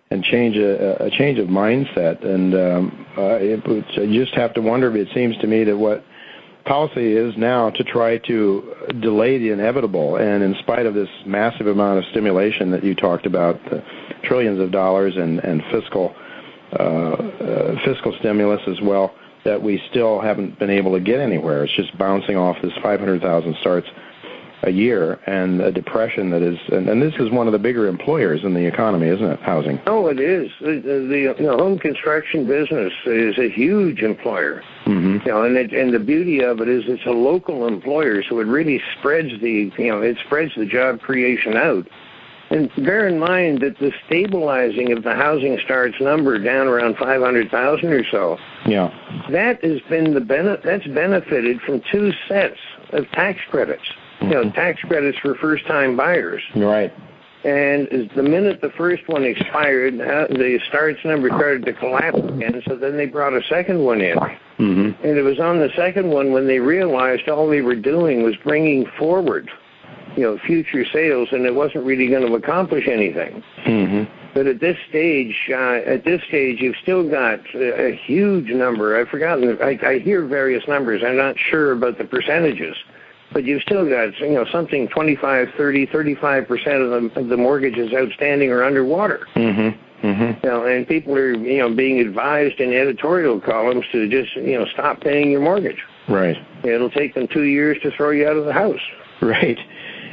And 0.10 0.24
change 0.24 0.56
a, 0.58 1.04
a 1.06 1.10
change 1.10 1.40
of 1.40 1.48
mindset, 1.48 2.24
and 2.24 2.54
um, 2.54 3.08
uh, 3.18 3.38
it, 3.42 4.10
you 4.10 4.24
just 4.24 4.36
have 4.36 4.54
to 4.54 4.62
wonder. 4.62 4.96
It 4.96 5.08
seems 5.14 5.36
to 5.38 5.48
me 5.48 5.64
that 5.64 5.76
what 5.76 6.06
policy 6.66 7.14
is 7.14 7.36
now 7.36 7.72
to 7.72 7.84
try 7.84 8.20
to 8.20 8.76
delay 9.02 9.40
the 9.40 9.50
inevitable, 9.50 10.18
and 10.18 10.44
in 10.44 10.56
spite 10.60 10.86
of 10.86 10.94
this 10.94 11.10
massive 11.26 11.66
amount 11.66 11.98
of 11.98 12.06
stimulation 12.12 12.70
that 12.72 12.84
you 12.84 12.94
talked 12.94 13.26
about, 13.26 13.60
trillions 14.24 14.60
of 14.60 14.72
dollars 14.72 15.16
and, 15.18 15.40
and 15.40 15.64
fiscal 15.72 16.16
uh, 16.80 16.84
uh, 16.84 17.86
fiscal 17.86 18.16
stimulus 18.20 18.62
as 18.68 18.80
well, 18.82 19.14
that 19.44 19.62
we 19.62 19.82
still 19.90 20.22
haven't 20.22 20.58
been 20.60 20.70
able 20.70 20.94
to 20.94 21.00
get 21.00 21.20
anywhere. 21.20 21.64
It's 21.64 21.74
just 21.74 21.98
bouncing 21.98 22.38
off 22.38 22.58
this 22.62 22.74
500,000 22.82 23.56
starts 23.60 23.88
a 24.64 24.72
year 24.72 25.20
and 25.28 25.62
a 25.62 25.72
depression 25.72 26.30
that 26.30 26.42
is, 26.42 26.58
and, 26.72 26.88
and 26.88 27.02
this 27.02 27.14
is 27.20 27.30
one 27.30 27.48
of 27.48 27.54
the 27.54 27.60
bigger 27.60 27.88
employers 27.88 28.44
in 28.44 28.54
the 28.54 28.66
economy, 28.66 29.08
isn't 29.08 29.26
it? 29.26 29.40
Housing. 29.42 29.80
Oh, 29.88 30.08
it 30.08 30.20
is. 30.20 30.52
The, 30.62 30.80
the, 30.80 31.36
the 31.38 31.58
home 31.58 31.78
construction 31.78 32.48
business 32.48 32.94
is 33.06 33.38
a 33.38 33.50
huge 33.50 34.02
employer. 34.02 34.64
Mm-hmm. 34.86 35.26
You 35.26 35.32
know, 35.32 35.44
and 35.44 35.58
it, 35.58 35.74
and 35.74 35.94
the 35.94 36.00
beauty 36.00 36.42
of 36.42 36.62
it 36.62 36.70
is 36.70 36.84
it's 36.88 37.06
a 37.06 37.12
local 37.12 37.68
employer, 37.68 38.24
so 38.24 38.40
it 38.40 38.48
really 38.48 38.82
spreads 38.98 39.30
the 39.42 39.72
you 39.78 39.88
know 39.88 40.02
it 40.02 40.18
spreads 40.26 40.54
the 40.56 40.66
job 40.66 41.02
creation 41.02 41.56
out. 41.56 41.88
And 42.54 42.70
bear 42.86 43.08
in 43.08 43.18
mind 43.20 43.62
that 43.62 43.80
the 43.80 43.92
stabilizing 44.06 44.92
of 44.92 45.04
the 45.04 45.16
housing 45.16 45.58
starts 45.66 45.96
number 46.00 46.38
down 46.38 46.68
around 46.68 46.98
five 46.98 47.20
hundred 47.22 47.50
thousand 47.50 47.92
or 47.92 48.06
so. 48.12 48.38
Yeah. 48.68 48.90
That 49.32 49.64
has 49.64 49.82
been 49.90 50.14
the 50.14 50.22
bene- 50.22 50.62
that's 50.64 50.86
benefited 50.88 51.62
from 51.62 51.82
two 51.92 52.12
sets 52.28 52.60
of 52.92 53.10
tax 53.12 53.40
credits. 53.50 53.84
You 54.22 54.30
know, 54.30 54.52
tax 54.52 54.80
credits 54.82 55.18
for 55.18 55.36
first 55.36 55.66
time 55.66 55.98
buyers. 55.98 56.44
Right. 56.56 56.94
And 57.44 57.90
as 57.90 58.08
the 58.16 58.24
minute 58.24 58.62
the 58.62 58.70
first 58.70 59.02
one 59.08 59.26
expired, 59.26 60.00
uh, 60.00 60.28
the 60.30 60.60
starts 60.70 61.00
number 61.04 61.28
started 61.30 61.66
to 61.66 61.74
collapse 61.74 62.20
again. 62.20 62.62
So 62.68 62.76
then 62.78 62.96
they 62.96 63.08
brought 63.08 63.34
a 63.34 63.42
second 63.50 63.84
one 63.84 64.00
in, 64.00 64.18
Mm-hmm. 64.60 65.04
and 65.06 65.18
it 65.18 65.24
was 65.24 65.40
on 65.40 65.58
the 65.60 65.70
second 65.76 66.10
one 66.12 66.32
when 66.32 66.46
they 66.46 66.60
realized 66.60 67.28
all 67.28 67.50
they 67.50 67.62
were 67.62 67.76
doing 67.76 68.22
was 68.22 68.36
bringing 68.46 68.86
forward, 69.00 69.50
you 70.16 70.24
know, 70.24 70.38
future 70.38 70.86
sales, 70.86 71.30
and 71.32 71.46
it 71.46 71.56
wasn't 71.56 71.86
really 71.86 72.08
going 72.08 72.26
to 72.26 72.36
accomplish 72.36 72.88
anything. 72.88 73.44
Mm-hmm. 73.66 74.12
But 74.34 74.48
at 74.48 74.60
this 74.60 74.78
stage, 74.90 75.36
uh, 75.52 75.82
at 75.86 76.06
this 76.06 76.22
stage, 76.28 76.60
you've 76.60 76.76
still 76.82 77.08
got 77.08 77.40
a, 77.54 77.92
a 77.92 77.96
huge 77.96 78.50
number. 78.50 79.00
I've 79.00 79.10
forgotten. 79.10 79.58
I, 79.62 79.80
I 79.86 80.00
hear 80.00 80.26
various 80.26 80.68
numbers. 80.68 81.04
I'm 81.06 81.18
not 81.18 81.38
sure 81.38 81.72
about 81.72 82.00
the 82.00 82.06
percentages, 82.06 82.76
but 83.32 83.44
you've 83.44 83.62
still 83.62 83.88
got 83.88 84.18
you 84.20 84.32
know 84.32 84.46
something 84.52 84.88
25, 84.88 85.50
30, 85.56 85.86
35 85.86 86.48
percent 86.48 86.82
of 86.82 86.90
the, 86.90 87.20
of 87.20 87.28
the 87.28 87.38
mortgages 87.38 87.94
outstanding 87.94 88.52
are 88.52 88.64
underwater. 88.64 89.28
Mm-hmm. 89.36 90.08
Mm-hmm. 90.08 90.46
You 90.46 90.52
know, 90.52 90.66
and 90.66 90.88
people 90.88 91.14
are 91.16 91.34
you 91.34 91.60
know 91.60 91.74
being 91.74 92.00
advised 92.00 92.60
in 92.60 92.74
editorial 92.74 93.40
columns 93.40 93.86
to 93.92 94.10
just 94.10 94.36
you 94.36 94.58
know 94.58 94.66
stop 94.66 95.02
paying 95.02 95.30
your 95.30 95.42
mortgage. 95.42 95.82
Right. 96.10 96.38
It'll 96.64 96.90
take 96.90 97.14
them 97.14 97.28
two 97.28 97.44
years 97.44 97.78
to 97.84 97.92
throw 97.92 98.10
you 98.10 98.28
out 98.28 98.36
of 98.36 98.46
the 98.46 98.54
house. 98.54 98.82
Right. 99.22 99.58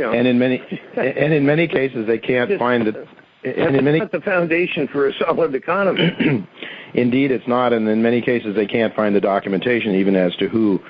Know, 0.01 0.13
And 0.13 0.27
in 0.27 0.39
many 0.39 0.63
and 0.97 1.33
in 1.33 1.45
many 1.47 1.67
cases 1.69 2.07
they 2.07 2.19
can't 2.19 2.59
find 2.59 2.89
it. 2.89 2.97
And 3.45 3.77
in 3.77 3.85
many 3.85 3.99
not 3.99 4.13
the 4.13 4.21
foundation 4.21 4.89
for 4.89 5.09
a 5.09 5.15
solid 5.15 5.55
economy. 5.55 6.47
Indeed, 6.95 7.31
it's 7.31 7.47
not, 7.47 7.73
and 7.73 7.89
in 7.89 8.03
many 8.03 8.21
cases 8.21 8.55
they 8.55 8.67
can't 8.67 8.95
find 8.95 9.15
the 9.15 9.21
documentation 9.21 9.95
even 9.95 10.17
as 10.17 10.35
to 10.37 10.49
who, 10.49 10.81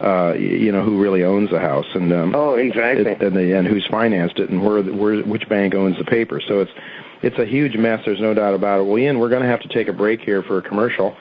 uh, 0.00 0.32
you 0.34 0.70
know, 0.70 0.84
who 0.84 1.00
really 1.00 1.24
owns 1.24 1.50
the 1.50 1.58
house 1.58 1.86
and 1.94 2.12
um, 2.12 2.34
oh, 2.34 2.54
exactly. 2.54 3.10
it, 3.10 3.22
and, 3.22 3.36
the, 3.36 3.58
and 3.58 3.66
who's 3.66 3.86
financed 3.90 4.38
it 4.38 4.50
and 4.50 4.64
where, 4.64 4.82
where 4.82 5.22
which 5.22 5.48
bank 5.48 5.74
owns 5.74 5.98
the 5.98 6.04
paper. 6.04 6.40
So 6.46 6.60
it's 6.60 6.70
it's 7.20 7.38
a 7.38 7.44
huge 7.44 7.76
mess. 7.76 8.00
There's 8.06 8.20
no 8.20 8.32
doubt 8.32 8.54
about 8.54 8.80
it. 8.80 8.84
Well, 8.84 8.96
Ian, 8.96 9.18
we're 9.18 9.28
going 9.28 9.42
to 9.42 9.48
have 9.48 9.60
to 9.62 9.68
take 9.68 9.88
a 9.88 9.92
break 9.92 10.20
here 10.20 10.42
for 10.44 10.58
a 10.58 10.62
commercial, 10.62 11.16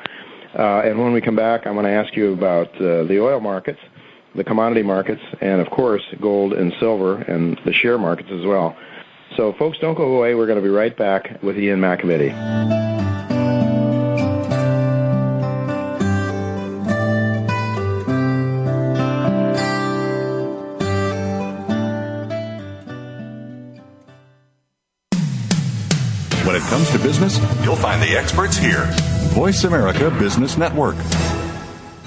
uh, 0.58 0.82
and 0.86 1.00
when 1.00 1.12
we 1.12 1.22
come 1.22 1.36
back, 1.36 1.66
I'm 1.66 1.74
going 1.74 1.86
to 1.86 1.91
ask 1.91 2.16
you 2.16 2.34
about 2.34 2.74
uh, 2.76 3.04
the 3.04 3.20
oil 3.20 3.39
markets, 3.39 3.80
the 4.38 4.43
commodity 4.43 4.83
markets, 4.83 5.21
and 5.41 5.59
of 5.59 5.69
course 5.69 6.03
gold 6.21 6.53
and 6.53 6.71
silver 6.79 7.17
and 7.17 7.59
the 7.65 7.73
share 7.73 7.97
markets 7.97 8.29
as 8.31 8.45
well. 8.45 8.77
So, 9.35 9.51
folks, 9.53 9.77
don't 9.79 9.95
go 9.95 10.15
away. 10.15 10.35
We're 10.35 10.45
going 10.45 10.61
to 10.61 10.63
be 10.63 10.69
right 10.69 10.95
back 10.95 11.43
with 11.43 11.57
Ian 11.57 11.81
McAvity. 11.81 12.31
When 26.45 26.55
it 26.55 26.61
comes 26.61 26.89
to 26.91 26.99
business, 26.99 27.38
you'll 27.63 27.75
find 27.75 28.01
the 28.01 28.17
experts 28.17 28.55
here. 28.55 28.85
Voice 29.33 29.65
America 29.65 30.09
Business 30.11 30.57
Network. 30.57 30.95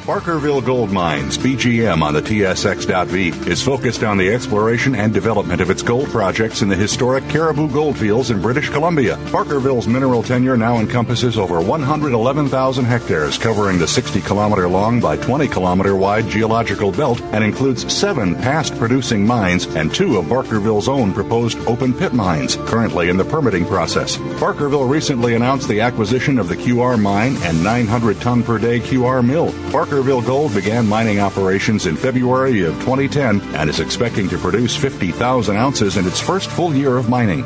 Barkerville 0.06 0.64
Gold 0.64 0.90
Mines, 0.90 1.36
BGM 1.36 2.00
on 2.02 2.14
the 2.14 2.22
TSX.V, 2.22 3.50
is 3.50 3.62
focused 3.62 4.02
on 4.02 4.16
the 4.16 4.32
exploration 4.32 4.94
and 4.94 5.12
development 5.12 5.60
of 5.60 5.68
its 5.68 5.82
gold 5.82 6.08
projects 6.08 6.62
in 6.62 6.70
the 6.70 6.74
historic 6.74 7.28
Cariboo 7.28 7.68
Goldfields 7.68 8.30
in 8.30 8.40
British 8.40 8.70
Columbia. 8.70 9.16
Barkerville's 9.26 9.86
mineral 9.86 10.22
tenure 10.22 10.56
now 10.56 10.78
encompasses 10.78 11.36
over 11.36 11.60
111,000 11.60 12.84
hectares, 12.84 13.36
covering 13.36 13.78
the 13.78 13.86
60 13.86 14.22
kilometer 14.22 14.66
long 14.68 15.00
by 15.00 15.18
20 15.18 15.46
kilometer 15.48 15.94
wide 15.94 16.26
geological 16.28 16.90
belt, 16.90 17.20
and 17.32 17.44
includes 17.44 17.92
seven 17.92 18.34
past 18.34 18.76
producing 18.78 19.26
mines 19.26 19.66
and 19.76 19.94
two 19.94 20.16
of 20.16 20.24
Barkerville's 20.24 20.88
own 20.88 21.12
proposed 21.12 21.58
open 21.68 21.92
pit 21.92 22.14
mines, 22.14 22.56
currently 22.64 23.10
in 23.10 23.18
the 23.18 23.24
permitting 23.24 23.66
process. 23.66 24.16
Barkerville 24.16 24.88
recently 24.88 25.34
announced 25.34 25.68
the 25.68 25.82
acquisition 25.82 26.38
of 26.38 26.48
the 26.48 26.56
QR 26.56 27.00
mine 27.00 27.36
and 27.42 27.62
900 27.62 28.18
ton 28.22 28.42
per 28.42 28.58
day 28.58 28.80
QR 28.80 29.24
mill. 29.24 29.52
Barkerville 30.00 30.24
Gold 30.24 30.54
began 30.54 30.88
mining 30.88 31.20
operations 31.20 31.84
in 31.84 31.94
February 31.94 32.62
of 32.62 32.72
2010 32.76 33.42
and 33.54 33.68
is 33.68 33.80
expecting 33.80 34.30
to 34.30 34.38
produce 34.38 34.74
50,000 34.74 35.54
ounces 35.54 35.98
in 35.98 36.06
its 36.06 36.18
first 36.18 36.48
full 36.48 36.74
year 36.74 36.96
of 36.96 37.10
mining. 37.10 37.44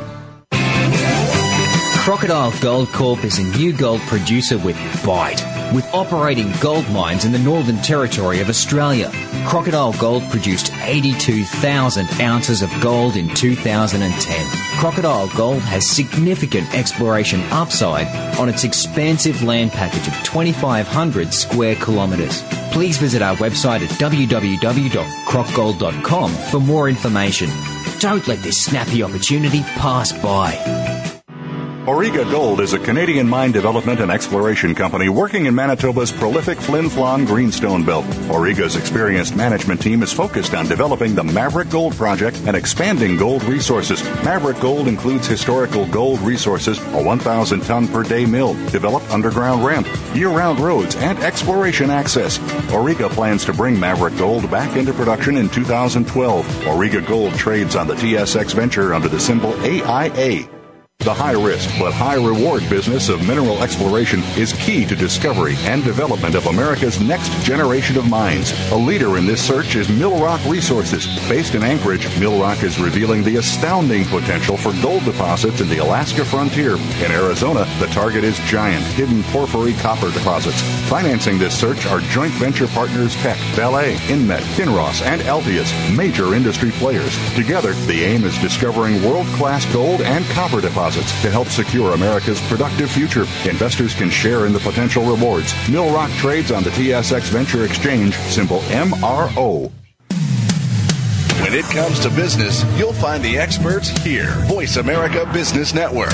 Crocodile 1.97 2.53
Gold 2.61 2.87
Corp 2.93 3.25
is 3.25 3.39
a 3.39 3.57
new 3.57 3.73
gold 3.73 3.99
producer 4.01 4.57
with 4.57 4.77
bite. 5.05 5.54
With 5.73 5.91
operating 5.93 6.51
gold 6.61 6.89
mines 6.89 7.25
in 7.25 7.31
the 7.31 7.39
Northern 7.39 7.77
Territory 7.77 8.39
of 8.39 8.49
Australia, 8.49 9.11
Crocodile 9.45 9.93
Gold 9.93 10.23
produced 10.29 10.71
82,000 10.83 12.07
ounces 12.21 12.61
of 12.61 12.69
gold 12.81 13.15
in 13.15 13.27
2010. 13.29 14.79
Crocodile 14.79 15.27
Gold 15.35 15.63
has 15.63 15.85
significant 15.85 16.73
exploration 16.73 17.41
upside 17.51 18.07
on 18.37 18.47
its 18.47 18.63
expansive 18.63 19.43
land 19.43 19.71
package 19.71 20.07
of 20.07 20.13
2,500 20.23 21.33
square 21.33 21.75
kilometres. 21.75 22.43
Please 22.71 22.97
visit 22.97 23.21
our 23.21 23.35
website 23.37 23.81
at 23.81 23.89
www.crocgold.com 23.99 26.31
for 26.31 26.59
more 26.59 26.89
information. 26.89 27.49
Don't 27.99 28.27
let 28.27 28.39
this 28.39 28.63
snappy 28.63 29.03
opportunity 29.03 29.61
pass 29.61 30.11
by. 30.11 31.04
Auriga 31.85 32.29
Gold 32.31 32.61
is 32.61 32.73
a 32.73 32.79
Canadian 32.79 33.29
mine 33.29 33.51
development 33.51 33.99
and 33.99 34.09
exploration 34.09 34.73
company 34.73 35.07
working 35.07 35.45
in 35.45 35.53
Manitoba's 35.53 36.11
prolific 36.11 36.57
Flin 36.57 36.85
Flon 36.85 37.27
Greenstone 37.27 37.85
Belt. 37.85 38.05
Auriga's 38.27 38.75
experienced 38.75 39.35
management 39.35 39.83
team 39.83 40.01
is 40.01 40.11
focused 40.11 40.55
on 40.55 40.65
developing 40.65 41.13
the 41.13 41.23
Maverick 41.23 41.69
Gold 41.69 41.93
Project 41.93 42.41
and 42.47 42.55
expanding 42.55 43.17
gold 43.17 43.43
resources. 43.43 44.03
Maverick 44.23 44.59
Gold 44.61 44.87
includes 44.87 45.27
historical 45.27 45.85
gold 45.89 46.19
resources, 46.21 46.79
a 46.79 47.03
1,000 47.03 47.61
ton 47.61 47.87
per 47.87 48.01
day 48.01 48.25
mill, 48.25 48.55
developed 48.71 49.07
underground 49.11 49.63
ramp, 49.63 49.87
year 50.15 50.29
round 50.29 50.59
roads, 50.59 50.95
and 50.95 51.19
exploration 51.19 51.91
access. 51.91 52.39
Auriga 52.73 53.11
plans 53.11 53.45
to 53.45 53.53
bring 53.53 53.79
Maverick 53.79 54.17
Gold 54.17 54.49
back 54.49 54.75
into 54.75 54.91
production 54.91 55.37
in 55.37 55.49
2012. 55.49 56.47
Auriga 56.65 57.07
Gold 57.07 57.35
trades 57.35 57.75
on 57.75 57.85
the 57.85 57.93
TSX 57.93 58.55
Venture 58.55 58.95
under 58.95 59.07
the 59.07 59.19
symbol 59.19 59.53
AIA. 59.63 60.54
The 61.05 61.13
high 61.13 61.33
risk 61.33 61.69
but 61.77 61.93
high 61.93 62.15
reward 62.15 62.67
business 62.67 63.09
of 63.09 63.21
mineral 63.27 63.61
exploration 63.61 64.23
is 64.35 64.53
key 64.53 64.87
to 64.87 64.95
discovery 64.95 65.53
and 65.59 65.83
development 65.83 66.33
of 66.33 66.47
America's 66.47 66.99
next 66.99 67.29
generation 67.45 67.95
of 67.99 68.09
mines. 68.09 68.51
A 68.71 68.75
leader 68.75 69.15
in 69.15 69.27
this 69.27 69.39
search 69.39 69.75
is 69.75 69.87
Millrock 69.87 70.43
Resources. 70.49 71.05
Based 71.29 71.53
in 71.53 71.61
Anchorage, 71.61 72.07
Millrock 72.17 72.63
is 72.63 72.79
revealing 72.79 73.23
the 73.23 73.35
astounding 73.35 74.03
potential 74.05 74.57
for 74.57 74.73
gold 74.81 75.05
deposits 75.05 75.61
in 75.61 75.69
the 75.69 75.77
Alaska 75.77 76.25
frontier. 76.25 76.75
In 76.75 77.11
Arizona, 77.11 77.67
the 77.77 77.85
target 77.93 78.23
is 78.23 78.39
giant, 78.39 78.83
hidden 78.83 79.21
porphyry 79.25 79.73
copper 79.73 80.11
deposits. 80.11 80.59
Financing 80.89 81.37
this 81.37 81.55
search 81.55 81.85
are 81.85 81.99
joint 82.09 82.33
venture 82.33 82.67
partners 82.69 83.13
Teck, 83.17 83.37
Vale, 83.53 83.95
Inmet, 84.07 84.41
Kinross, 84.55 85.03
and 85.03 85.21
Altius, 85.21 85.71
major 85.95 86.33
industry 86.33 86.71
players. 86.71 87.15
Together, 87.35 87.73
the 87.85 88.03
aim 88.03 88.23
is 88.23 88.35
discovering 88.39 89.03
world-class 89.03 89.71
gold 89.71 90.01
and 90.01 90.25
copper 90.29 90.61
deposits 90.61 90.94
to 91.01 91.31
help 91.31 91.47
secure 91.47 91.93
America's 91.93 92.41
productive 92.47 92.89
future. 92.89 93.21
Investors 93.49 93.93
can 93.93 94.09
share 94.09 94.45
in 94.45 94.53
the 94.53 94.59
potential 94.59 95.03
rewards. 95.03 95.53
Millrock 95.67 96.11
trades 96.17 96.51
on 96.51 96.63
the 96.63 96.69
TSX 96.71 97.23
Venture 97.29 97.65
Exchange, 97.65 98.15
symbol 98.29 98.59
MRO. 98.69 99.71
When 101.41 101.53
it 101.53 101.65
comes 101.65 101.99
to 101.99 102.09
business, 102.09 102.63
you'll 102.77 102.93
find 102.93 103.23
the 103.23 103.37
experts 103.37 103.89
here. 104.03 104.31
Voice 104.47 104.77
America 104.77 105.29
Business 105.31 105.73
Network. 105.73 106.13